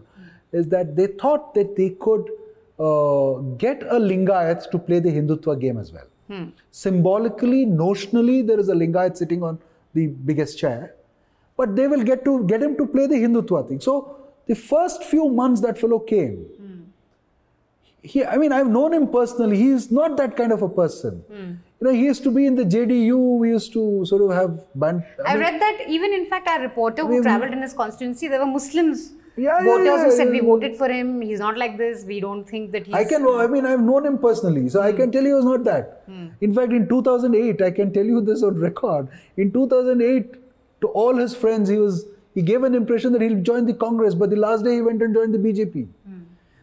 is 0.51 0.67
that 0.69 0.95
they 0.95 1.07
thought 1.07 1.53
that 1.55 1.75
they 1.75 1.89
could 1.91 2.29
uh, 2.79 3.33
get 3.57 3.83
a 3.83 3.99
Lingayat 3.99 4.69
to 4.71 4.77
play 4.77 4.99
the 4.99 5.09
Hindutva 5.09 5.59
game 5.59 5.77
as 5.77 5.91
well. 5.91 6.07
Symbolically, 6.71 7.65
notionally, 7.65 8.45
there 8.45 8.59
is 8.59 8.69
a 8.69 8.73
Lingayat 8.73 9.17
sitting 9.17 9.43
on 9.43 9.59
the 9.93 10.07
biggest 10.07 10.57
chair, 10.59 10.93
but 11.57 11.75
they 11.75 11.87
will 11.87 12.03
get 12.03 12.23
to 12.23 12.43
get 12.45 12.61
him 12.61 12.77
to 12.77 12.85
play 12.85 13.07
the 13.07 13.15
Hindutva 13.15 13.67
thing. 13.67 13.81
So 13.81 14.15
the 14.45 14.55
first 14.55 15.03
few 15.03 15.29
months 15.29 15.61
that 15.61 15.77
fellow 15.77 15.99
came, 15.99 16.35
hmm. 16.35 16.81
he, 18.01 18.23
I 18.23 18.37
mean, 18.37 18.51
I've 18.51 18.69
known 18.69 18.93
him 18.93 19.07
personally. 19.07 19.57
He 19.57 19.69
is 19.69 19.91
not 19.91 20.15
that 20.17 20.37
kind 20.37 20.51
of 20.51 20.61
a 20.61 20.69
person. 20.69 21.23
Hmm. 21.31 21.53
You 21.79 21.87
know, 21.87 21.93
he 21.93 22.05
used 22.05 22.23
to 22.23 22.31
be 22.31 22.45
in 22.45 22.55
the 22.55 22.63
JDU. 22.63 23.37
We 23.39 23.49
used 23.49 23.73
to 23.73 24.05
sort 24.05 24.23
of 24.23 24.31
have 24.31 24.65
band. 24.73 25.03
I 25.25 25.33
mean, 25.33 25.43
read 25.43 25.61
that 25.61 25.81
even 25.87 26.13
in 26.13 26.25
fact 26.25 26.47
our 26.47 26.61
reporter 26.61 27.03
who 27.03 27.17
We- 27.17 27.21
traveled 27.21 27.51
in 27.51 27.61
his 27.61 27.73
constituency, 27.73 28.27
there 28.27 28.39
were 28.39 28.51
Muslims 28.57 29.13
Yeah, 29.41 29.57
yeah, 29.59 29.65
voters 29.65 29.85
yeah, 29.85 30.03
who 30.03 30.11
said 30.17 30.29
we 30.29 30.37
yeah. 30.37 30.45
voted 30.51 30.77
for 30.77 30.87
him. 30.89 31.09
He's 31.21 31.39
not 31.39 31.59
like 31.63 31.77
this. 31.77 32.05
We 32.11 32.19
don't 32.21 32.49
think 32.51 32.71
that 32.71 32.87
he's. 32.87 32.95
I 32.99 33.03
can. 33.09 33.27
I 33.41 33.45
mean, 33.55 33.67
I've 33.71 33.83
known 33.89 34.07
him 34.07 34.17
personally, 34.23 34.63
so 34.75 34.81
I 34.81 34.89
hmm. 34.91 34.97
can 35.01 35.11
tell 35.11 35.27
you 35.29 35.33
he 35.33 35.33
was 35.41 35.45
not 35.45 35.63
that. 35.65 35.91
In 36.47 36.55
fact, 36.55 36.73
in 36.79 36.87
2008, 36.89 37.61
I 37.67 37.69
can 37.79 37.93
tell 37.93 38.11
you 38.15 38.21
this 38.29 38.41
on 38.49 38.55
record. 38.63 39.09
In 39.45 39.51
2008, 39.51 40.35
to 40.81 40.87
all 40.87 41.15
his 41.15 41.35
friends, 41.35 41.69
he 41.69 41.77
was. 41.77 42.05
He 42.35 42.43
gave 42.43 42.61
an 42.63 42.75
impression 42.75 43.13
that 43.13 43.21
he'll 43.23 43.41
join 43.41 43.65
the 43.65 43.73
Congress, 43.73 44.13
but 44.13 44.29
the 44.29 44.35
last 44.35 44.63
day 44.63 44.75
he 44.75 44.81
went 44.81 45.01
and 45.01 45.13
joined 45.15 45.33
the 45.33 45.39
BJP. 45.39 45.87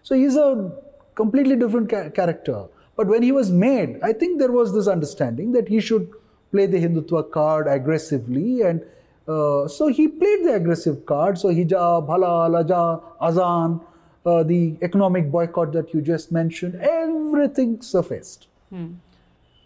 So 0.05 0.15
he's 0.15 0.37
a 0.37 0.71
completely 1.17 1.57
different 1.57 1.89
ca- 1.91 2.11
character. 2.11 2.67
But 2.97 3.09
when 3.09 3.25
he 3.25 3.33
was 3.33 3.51
made, 3.51 3.99
I 4.01 4.13
think 4.13 4.39
there 4.39 4.53
was 4.53 4.73
this 4.73 4.87
understanding 4.87 5.51
that 5.53 5.67
he 5.69 5.81
should 5.81 6.09
play 6.53 6.67
the 6.67 6.79
Hindutva 6.79 7.33
card 7.33 7.67
aggressively, 7.67 8.61
and 8.63 8.83
uh, 9.27 9.67
so 9.67 9.89
he 9.89 10.07
played 10.07 10.45
the 10.45 10.55
aggressive 10.55 11.05
card. 11.07 11.39
So 11.39 11.49
hijab, 11.49 12.07
halal, 12.07 12.57
aja, 12.63 13.01
azan, 13.21 13.81
uh, 14.25 14.45
the 14.45 14.77
economic 14.81 15.29
boycott 15.33 15.73
that 15.73 15.93
you 15.93 16.01
just 16.03 16.31
mentioned, 16.31 16.77
everything 16.77 17.81
surfaced. 17.83 18.47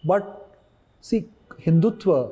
But 0.03 0.49
see, 1.01 1.25
Hindutva 1.61 2.31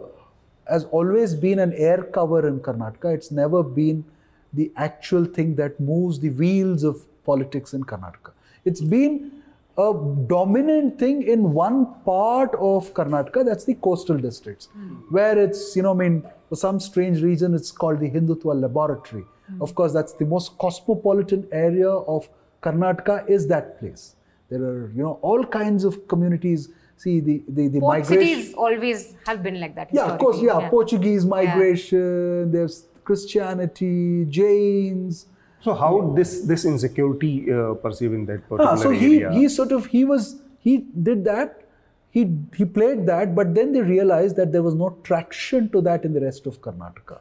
has 0.69 0.85
always 0.85 1.35
been 1.35 1.59
an 1.59 1.73
air 1.73 2.03
cover 2.03 2.47
in 2.47 2.59
Karnataka. 2.59 3.13
It's 3.13 3.31
never 3.31 3.63
been 3.63 4.05
the 4.53 4.71
actual 4.75 5.25
thing 5.25 5.55
that 5.55 5.79
moves 5.79 6.19
the 6.19 6.29
wheels 6.29 6.83
of 6.83 7.05
politics 7.23 7.73
in 7.73 7.83
Karnataka. 7.83 8.31
It's 8.65 8.81
been 8.81 9.31
a 9.77 9.93
dominant 10.27 10.97
thing 10.97 11.21
in 11.21 11.53
one 11.53 11.93
part 12.03 12.53
of 12.55 12.93
Karnataka, 12.93 13.45
that's 13.45 13.65
the 13.65 13.75
coastal 13.75 14.17
districts, 14.17 14.69
hmm. 14.73 14.95
where 15.11 15.37
it's, 15.37 15.75
you 15.75 15.83
know, 15.83 15.91
I 15.91 15.95
mean, 15.95 16.23
for 16.49 16.55
some 16.55 16.79
strange 16.79 17.21
reason, 17.21 17.53
it's 17.53 17.71
called 17.71 17.99
the 17.99 18.09
Hindutva 18.09 18.59
Laboratory. 18.59 19.23
Hmm. 19.47 19.61
Of 19.61 19.75
course, 19.75 19.93
that's 19.93 20.13
the 20.13 20.25
most 20.25 20.57
cosmopolitan 20.57 21.47
area 21.51 21.89
of 21.89 22.27
Karnataka, 22.63 23.29
is 23.29 23.47
that 23.47 23.79
place. 23.79 24.15
There 24.49 24.63
are, 24.63 24.91
you 24.95 25.03
know, 25.03 25.19
all 25.21 25.45
kinds 25.45 25.83
of 25.83 26.07
communities. 26.07 26.69
See, 26.97 27.19
the, 27.19 27.43
the, 27.47 27.67
the 27.67 27.79
Port 27.79 27.99
migration. 27.99 28.27
cities 28.27 28.53
always 28.55 29.13
have 29.27 29.43
been 29.43 29.59
like 29.61 29.75
that. 29.75 29.89
Yeah, 29.93 30.05
of 30.05 30.19
course, 30.19 30.37
yeah. 30.37 30.45
historically. 30.45 30.69
Portuguese 30.71 31.25
migration, 31.25 32.51
there's 32.51 32.87
Christianity, 33.03 34.25
Jains. 34.25 35.27
So 35.61 35.75
how 35.75 36.13
this 36.15 36.41
this 36.41 36.65
insecurity 36.65 37.51
uh, 37.53 37.75
perceived 37.75 38.13
in 38.13 38.25
that 38.25 38.41
particular 38.49 38.71
Ah, 38.71 38.75
so 38.75 38.89
he, 38.89 39.23
area? 39.23 39.31
he 39.31 39.47
sort 39.47 39.71
of, 39.71 39.85
he 39.85 40.03
was, 40.05 40.41
he 40.59 40.77
did 41.09 41.23
that. 41.25 41.63
He, 42.09 42.21
he 42.55 42.65
played 42.65 43.05
that, 43.05 43.35
but 43.35 43.53
then 43.53 43.73
they 43.73 43.81
realized 43.81 44.35
that 44.37 44.51
there 44.51 44.63
was 44.63 44.73
no 44.73 44.97
traction 45.03 45.69
to 45.69 45.81
that 45.81 46.03
in 46.03 46.13
the 46.13 46.21
rest 46.21 46.47
of 46.47 46.61
Karnataka. 46.61 47.19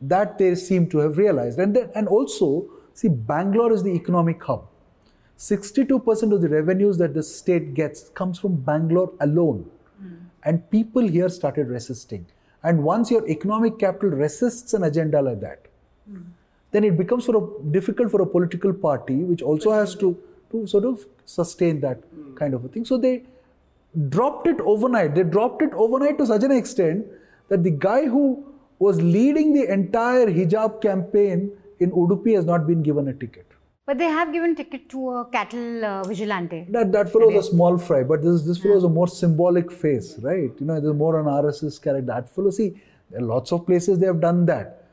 That 0.00 0.38
they 0.38 0.54
seem 0.56 0.88
to 0.90 0.98
have 0.98 1.18
realized. 1.18 1.58
And, 1.58 1.76
then, 1.76 1.90
and 1.94 2.08
also, 2.08 2.68
see, 2.94 3.08
Bangalore 3.08 3.72
is 3.72 3.82
the 3.84 3.90
economic 3.90 4.42
hub. 4.42 4.66
62% 5.40 6.34
of 6.34 6.42
the 6.42 6.48
revenues 6.50 6.98
that 6.98 7.14
the 7.14 7.22
state 7.22 7.72
gets 7.72 8.10
comes 8.10 8.38
from 8.38 8.56
Bangalore 8.56 9.10
alone. 9.20 9.70
Hmm. 9.98 10.14
And 10.44 10.70
people 10.70 11.08
here 11.08 11.30
started 11.30 11.68
resisting. 11.68 12.26
And 12.62 12.84
once 12.84 13.10
your 13.10 13.26
economic 13.26 13.78
capital 13.78 14.10
resists 14.10 14.74
an 14.74 14.84
agenda 14.84 15.22
like 15.22 15.40
that, 15.40 15.66
hmm. 16.06 16.20
then 16.72 16.84
it 16.84 16.98
becomes 16.98 17.24
sort 17.24 17.38
of 17.38 17.72
difficult 17.72 18.10
for 18.10 18.20
a 18.20 18.26
political 18.26 18.74
party, 18.74 19.14
which 19.14 19.40
also 19.40 19.72
has 19.72 19.94
to, 19.94 20.14
to 20.50 20.66
sort 20.66 20.84
of 20.84 21.06
sustain 21.24 21.80
that 21.80 21.96
hmm. 22.14 22.34
kind 22.34 22.52
of 22.52 22.62
a 22.66 22.68
thing. 22.68 22.84
So 22.84 22.98
they 22.98 23.22
dropped 24.10 24.46
it 24.46 24.60
overnight. 24.60 25.14
They 25.14 25.22
dropped 25.22 25.62
it 25.62 25.72
overnight 25.72 26.18
to 26.18 26.26
such 26.26 26.42
an 26.42 26.52
extent 26.52 27.06
that 27.48 27.64
the 27.64 27.70
guy 27.70 28.04
who 28.04 28.44
was 28.78 29.00
leading 29.00 29.54
the 29.54 29.72
entire 29.72 30.26
hijab 30.26 30.82
campaign 30.82 31.50
in 31.78 31.90
Udupi 31.92 32.34
has 32.34 32.44
not 32.44 32.66
been 32.66 32.82
given 32.82 33.08
a 33.08 33.14
ticket. 33.14 33.49
But 33.90 33.98
they 33.98 34.04
have 34.04 34.32
given 34.32 34.54
ticket 34.54 34.88
to 34.90 35.10
a 35.10 35.24
cattle 35.24 35.84
uh, 35.84 36.04
vigilante. 36.04 36.64
That 36.68 36.92
that 36.92 37.10
fellow 37.12 37.28
is 37.30 37.46
a 37.46 37.50
small 37.50 37.76
fry, 37.76 38.04
but 38.04 38.22
this 38.22 38.42
this 38.42 38.58
fellow 38.58 38.76
is 38.76 38.84
a 38.84 38.88
more 38.88 39.08
symbolic 39.08 39.72
face, 39.72 40.10
right? 40.26 40.60
You 40.60 40.66
know, 40.66 40.76
there's 40.80 40.94
more 40.94 41.18
an 41.18 41.26
RSS 41.26 41.82
character. 41.86 42.06
That 42.10 42.28
fellow, 42.32 42.50
see, 42.50 42.68
there 43.10 43.20
are 43.20 43.24
lots 43.30 43.50
of 43.50 43.66
places 43.66 43.98
they 43.98 44.06
have 44.06 44.20
done 44.20 44.46
that. 44.50 44.84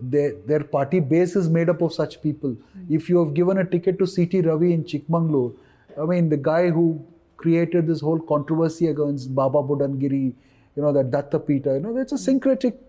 Their 0.00 0.32
their 0.52 0.64
party 0.76 1.00
base 1.00 1.36
is 1.36 1.50
made 1.50 1.68
up 1.74 1.82
of 1.82 1.92
such 1.92 2.22
people. 2.22 2.56
If 2.88 3.10
you 3.10 3.22
have 3.22 3.34
given 3.34 3.58
a 3.58 3.66
ticket 3.76 3.98
to 3.98 4.06
CT 4.14 4.46
Ravi 4.46 4.72
in 4.72 4.84
Chikmagalur, 4.84 5.52
I 6.00 6.06
mean, 6.06 6.30
the 6.30 6.42
guy 6.48 6.70
who 6.70 6.88
created 7.36 7.86
this 7.86 8.00
whole 8.00 8.20
controversy 8.34 8.86
against 8.86 9.34
Baba 9.34 9.62
Budangiri, 9.72 10.32
you 10.76 10.82
know, 10.82 10.94
that 10.94 11.10
Datta 11.10 11.40
Pita, 11.40 11.74
you 11.74 11.80
know, 11.80 11.94
it's 11.98 12.12
a 12.12 12.24
syncretic 12.24 12.80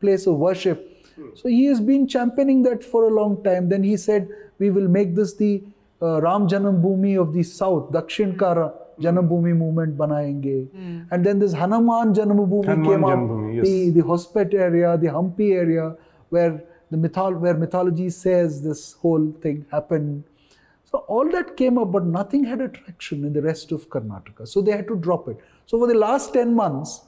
place 0.00 0.28
of 0.28 0.36
worship. 0.36 0.88
Hmm. 1.16 1.28
So 1.34 1.48
he 1.48 1.64
has 1.66 1.80
been 1.80 2.06
championing 2.06 2.62
that 2.62 2.84
for 2.84 3.04
a 3.04 3.10
long 3.10 3.42
time. 3.42 3.68
Then 3.68 3.82
he 3.82 3.96
said, 3.96 4.28
we 4.58 4.70
will 4.70 4.88
make 4.88 5.14
this 5.14 5.34
the 5.34 5.62
uh, 6.00 6.20
Ram 6.20 6.46
Janambhoomi 6.48 7.20
of 7.20 7.32
the 7.32 7.42
South, 7.42 7.90
Dakshin 7.90 8.38
Kara 8.38 8.68
hmm. 8.68 9.04
Janam 9.04 9.28
Bhoomi 9.28 9.56
movement 9.56 9.96
banayenge. 9.96 10.68
Hmm. 10.70 11.02
And 11.10 11.24
then 11.24 11.38
this 11.38 11.52
Hanuman 11.52 12.14
Janam 12.14 12.48
Bhoomi 12.48 12.66
Hanuman 12.66 12.84
came 12.84 13.04
up, 13.04 13.10
Janambhoomi, 13.10 13.56
yes. 13.56 13.64
the, 13.64 13.90
the 13.90 14.02
Hospet 14.02 14.54
area, 14.54 14.96
the 14.96 15.08
Hampi 15.08 15.52
area, 15.52 15.96
where 16.28 16.62
the 16.90 16.96
mythol- 16.96 17.38
where 17.38 17.54
mythology 17.54 18.10
says 18.10 18.62
this 18.62 18.92
whole 18.94 19.32
thing 19.40 19.66
happened. 19.70 20.24
So 20.84 20.98
all 21.08 21.28
that 21.30 21.56
came 21.56 21.78
up, 21.78 21.90
but 21.92 22.04
nothing 22.04 22.44
had 22.44 22.60
attraction 22.60 23.24
in 23.24 23.32
the 23.32 23.42
rest 23.42 23.72
of 23.72 23.88
Karnataka. 23.90 24.46
So 24.46 24.62
they 24.62 24.70
had 24.72 24.86
to 24.88 24.96
drop 24.96 25.28
it. 25.28 25.38
So 25.66 25.78
for 25.78 25.88
the 25.88 25.94
last 25.94 26.32
10 26.32 26.54
months, 26.54 27.02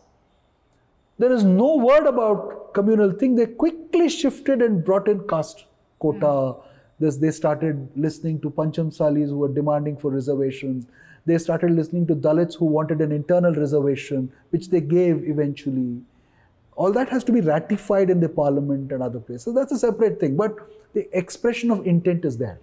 there 1.19 1.33
is 1.33 1.45
no 1.45 1.77
word 1.77 2.07
about 2.07 2.73
communal 2.75 3.11
thing. 3.12 3.35
They 3.35 3.47
quickly 3.47 4.09
shifted 4.09 4.62
and 4.62 4.85
brought 4.85 5.09
in 5.09 5.27
caste 5.27 5.64
quota. 5.99 6.57
This, 7.01 7.16
they 7.16 7.31
started 7.31 7.89
listening 7.97 8.41
to 8.41 8.51
Panchamsalis 8.51 9.29
who 9.29 9.39
were 9.39 9.49
demanding 9.49 9.97
for 9.97 10.11
reservations. 10.11 10.87
They 11.27 11.39
started 11.39 11.73
listening 11.73 12.07
to 12.09 12.14
Dalits 12.14 12.55
who 12.57 12.64
wanted 12.64 13.01
an 13.01 13.12
internal 13.12 13.55
reservation, 13.55 14.33
which 14.51 14.71
they 14.71 14.81
gave 14.81 15.29
eventually. 15.29 16.01
All 16.75 16.93
that 16.93 17.09
has 17.09 17.25
to 17.25 17.33
be 17.33 17.41
ratified 17.41 18.11
in 18.11 18.21
the 18.21 18.29
parliament 18.29 18.93
and 18.93 19.03
other 19.03 19.19
places. 19.19 19.55
That's 19.55 19.73
a 19.73 19.79
separate 19.79 20.21
thing. 20.21 20.37
But 20.37 20.57
the 20.95 21.09
expression 21.16 21.71
of 21.71 21.87
intent 21.87 22.25
is 22.25 22.39
there. 22.39 22.61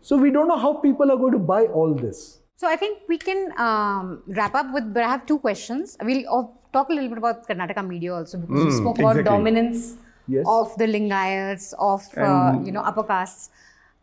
So 0.00 0.16
we 0.16 0.30
don't 0.30 0.48
know 0.48 0.58
how 0.58 0.74
people 0.74 1.10
are 1.10 1.16
going 1.16 1.32
to 1.32 1.38
buy 1.38 1.64
all 1.64 1.94
this. 1.94 2.38
So 2.56 2.68
I 2.68 2.76
think 2.76 3.00
we 3.08 3.18
can 3.18 3.52
um, 3.58 4.22
wrap 4.26 4.54
up 4.54 4.72
with. 4.72 4.92
But 4.94 5.02
I 5.02 5.08
have 5.08 5.26
two 5.26 5.38
questions. 5.38 5.96
We'll 6.02 6.26
talk 6.72 6.90
a 6.90 6.92
little 6.92 7.08
bit 7.08 7.18
about 7.18 7.46
Karnataka 7.46 7.86
media 7.86 8.14
also 8.14 8.38
because 8.38 8.64
we 8.64 8.70
spoke 8.70 8.98
about 8.98 9.24
dominance 9.24 9.96
Yes. 10.28 10.44
of 10.46 10.76
the 10.78 10.84
Lingayats, 10.86 11.74
of 11.78 12.02
uh, 12.16 12.56
you 12.64 12.70
know 12.70 12.82
upper 12.82 13.02
castes. 13.02 13.50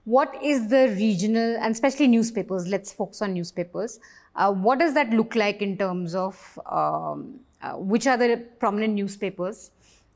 What 0.03 0.34
is 0.43 0.68
the 0.70 0.89
regional 0.97 1.57
and 1.57 1.74
especially 1.74 2.07
newspapers? 2.07 2.68
Let's 2.68 2.91
focus 2.91 3.22
on 3.22 3.34
newspapers. 3.34 3.99
Uh, 4.36 4.51
what 4.53 4.80
does 4.80 4.93
that 4.93 5.09
look 5.11 5.36
like 5.36 5.61
in 5.61 5.78
terms 5.78 6.15
of 6.15 6.59
um, 6.65 7.39
uh, 7.61 7.74
which 7.74 8.07
are 8.07 8.18
the 8.18 8.43
prominent 8.59 8.93
newspapers? 8.95 9.72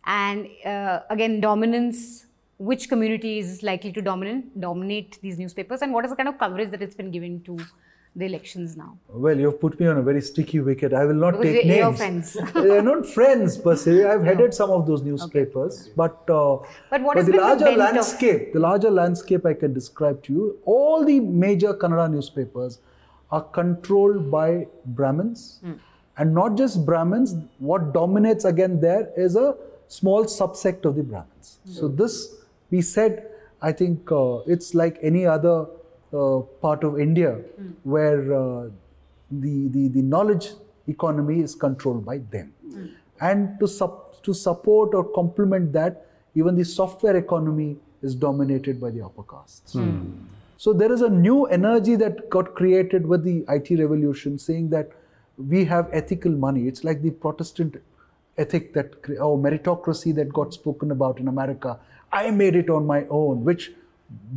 And 0.05 0.47
uh, 0.65 1.01
again, 1.09 1.39
dominance. 1.39 2.25
Which 2.57 2.89
community 2.89 3.39
is 3.39 3.63
likely 3.63 3.91
to 3.93 4.01
dominate 4.03 4.59
dominate 4.61 5.17
these 5.21 5.39
newspapers, 5.39 5.81
and 5.81 5.91
what 5.93 6.05
is 6.05 6.11
the 6.11 6.17
kind 6.17 6.29
of 6.29 6.37
coverage 6.37 6.69
that 6.71 6.81
it's 6.81 6.93
been 6.93 7.09
given 7.09 7.41
to 7.45 7.57
the 8.15 8.25
elections 8.25 8.75
now? 8.75 8.97
Well, 9.07 9.39
you've 9.39 9.59
put 9.59 9.79
me 9.79 9.87
on 9.87 9.97
a 9.97 10.01
very 10.01 10.21
sticky 10.21 10.59
wicket. 10.59 10.93
I 10.93 11.05
will 11.05 11.13
not 11.15 11.39
Because 11.39 11.55
take 11.55 11.65
names. 11.65 11.97
friends. 11.97 12.37
They're 12.53 12.81
not 12.91 13.05
friends 13.05 13.57
per 13.57 13.75
se. 13.75 14.03
I've 14.11 14.23
headed 14.23 14.53
some 14.53 14.69
of 14.69 14.85
those 14.85 15.01
newspapers, 15.01 15.89
but 15.95 16.29
uh, 16.29 16.57
But 16.89 17.01
what 17.03 17.17
has 17.17 17.25
the 17.25 17.31
been 17.31 17.41
the 17.41 17.47
larger 17.47 17.67
of- 17.69 17.77
landscape, 17.77 18.51
the 18.53 18.59
larger 18.59 18.91
landscape, 18.91 19.45
I 19.45 19.53
can 19.53 19.73
describe 19.73 20.21
to 20.23 20.33
you. 20.33 20.57
All 20.65 21.05
the 21.05 21.19
major 21.21 21.73
Kannada 21.73 22.11
newspapers 22.11 22.79
are 23.31 23.41
controlled 23.43 24.29
by 24.29 24.67
Brahmins, 24.85 25.61
and 26.17 26.33
not 26.33 26.57
just 26.57 26.85
Brahmins. 26.85 27.35
What 27.59 27.93
dominates 27.93 28.43
again 28.43 28.81
there 28.81 29.09
is 29.15 29.37
a 29.37 29.55
small 29.87 30.25
subsect 30.25 30.83
of 30.85 30.95
the 30.97 31.03
Brahmins. 31.03 31.59
So 31.65 31.87
this 31.87 32.35
we 32.71 32.81
said, 32.81 33.27
I 33.61 33.71
think 33.71 34.11
uh, 34.11 34.39
it's 34.55 34.73
like 34.73 34.99
any 35.01 35.25
other 35.25 35.55
uh, 35.61 35.65
Uh, 36.13 36.41
part 36.61 36.83
of 36.83 36.99
India 36.99 37.31
hmm. 37.31 37.69
where 37.83 38.33
uh, 38.33 38.69
the, 39.31 39.69
the, 39.69 39.87
the 39.87 40.01
knowledge 40.01 40.49
economy 40.87 41.39
is 41.39 41.55
controlled 41.55 42.05
by 42.05 42.17
them. 42.31 42.51
Hmm. 42.69 42.85
And 43.21 43.59
to, 43.61 43.67
sup- 43.67 44.21
to 44.23 44.33
support 44.33 44.93
or 44.93 45.05
complement 45.05 45.71
that, 45.71 46.05
even 46.35 46.55
the 46.57 46.65
software 46.65 47.15
economy 47.15 47.77
is 48.01 48.13
dominated 48.13 48.81
by 48.81 48.89
the 48.89 49.01
upper 49.01 49.23
castes. 49.23 49.71
Hmm. 49.71 50.11
So 50.57 50.73
there 50.73 50.91
is 50.91 51.01
a 51.01 51.09
new 51.09 51.45
energy 51.45 51.95
that 51.95 52.29
got 52.29 52.55
created 52.55 53.07
with 53.07 53.23
the 53.23 53.45
IT 53.47 53.69
revolution 53.79 54.37
saying 54.37 54.69
that 54.71 54.91
we 55.37 55.65
have 55.65 55.89
ethical 55.93 56.31
money. 56.31 56.67
It's 56.67 56.83
like 56.83 57.01
the 57.01 57.11
Protestant 57.11 57.77
ethic 58.37 58.73
that, 58.73 58.95
or 59.19 59.37
meritocracy 59.37 60.13
that 60.15 60.33
got 60.33 60.53
spoken 60.53 60.91
about 60.91 61.19
in 61.19 61.27
America. 61.27 61.79
I 62.11 62.31
made 62.31 62.55
it 62.55 62.69
on 62.69 62.85
my 62.85 63.05
own, 63.09 63.43
which 63.43 63.71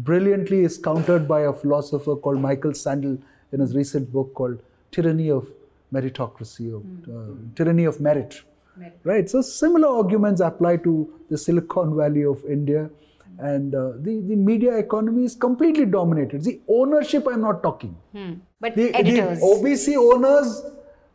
brilliantly 0.09 0.61
is 0.61 0.79
countered 0.79 1.27
by 1.29 1.43
a 1.43 1.53
philosopher 1.53 2.17
called 2.17 2.41
Michael 2.41 2.73
Sandel 2.73 3.19
in 3.53 3.61
his 3.61 3.75
recent 3.75 4.13
book 4.13 4.35
called 4.35 4.61
Tyranny 4.91 5.31
of 5.31 5.49
Meritocracy, 5.93 6.73
or 6.73 6.83
uh, 7.15 7.35
Tyranny 7.55 7.85
of 7.85 8.01
Merit. 8.01 8.41
Right. 9.05 9.31
So 9.31 9.41
similar 9.43 9.89
arguments 9.89 10.41
apply 10.41 10.79
to 10.79 11.13
the 11.31 11.39
Silicon 11.39 11.97
Valley 11.97 12.25
of 12.25 12.45
India. 12.45 12.91
And 13.39 13.75
uh, 13.75 13.93
the, 13.99 14.21
the 14.29 14.37
media 14.37 14.77
economy 14.77 15.25
is 15.25 15.35
completely 15.35 15.87
dominated. 15.87 16.43
The 16.45 16.61
ownership, 16.69 17.27
I'm 17.31 17.41
not 17.41 17.63
talking. 17.63 17.97
But 18.61 18.77
The, 18.77 18.93
the. 18.93 19.39
OBC 19.43 19.97
owners 19.97 20.63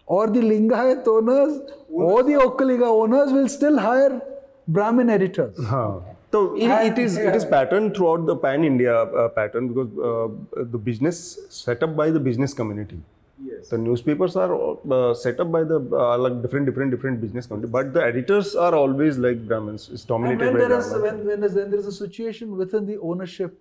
or 0.06 0.28
the 0.28 0.40
Lingayat 0.42 1.08
owners 1.08 1.62
or 1.90 2.24
the 2.24 2.34
Vokkaliga 2.34 2.88
owners 2.88 3.32
will 3.32 3.48
still 3.48 3.78
hire 3.80 4.22
Brahmin 4.68 5.10
editors. 5.10 5.58
Huh. 5.66 6.00
So 6.32 6.56
it, 6.56 6.70
it 6.92 7.00
is 7.00 7.18
it 7.18 7.36
is 7.36 7.46
pattern 7.46 7.94
throughout 7.94 8.26
the 8.26 8.36
pan 8.36 8.64
India 8.64 8.96
uh, 8.96 9.30
pattern 9.30 9.68
because 9.68 9.90
uh, 9.98 10.64
the 10.76 10.78
business 10.78 11.40
set 11.50 11.82
up 11.82 11.96
by 11.96 12.12
the 12.12 12.20
business 12.20 12.54
community. 12.54 13.00
Yes. 13.44 13.70
The 13.70 13.78
newspapers 13.78 14.36
are 14.36 14.78
uh, 14.92 15.14
set 15.14 15.40
up 15.40 15.52
by 15.52 15.64
the 15.64 15.80
uh, 15.92 16.18
like 16.18 16.42
different 16.42 16.66
different 16.66 16.92
different 16.92 17.22
business 17.22 17.48
community, 17.48 17.72
but 17.72 17.94
the 17.94 18.04
editors 18.04 18.56
are 18.56 18.76
always 18.76 19.18
like 19.18 19.48
Brahmins. 19.48 19.90
It's 19.90 20.04
And 20.04 20.08
dominated 20.10 20.44
when 20.44 20.54
by 20.54 20.60
there 20.60 20.78
is 20.78 20.92
when, 20.92 21.26
when, 21.26 21.42
when 21.42 21.72
there 21.72 21.80
is 21.80 21.88
a 21.88 21.92
situation 21.92 22.58
within 22.58 22.86
the 22.86 22.98
ownership, 23.00 23.58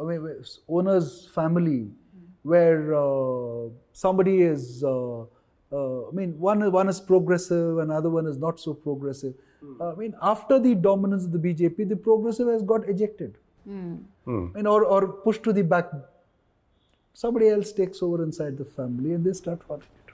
I 0.00 0.02
mean, 0.04 0.44
owner's 0.68 1.28
family, 1.28 1.90
where 2.42 2.94
uh, 2.94 3.68
somebody 3.92 4.42
is, 4.42 4.82
uh, 4.82 5.20
uh, 5.20 6.08
I 6.08 6.12
mean, 6.12 6.38
one 6.38 6.72
one 6.72 6.88
is 6.88 7.00
progressive, 7.00 7.78
another 7.78 8.10
one 8.10 8.26
is 8.26 8.38
not 8.38 8.58
so 8.58 8.74
progressive. 8.74 9.34
Uh, 9.80 9.92
I 9.92 9.94
mean, 9.94 10.14
after 10.22 10.58
the 10.58 10.74
dominance 10.74 11.24
of 11.24 11.32
the 11.32 11.38
BJP, 11.38 11.88
the 11.88 11.96
progressive 11.96 12.48
has 12.48 12.62
got 12.62 12.88
ejected, 12.88 13.38
Hmm. 13.66 13.94
I 14.26 14.30
mean, 14.30 14.66
or 14.66 14.84
or 14.84 15.08
pushed 15.26 15.42
to 15.44 15.52
the 15.52 15.62
back. 15.62 15.90
Somebody 17.12 17.48
else 17.48 17.72
takes 17.72 18.02
over 18.02 18.22
inside 18.22 18.58
the 18.58 18.64
family, 18.64 19.12
and 19.12 19.24
they 19.24 19.32
start 19.32 19.60
running 19.68 19.86
it. 20.00 20.04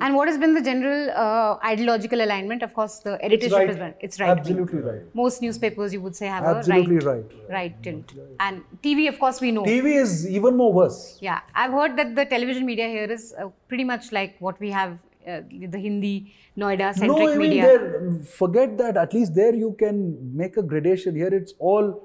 And 0.00 0.14
what 0.14 0.28
has 0.28 0.38
been 0.38 0.54
the 0.54 0.62
general 0.62 1.10
uh, 1.10 1.58
ideological 1.64 2.20
alignment? 2.20 2.62
Of 2.62 2.72
course, 2.72 2.98
the 3.00 3.22
editorship 3.24 3.58
right. 3.58 3.70
is 3.70 3.78
right. 3.78 3.96
It's 4.00 4.20
right. 4.20 4.38
Absolutely 4.38 4.80
right. 4.80 5.14
Most 5.14 5.42
newspapers, 5.42 5.92
you 5.92 6.00
would 6.00 6.14
say, 6.14 6.26
have 6.26 6.44
Absolutely 6.44 6.96
a 6.96 7.00
right, 7.00 7.24
right. 7.24 7.50
right 7.50 7.82
tilt. 7.82 8.12
And 8.38 8.62
TV, 8.82 9.08
of 9.08 9.18
course, 9.18 9.40
we 9.40 9.50
know. 9.50 9.64
TV 9.64 9.96
is 10.00 10.28
even 10.30 10.56
more 10.56 10.72
worse. 10.72 11.18
Yeah, 11.20 11.40
I've 11.54 11.72
heard 11.72 11.96
that 11.96 12.14
the 12.14 12.24
television 12.24 12.64
media 12.64 12.86
here 12.86 13.10
is 13.10 13.34
uh, 13.36 13.48
pretty 13.66 13.84
much 13.84 14.12
like 14.12 14.36
what 14.38 14.60
we 14.60 14.70
have 14.70 14.98
uh, 15.28 15.42
the 15.48 15.78
Hindi 15.78 16.32
Noida 16.56 16.94
centric 16.94 17.08
no, 17.08 17.28
I 17.28 17.36
mean, 17.36 17.50
media. 17.50 17.62
there, 17.62 18.20
forget 18.24 18.76
that. 18.78 18.96
At 18.96 19.12
least 19.12 19.34
there 19.34 19.54
you 19.54 19.76
can 19.78 20.36
make 20.36 20.56
a 20.56 20.62
gradation. 20.62 21.14
Here 21.14 21.32
it's 21.32 21.54
all. 21.58 22.04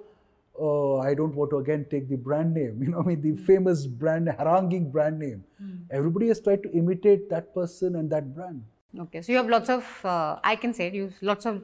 Uh, 0.60 1.00
I 1.00 1.16
don't 1.16 1.34
want 1.34 1.50
to 1.52 1.58
again 1.58 1.88
take 1.90 2.10
the 2.10 2.16
brand 2.16 2.54
name. 2.54 2.80
You 2.84 2.92
know, 2.92 3.00
I 3.00 3.04
mean 3.04 3.22
the 3.22 3.36
famous 3.44 3.88
brand, 3.88 4.28
haranguing 4.38 4.92
brand 4.92 5.20
name. 5.20 5.44
Everybody 5.90 6.28
has 6.28 6.40
tried 6.42 6.62
to 6.64 6.72
imitate 6.72 7.30
that 7.30 7.54
person 7.56 7.96
and 7.96 8.10
that 8.12 8.36
brand. 8.36 8.64
Okay, 9.00 9.22
so 9.22 9.32
you 9.32 9.38
have 9.40 9.50
lots 9.50 9.70
of, 9.70 9.84
uh, 10.06 10.40
I 10.44 10.56
can 10.56 10.74
say, 10.74 10.88
it, 10.88 10.94
you 10.94 11.06
have 11.06 11.16
lots 11.22 11.48
of 11.48 11.64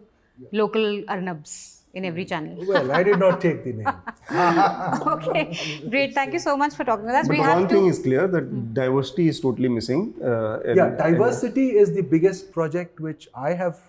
local 0.51 1.03
Arnabs 1.03 1.78
in 1.93 2.05
every 2.05 2.25
channel. 2.25 2.63
Well, 2.67 2.91
I 2.91 3.03
did 3.03 3.19
not 3.19 3.41
take 3.41 3.63
the 3.63 3.73
name. 3.73 3.87
okay, 5.13 5.87
great. 5.89 6.13
Thank 6.13 6.33
you 6.33 6.39
so 6.39 6.55
much 6.55 6.73
for 6.75 6.83
talking 6.83 7.05
with 7.05 7.15
us. 7.15 7.27
But 7.27 7.37
we 7.37 7.41
have 7.41 7.59
one 7.59 7.67
to. 7.67 7.75
thing 7.75 7.87
is 7.87 7.99
clear 7.99 8.27
that 8.27 8.73
diversity 8.73 9.27
is 9.27 9.39
totally 9.39 9.69
missing. 9.69 10.13
Uh, 10.21 10.59
and- 10.65 10.77
yeah, 10.77 10.89
diversity 10.89 11.77
is 11.77 11.93
the 11.93 12.01
biggest 12.01 12.51
project 12.51 12.99
which 12.99 13.27
I 13.33 13.53
have 13.53 13.79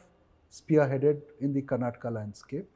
spearheaded 0.51 1.21
in 1.41 1.53
the 1.53 1.63
Karnataka 1.63 2.13
landscape. 2.13 2.69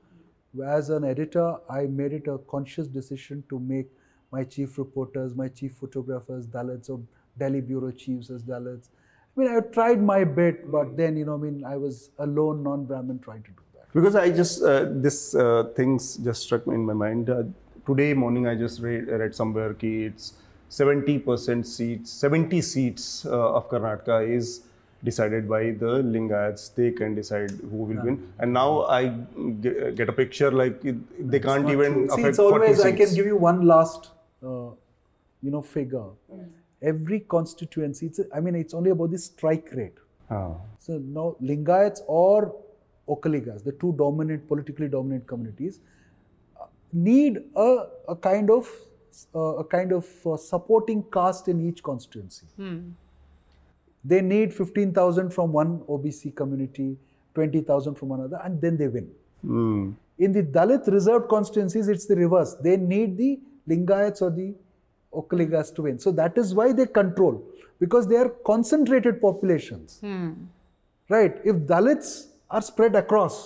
As 0.64 0.90
an 0.90 1.04
editor, 1.04 1.56
I 1.68 1.86
made 1.86 2.12
it 2.12 2.28
a 2.28 2.38
conscious 2.38 2.86
decision 2.86 3.42
to 3.48 3.58
make 3.58 3.88
my 4.30 4.44
chief 4.44 4.78
reporters, 4.78 5.34
my 5.34 5.48
chief 5.48 5.72
photographers, 5.72 6.46
Dalits, 6.46 6.90
or 6.90 7.00
Delhi 7.38 7.60
bureau 7.60 7.90
chiefs 7.90 8.30
as 8.30 8.42
Dalits. 8.42 8.88
I 9.36 9.40
mean, 9.40 9.48
I 9.48 9.60
tried 9.60 10.00
my 10.00 10.22
bit, 10.22 10.70
but 10.70 10.96
then, 10.96 11.16
you 11.16 11.24
know, 11.24 11.34
I 11.34 11.38
mean, 11.38 11.64
I 11.64 11.76
was 11.76 12.10
alone, 12.18 12.62
non-Brahmin, 12.62 13.18
trying 13.18 13.42
to 13.42 13.50
do 13.50 13.56
that. 13.56 13.63
Because 13.94 14.16
I 14.16 14.30
just 14.30 14.62
uh, 14.62 14.86
this 14.90 15.34
uh, 15.34 15.70
things 15.76 16.16
just 16.16 16.42
struck 16.42 16.66
me 16.66 16.74
in 16.74 16.84
my 16.84 16.94
mind. 16.94 17.30
Uh, 17.30 17.44
today 17.86 18.12
morning 18.12 18.48
I 18.48 18.56
just 18.56 18.80
read, 18.80 19.06
read 19.08 19.34
somewhere 19.34 19.72
ki 19.74 20.06
it's 20.06 20.34
70% 20.70 21.64
seats, 21.64 22.10
70 22.10 22.60
seats 22.60 23.24
uh, 23.26 23.54
of 23.54 23.68
Karnataka 23.68 24.28
is 24.28 24.62
decided 25.04 25.48
by 25.48 25.70
the 25.82 26.02
Lingayats. 26.14 26.74
They 26.74 26.90
can 26.90 27.14
decide 27.14 27.52
who 27.52 27.76
will 27.76 28.04
win. 28.04 28.32
And 28.40 28.52
now 28.52 28.82
I 28.86 29.08
get, 29.60 29.94
get 29.94 30.08
a 30.08 30.12
picture 30.12 30.50
like 30.50 30.84
it, 30.84 31.30
they 31.30 31.38
can't 31.38 31.68
even 31.70 32.08
true. 32.08 32.16
See, 32.16 32.22
it's 32.22 32.40
always, 32.40 32.82
40 32.82 32.92
I 32.92 32.96
can 32.96 33.14
give 33.14 33.26
you 33.26 33.36
one 33.36 33.66
last, 33.66 34.10
uh, 34.42 34.70
you 35.42 35.50
know, 35.52 35.62
figure. 35.62 36.06
Every 36.82 37.20
constituency, 37.20 38.06
it's, 38.06 38.20
I 38.34 38.40
mean, 38.40 38.56
it's 38.56 38.74
only 38.74 38.90
about 38.90 39.12
the 39.12 39.18
strike 39.18 39.68
rate. 39.72 39.98
Ah. 40.28 40.54
So 40.80 40.98
now 40.98 41.36
Lingayats 41.40 42.00
or 42.08 42.56
Vokkaligas, 43.08 43.62
the 43.64 43.72
two 43.72 43.92
dominant, 43.98 44.46
politically 44.48 44.88
dominant 44.88 45.26
communities, 45.26 45.80
uh, 46.60 46.66
need 46.92 47.38
a, 47.56 47.86
a 48.08 48.16
kind 48.16 48.50
of 48.50 48.68
uh, 49.34 49.56
a 49.62 49.64
kind 49.64 49.92
of 49.92 50.06
uh, 50.26 50.36
supporting 50.36 51.04
caste 51.12 51.48
in 51.48 51.60
each 51.68 51.82
constituency. 51.82 52.46
They 54.04 54.20
need 54.20 54.52
15,000 54.52 55.30
from 55.30 55.52
one 55.52 55.78
OBC 55.88 56.34
community, 56.34 56.96
20,000 57.34 57.94
from 57.94 58.12
another, 58.12 58.40
and 58.44 58.60
then 58.60 58.76
they 58.76 58.88
win. 58.88 59.08
Hmm. 59.42 59.92
In 60.18 60.32
the 60.32 60.42
Dalit 60.42 60.86
reserved 60.88 61.28
constituencies, 61.28 61.88
it's 61.88 62.06
the 62.06 62.16
reverse. 62.16 62.54
They 62.54 62.76
need 62.76 63.16
the 63.16 63.40
Lingayats 63.68 64.20
or 64.20 64.30
the 64.30 64.54
Vokkaligas 65.12 65.74
to 65.76 65.82
win. 65.82 65.98
So 65.98 66.10
that 66.12 66.36
is 66.36 66.54
why 66.54 66.72
they 66.72 66.86
control, 66.86 67.42
because 67.80 68.06
they 68.06 68.16
are 68.16 68.28
concentrated 68.28 69.20
populations. 69.20 70.00
Right? 71.08 71.36
If 71.44 71.56
Dalits 71.56 72.26
are 72.54 72.62
spread 72.62 72.94
across, 73.02 73.36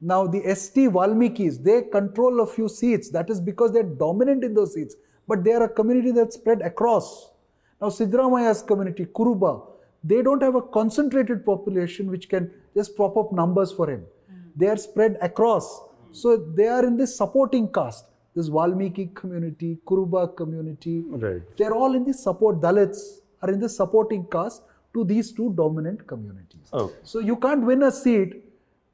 now 0.00 0.26
the 0.26 0.40
ST 0.54 0.90
Valmikis, 0.96 1.62
they 1.62 1.82
control 1.82 2.40
a 2.40 2.46
few 2.46 2.68
seats. 2.68 3.10
That 3.10 3.30
is 3.30 3.40
because 3.40 3.72
they're 3.72 3.92
dominant 4.04 4.44
in 4.44 4.54
those 4.54 4.74
seats. 4.74 4.96
But 5.26 5.44
they 5.44 5.52
are 5.52 5.64
a 5.64 5.68
community 5.68 6.12
that's 6.12 6.36
spread 6.36 6.62
across. 6.62 7.30
Now 7.80 7.88
Siddaramaiah's 7.88 8.62
community, 8.62 9.06
Kuruba, 9.06 9.52
they 10.02 10.22
don't 10.22 10.42
have 10.42 10.54
a 10.54 10.62
concentrated 10.62 11.44
population 11.44 12.10
which 12.10 12.28
can 12.28 12.50
just 12.74 12.96
prop 12.96 13.16
up 13.16 13.32
numbers 13.32 13.72
for 13.72 13.88
him. 13.90 14.04
They 14.56 14.68
are 14.68 14.76
spread 14.76 15.18
across. 15.20 15.66
So 16.10 16.36
they 16.36 16.68
are 16.76 16.84
in 16.84 16.96
this 16.96 17.16
supporting 17.16 17.68
caste. 17.72 18.06
This 18.34 18.48
Valmiki 18.48 19.06
community, 19.14 19.78
Kuruba 19.86 20.22
community, 20.40 21.04
Right. 21.08 21.42
they're 21.56 21.74
all 21.74 21.94
in 21.94 22.04
the 22.04 22.14
support. 22.14 22.60
Dalits 22.60 23.00
are 23.42 23.50
in 23.50 23.60
the 23.60 23.68
supporting 23.68 24.24
caste 24.34 24.62
to 24.94 25.04
these 25.04 25.32
two 25.32 25.52
dominant 25.54 26.06
communities. 26.06 26.68
Okay. 26.72 26.94
So 27.02 27.18
you 27.20 27.36
can't 27.36 27.64
win 27.64 27.82
a 27.82 27.90
seat 27.92 28.44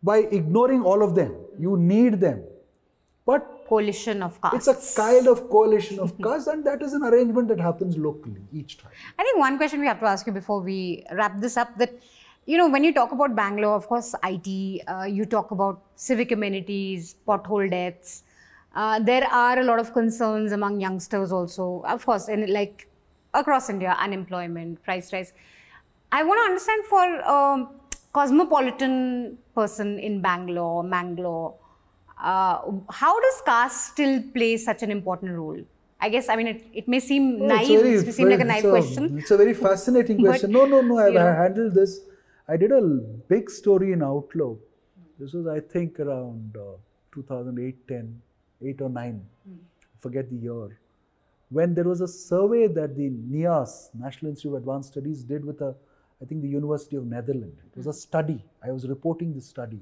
by 0.03 0.19
ignoring 0.19 0.83
all 0.83 1.03
of 1.03 1.15
them. 1.15 1.35
You 1.59 1.77
need 1.77 2.21
them. 2.21 2.43
But 3.27 3.55
coalition 3.67 4.23
of 4.23 4.41
castes. 4.41 4.69
it's 4.69 4.93
a 4.93 4.97
kind 4.97 5.29
of 5.29 5.49
coalition 5.49 5.99
of 5.99 6.17
castes, 6.25 6.47
and 6.49 6.65
that 6.67 6.83
is 6.83 6.93
an 6.93 7.03
arrangement 7.03 7.49
that 7.49 7.61
happens 7.61 7.97
locally 7.97 8.43
each 8.53 8.77
time. 8.79 8.93
I 9.19 9.23
think 9.23 9.39
one 9.39 9.57
question 9.57 9.81
we 9.81 9.87
have 9.87 10.01
to 10.01 10.07
ask 10.07 10.27
you 10.27 10.33
before 10.33 10.61
we 10.61 11.05
wrap 11.13 11.41
this 11.41 11.57
up 11.57 11.77
that, 11.79 11.93
you 12.45 12.59
know, 12.59 12.69
when 12.69 12.85
you 12.85 12.93
talk 12.93 13.13
about 13.13 13.35
Bangalore, 13.35 13.75
of 13.75 13.87
course, 13.87 14.15
IT, 14.23 14.83
uh, 14.87 15.05
you 15.05 15.25
talk 15.25 15.51
about 15.51 15.81
civic 15.95 16.33
amenities, 16.33 17.17
pothole 17.27 17.71
deaths. 17.71 18.25
Uh, 18.75 18.99
there 18.99 19.25
are 19.25 19.59
a 19.61 19.65
lot 19.65 19.79
of 19.79 19.95
concerns 19.95 20.53
among 20.53 20.81
youngsters 20.81 21.33
also, 21.33 21.83
of 21.87 22.05
course, 22.05 22.29
and 22.29 22.51
like 22.51 22.89
across 23.33 23.71
India, 23.71 23.97
unemployment, 23.99 24.83
price 24.83 25.13
rise. 25.13 25.33
I 26.17 26.23
want 26.23 26.39
to 26.41 26.45
understand 26.51 26.85
for 26.93 27.05
a 27.37 27.67
cosmopolitan 28.13 29.39
person 29.55 29.99
in 29.99 30.21
Bangalore, 30.21 30.83
Mangalore, 30.85 31.55
uh, 32.23 32.59
how 32.91 33.15
does 33.21 33.43
caste 33.45 33.89
still 33.93 34.23
play 34.33 34.57
such 34.57 34.85
an 34.85 34.93
important 34.93 35.33
role? 35.37 35.61
I 36.01 36.09
guess, 36.09 36.29
I 36.29 36.37
mean, 36.37 36.47
it, 36.47 36.63
it 36.73 36.87
may 36.87 37.01
seem 37.01 37.25
No, 37.39 37.47
naive, 37.57 37.81
very- 37.81 37.95
it 37.97 38.07
may 38.07 38.13
seem 38.13 38.29
like 38.29 38.39
a 38.39 38.43
it's 38.43 38.53
naive 38.53 38.71
question. 38.71 39.19
It's 39.19 39.31
a 39.33 39.37
very 39.37 39.55
fascinating 39.55 40.19
But, 40.19 40.29
question. 40.29 40.53
no, 40.53 40.65
no, 40.67 40.81
no. 40.83 40.99
I've 40.99 41.15
handled 41.15 41.75
this. 41.75 42.01
I 42.47 42.57
did 42.57 42.71
a 42.71 42.81
big 43.35 43.51
story 43.51 43.93
in 43.93 44.03
Outlook. 44.03 44.61
This 45.19 45.33
was, 45.33 45.47
I 45.49 45.59
think, 45.61 45.99
around 45.99 46.57
uh, 46.57 46.77
2008, 47.13 47.89
10, 47.89 48.23
8 48.65 48.81
or 48.83 48.89
9. 48.89 49.27
Hmm. 49.49 49.55
forget 49.99 50.31
the 50.31 50.37
year. 50.37 50.79
When 51.51 51.75
there 51.75 51.85
was 51.93 52.01
a 52.01 52.09
survey 52.09 52.67
that 52.69 52.95
the 52.97 53.11
NIAS, 53.11 53.91
National 53.95 54.31
Institute 54.31 54.53
of 54.53 54.59
Advanced 54.63 54.91
Studies, 54.93 55.25
did 55.25 55.45
with 55.45 55.61
a, 55.61 55.75
I 56.25 56.27
think, 56.27 56.43
the 56.43 56.49
University 56.49 56.97
of 56.97 57.07
Netherlands. 57.07 57.61
It 57.71 57.77
was 57.77 57.87
a 57.87 57.93
study. 57.93 58.43
I 58.63 58.73
was 58.73 58.89
reporting 58.89 59.35
the 59.35 59.41
study. 59.43 59.81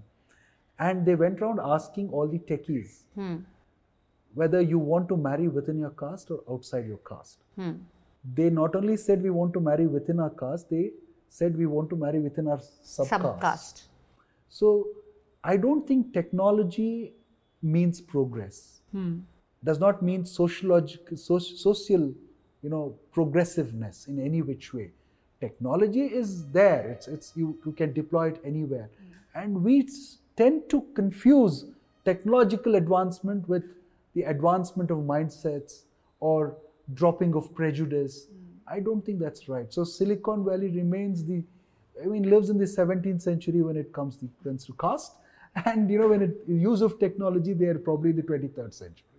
And 0.79 1.07
they 1.07 1.15
went 1.15 1.41
around 1.41 1.61
asking 1.79 2.09
all 2.11 2.27
the 2.37 2.39
techies 2.51 2.95
Hmm. 3.15 3.35
whether 4.41 4.61
you 4.61 4.79
want 4.91 5.09
to 5.11 5.17
marry 5.17 5.49
within 5.57 5.79
your 5.85 5.91
caste 6.03 6.31
or 6.35 6.39
outside 6.55 6.87
your 6.93 7.01
caste 7.11 7.43
Hmm. 7.57 7.73
they 8.39 8.47
not 8.59 8.77
only 8.79 8.97
said 9.03 9.23
we 9.27 9.31
want 9.37 9.53
to 9.57 9.61
marry 9.69 9.87
within 9.95 10.21
our 10.25 10.31
caste, 10.43 10.69
they 10.75 10.83
said 11.37 11.57
we 11.63 11.67
want 11.75 11.91
to 11.93 11.97
marry 12.03 12.21
within 12.27 12.49
our 12.55 12.59
subcaste. 12.59 13.23
Subcaste. 13.23 13.83
So 14.59 14.69
I 15.53 15.57
don't 15.65 15.87
think 15.91 16.13
technology 16.17 17.13
means 17.77 18.01
progress. 18.01 18.59
Hmm. 18.93 19.13
Does 19.71 19.81
not 19.85 20.03
mean 20.11 20.25
sociological, 20.25 21.17
soc- 21.17 21.57
social, 21.67 22.05
you 22.63 22.71
know, 22.75 22.83
progressiveness 23.19 24.07
in 24.13 24.19
any 24.29 24.43
which 24.51 24.73
way. 24.79 24.89
Technology 25.43 26.03
is 26.23 26.47
there. 26.57 26.83
It's 26.95 27.09
it's 27.09 27.33
you, 27.35 27.59
you 27.67 27.73
can 27.73 27.93
deploy 27.93 28.29
it 28.29 28.41
anywhere, 28.51 28.89
mm. 28.89 29.43
and 29.43 29.65
we 29.65 29.89
tend 30.37 30.71
to 30.71 30.83
confuse 30.95 31.65
technological 32.05 32.77
advancement 32.77 33.49
with 33.49 33.65
the 34.15 34.23
advancement 34.35 34.93
of 34.93 34.99
mindsets 34.99 35.81
or 36.21 36.55
dropping 36.95 37.35
of 37.35 37.53
prejudice. 37.57 38.27
Mm. 38.27 38.77
I 38.77 38.79
don't 38.81 39.05
think 39.05 39.19
that's 39.19 39.49
right. 39.49 39.75
So 39.75 39.83
Silicon 39.83 40.45
Valley 40.45 40.69
remains 40.69 41.25
the, 41.25 41.43
I 42.01 42.07
mean, 42.07 42.31
lives 42.31 42.49
in 42.49 42.59
the 42.59 42.71
17th 42.77 43.21
century 43.21 43.63
when 43.63 43.77
it 43.77 43.93
comes 43.93 44.17
to, 44.19 44.29
comes 44.45 44.65
to 44.67 44.73
caste, 44.75 45.13
and 45.65 45.91
you 45.91 45.99
know 45.99 46.09
when 46.09 46.23
it 46.23 46.37
use 46.47 46.83
of 46.83 46.99
technology, 47.01 47.53
they 47.53 47.67
are 47.67 47.79
probably 47.79 48.13
the 48.13 48.23
23rd 48.23 48.73
century. 48.73 49.13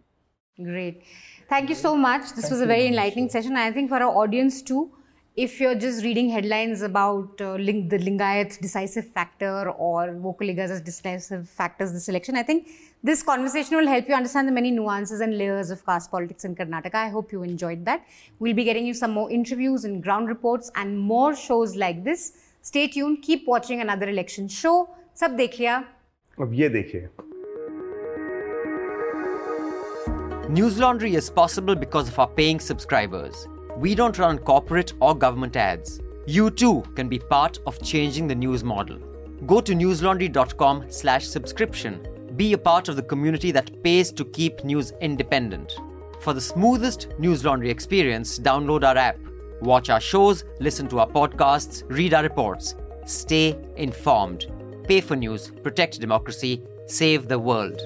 Great. 0.71 1.03
Thank 1.49 1.69
you 1.69 1.75
so 1.75 1.95
much. 1.97 2.33
This 2.33 2.49
was 2.49 2.61
a 2.61 2.65
very 2.65 2.87
enlightening 2.87 3.29
session. 3.29 3.57
I 3.57 3.71
think 3.71 3.89
for 3.89 3.97
our 3.97 4.15
audience 4.23 4.61
too, 4.61 4.91
if 5.35 5.59
you're 5.59 5.75
just 5.75 6.03
reading 6.03 6.29
headlines 6.29 6.83
about 6.83 7.41
uh, 7.41 7.55
ling- 7.55 7.87
the 7.87 7.97
Lingayat's 7.97 8.57
decisive 8.57 9.07
factor 9.07 9.71
or 9.71 10.09
Vokkaliga's 10.09 10.79
decisive 10.81 11.49
factors 11.49 11.91
this 11.91 12.07
election, 12.07 12.35
I 12.35 12.43
think 12.43 12.67
this 13.03 13.23
conversation 13.23 13.77
will 13.77 13.87
help 13.87 14.07
you 14.07 14.13
understand 14.13 14.47
the 14.47 14.51
many 14.51 14.69
nuances 14.69 15.21
and 15.21 15.35
layers 15.37 15.71
of 15.71 15.83
caste 15.85 16.11
politics 16.11 16.45
in 16.45 16.55
Karnataka. 16.55 16.93
I 16.93 17.09
hope 17.09 17.31
you 17.31 17.41
enjoyed 17.41 17.83
that. 17.85 18.05
We'll 18.39 18.53
be 18.53 18.63
getting 18.63 18.85
you 18.85 18.93
some 18.93 19.11
more 19.11 19.31
interviews 19.31 19.85
and 19.85 20.03
ground 20.03 20.27
reports 20.27 20.71
and 20.75 20.99
more 20.99 21.35
shows 21.35 21.75
like 21.75 22.03
this. 22.03 22.33
Stay 22.61 22.87
tuned. 22.87 23.23
Keep 23.23 23.47
watching 23.47 23.81
another 23.81 24.07
election 24.09 24.47
show. 24.47 24.87
सब 25.15 25.35
देख 25.37 25.59
Ab 25.61 25.83
अब 26.41 26.53
ये 26.53 27.09
News 30.49 30.77
Laundry 30.77 31.15
is 31.15 31.29
possible 31.29 31.75
because 31.75 32.07
of 32.07 32.19
our 32.19 32.27
paying 32.27 32.59
subscribers. 32.59 33.47
We 33.77 33.95
don't 33.95 34.19
run 34.19 34.37
corporate 34.37 34.93
or 34.99 35.15
government 35.15 35.55
ads. 35.55 36.01
You 36.25 36.51
too 36.51 36.83
can 36.95 37.09
be 37.09 37.19
part 37.19 37.59
of 37.65 37.81
changing 37.81 38.27
the 38.27 38.35
news 38.35 38.63
model. 38.63 38.99
Go 39.45 39.59
to 39.61 39.73
newslaundry.com/subscription. 39.73 42.07
Be 42.35 42.53
a 42.53 42.57
part 42.57 42.87
of 42.87 42.95
the 42.95 43.03
community 43.03 43.51
that 43.51 43.83
pays 43.83 44.11
to 44.11 44.25
keep 44.25 44.63
news 44.63 44.93
independent. 45.01 45.75
For 46.21 46.33
the 46.33 46.41
smoothest 46.41 47.07
News 47.19 47.43
Laundry 47.43 47.69
experience, 47.69 48.39
download 48.39 48.83
our 48.83 48.97
app. 48.97 49.19
Watch 49.61 49.89
our 49.89 49.99
shows, 49.99 50.45
listen 50.59 50.87
to 50.89 50.99
our 50.99 51.07
podcasts, 51.07 51.83
read 51.87 52.13
our 52.13 52.23
reports. 52.23 52.75
Stay 53.05 53.57
informed. 53.75 54.45
Pay 54.87 55.01
for 55.01 55.15
news, 55.15 55.51
protect 55.63 55.99
democracy, 55.99 56.61
save 56.87 57.27
the 57.27 57.39
world. 57.39 57.81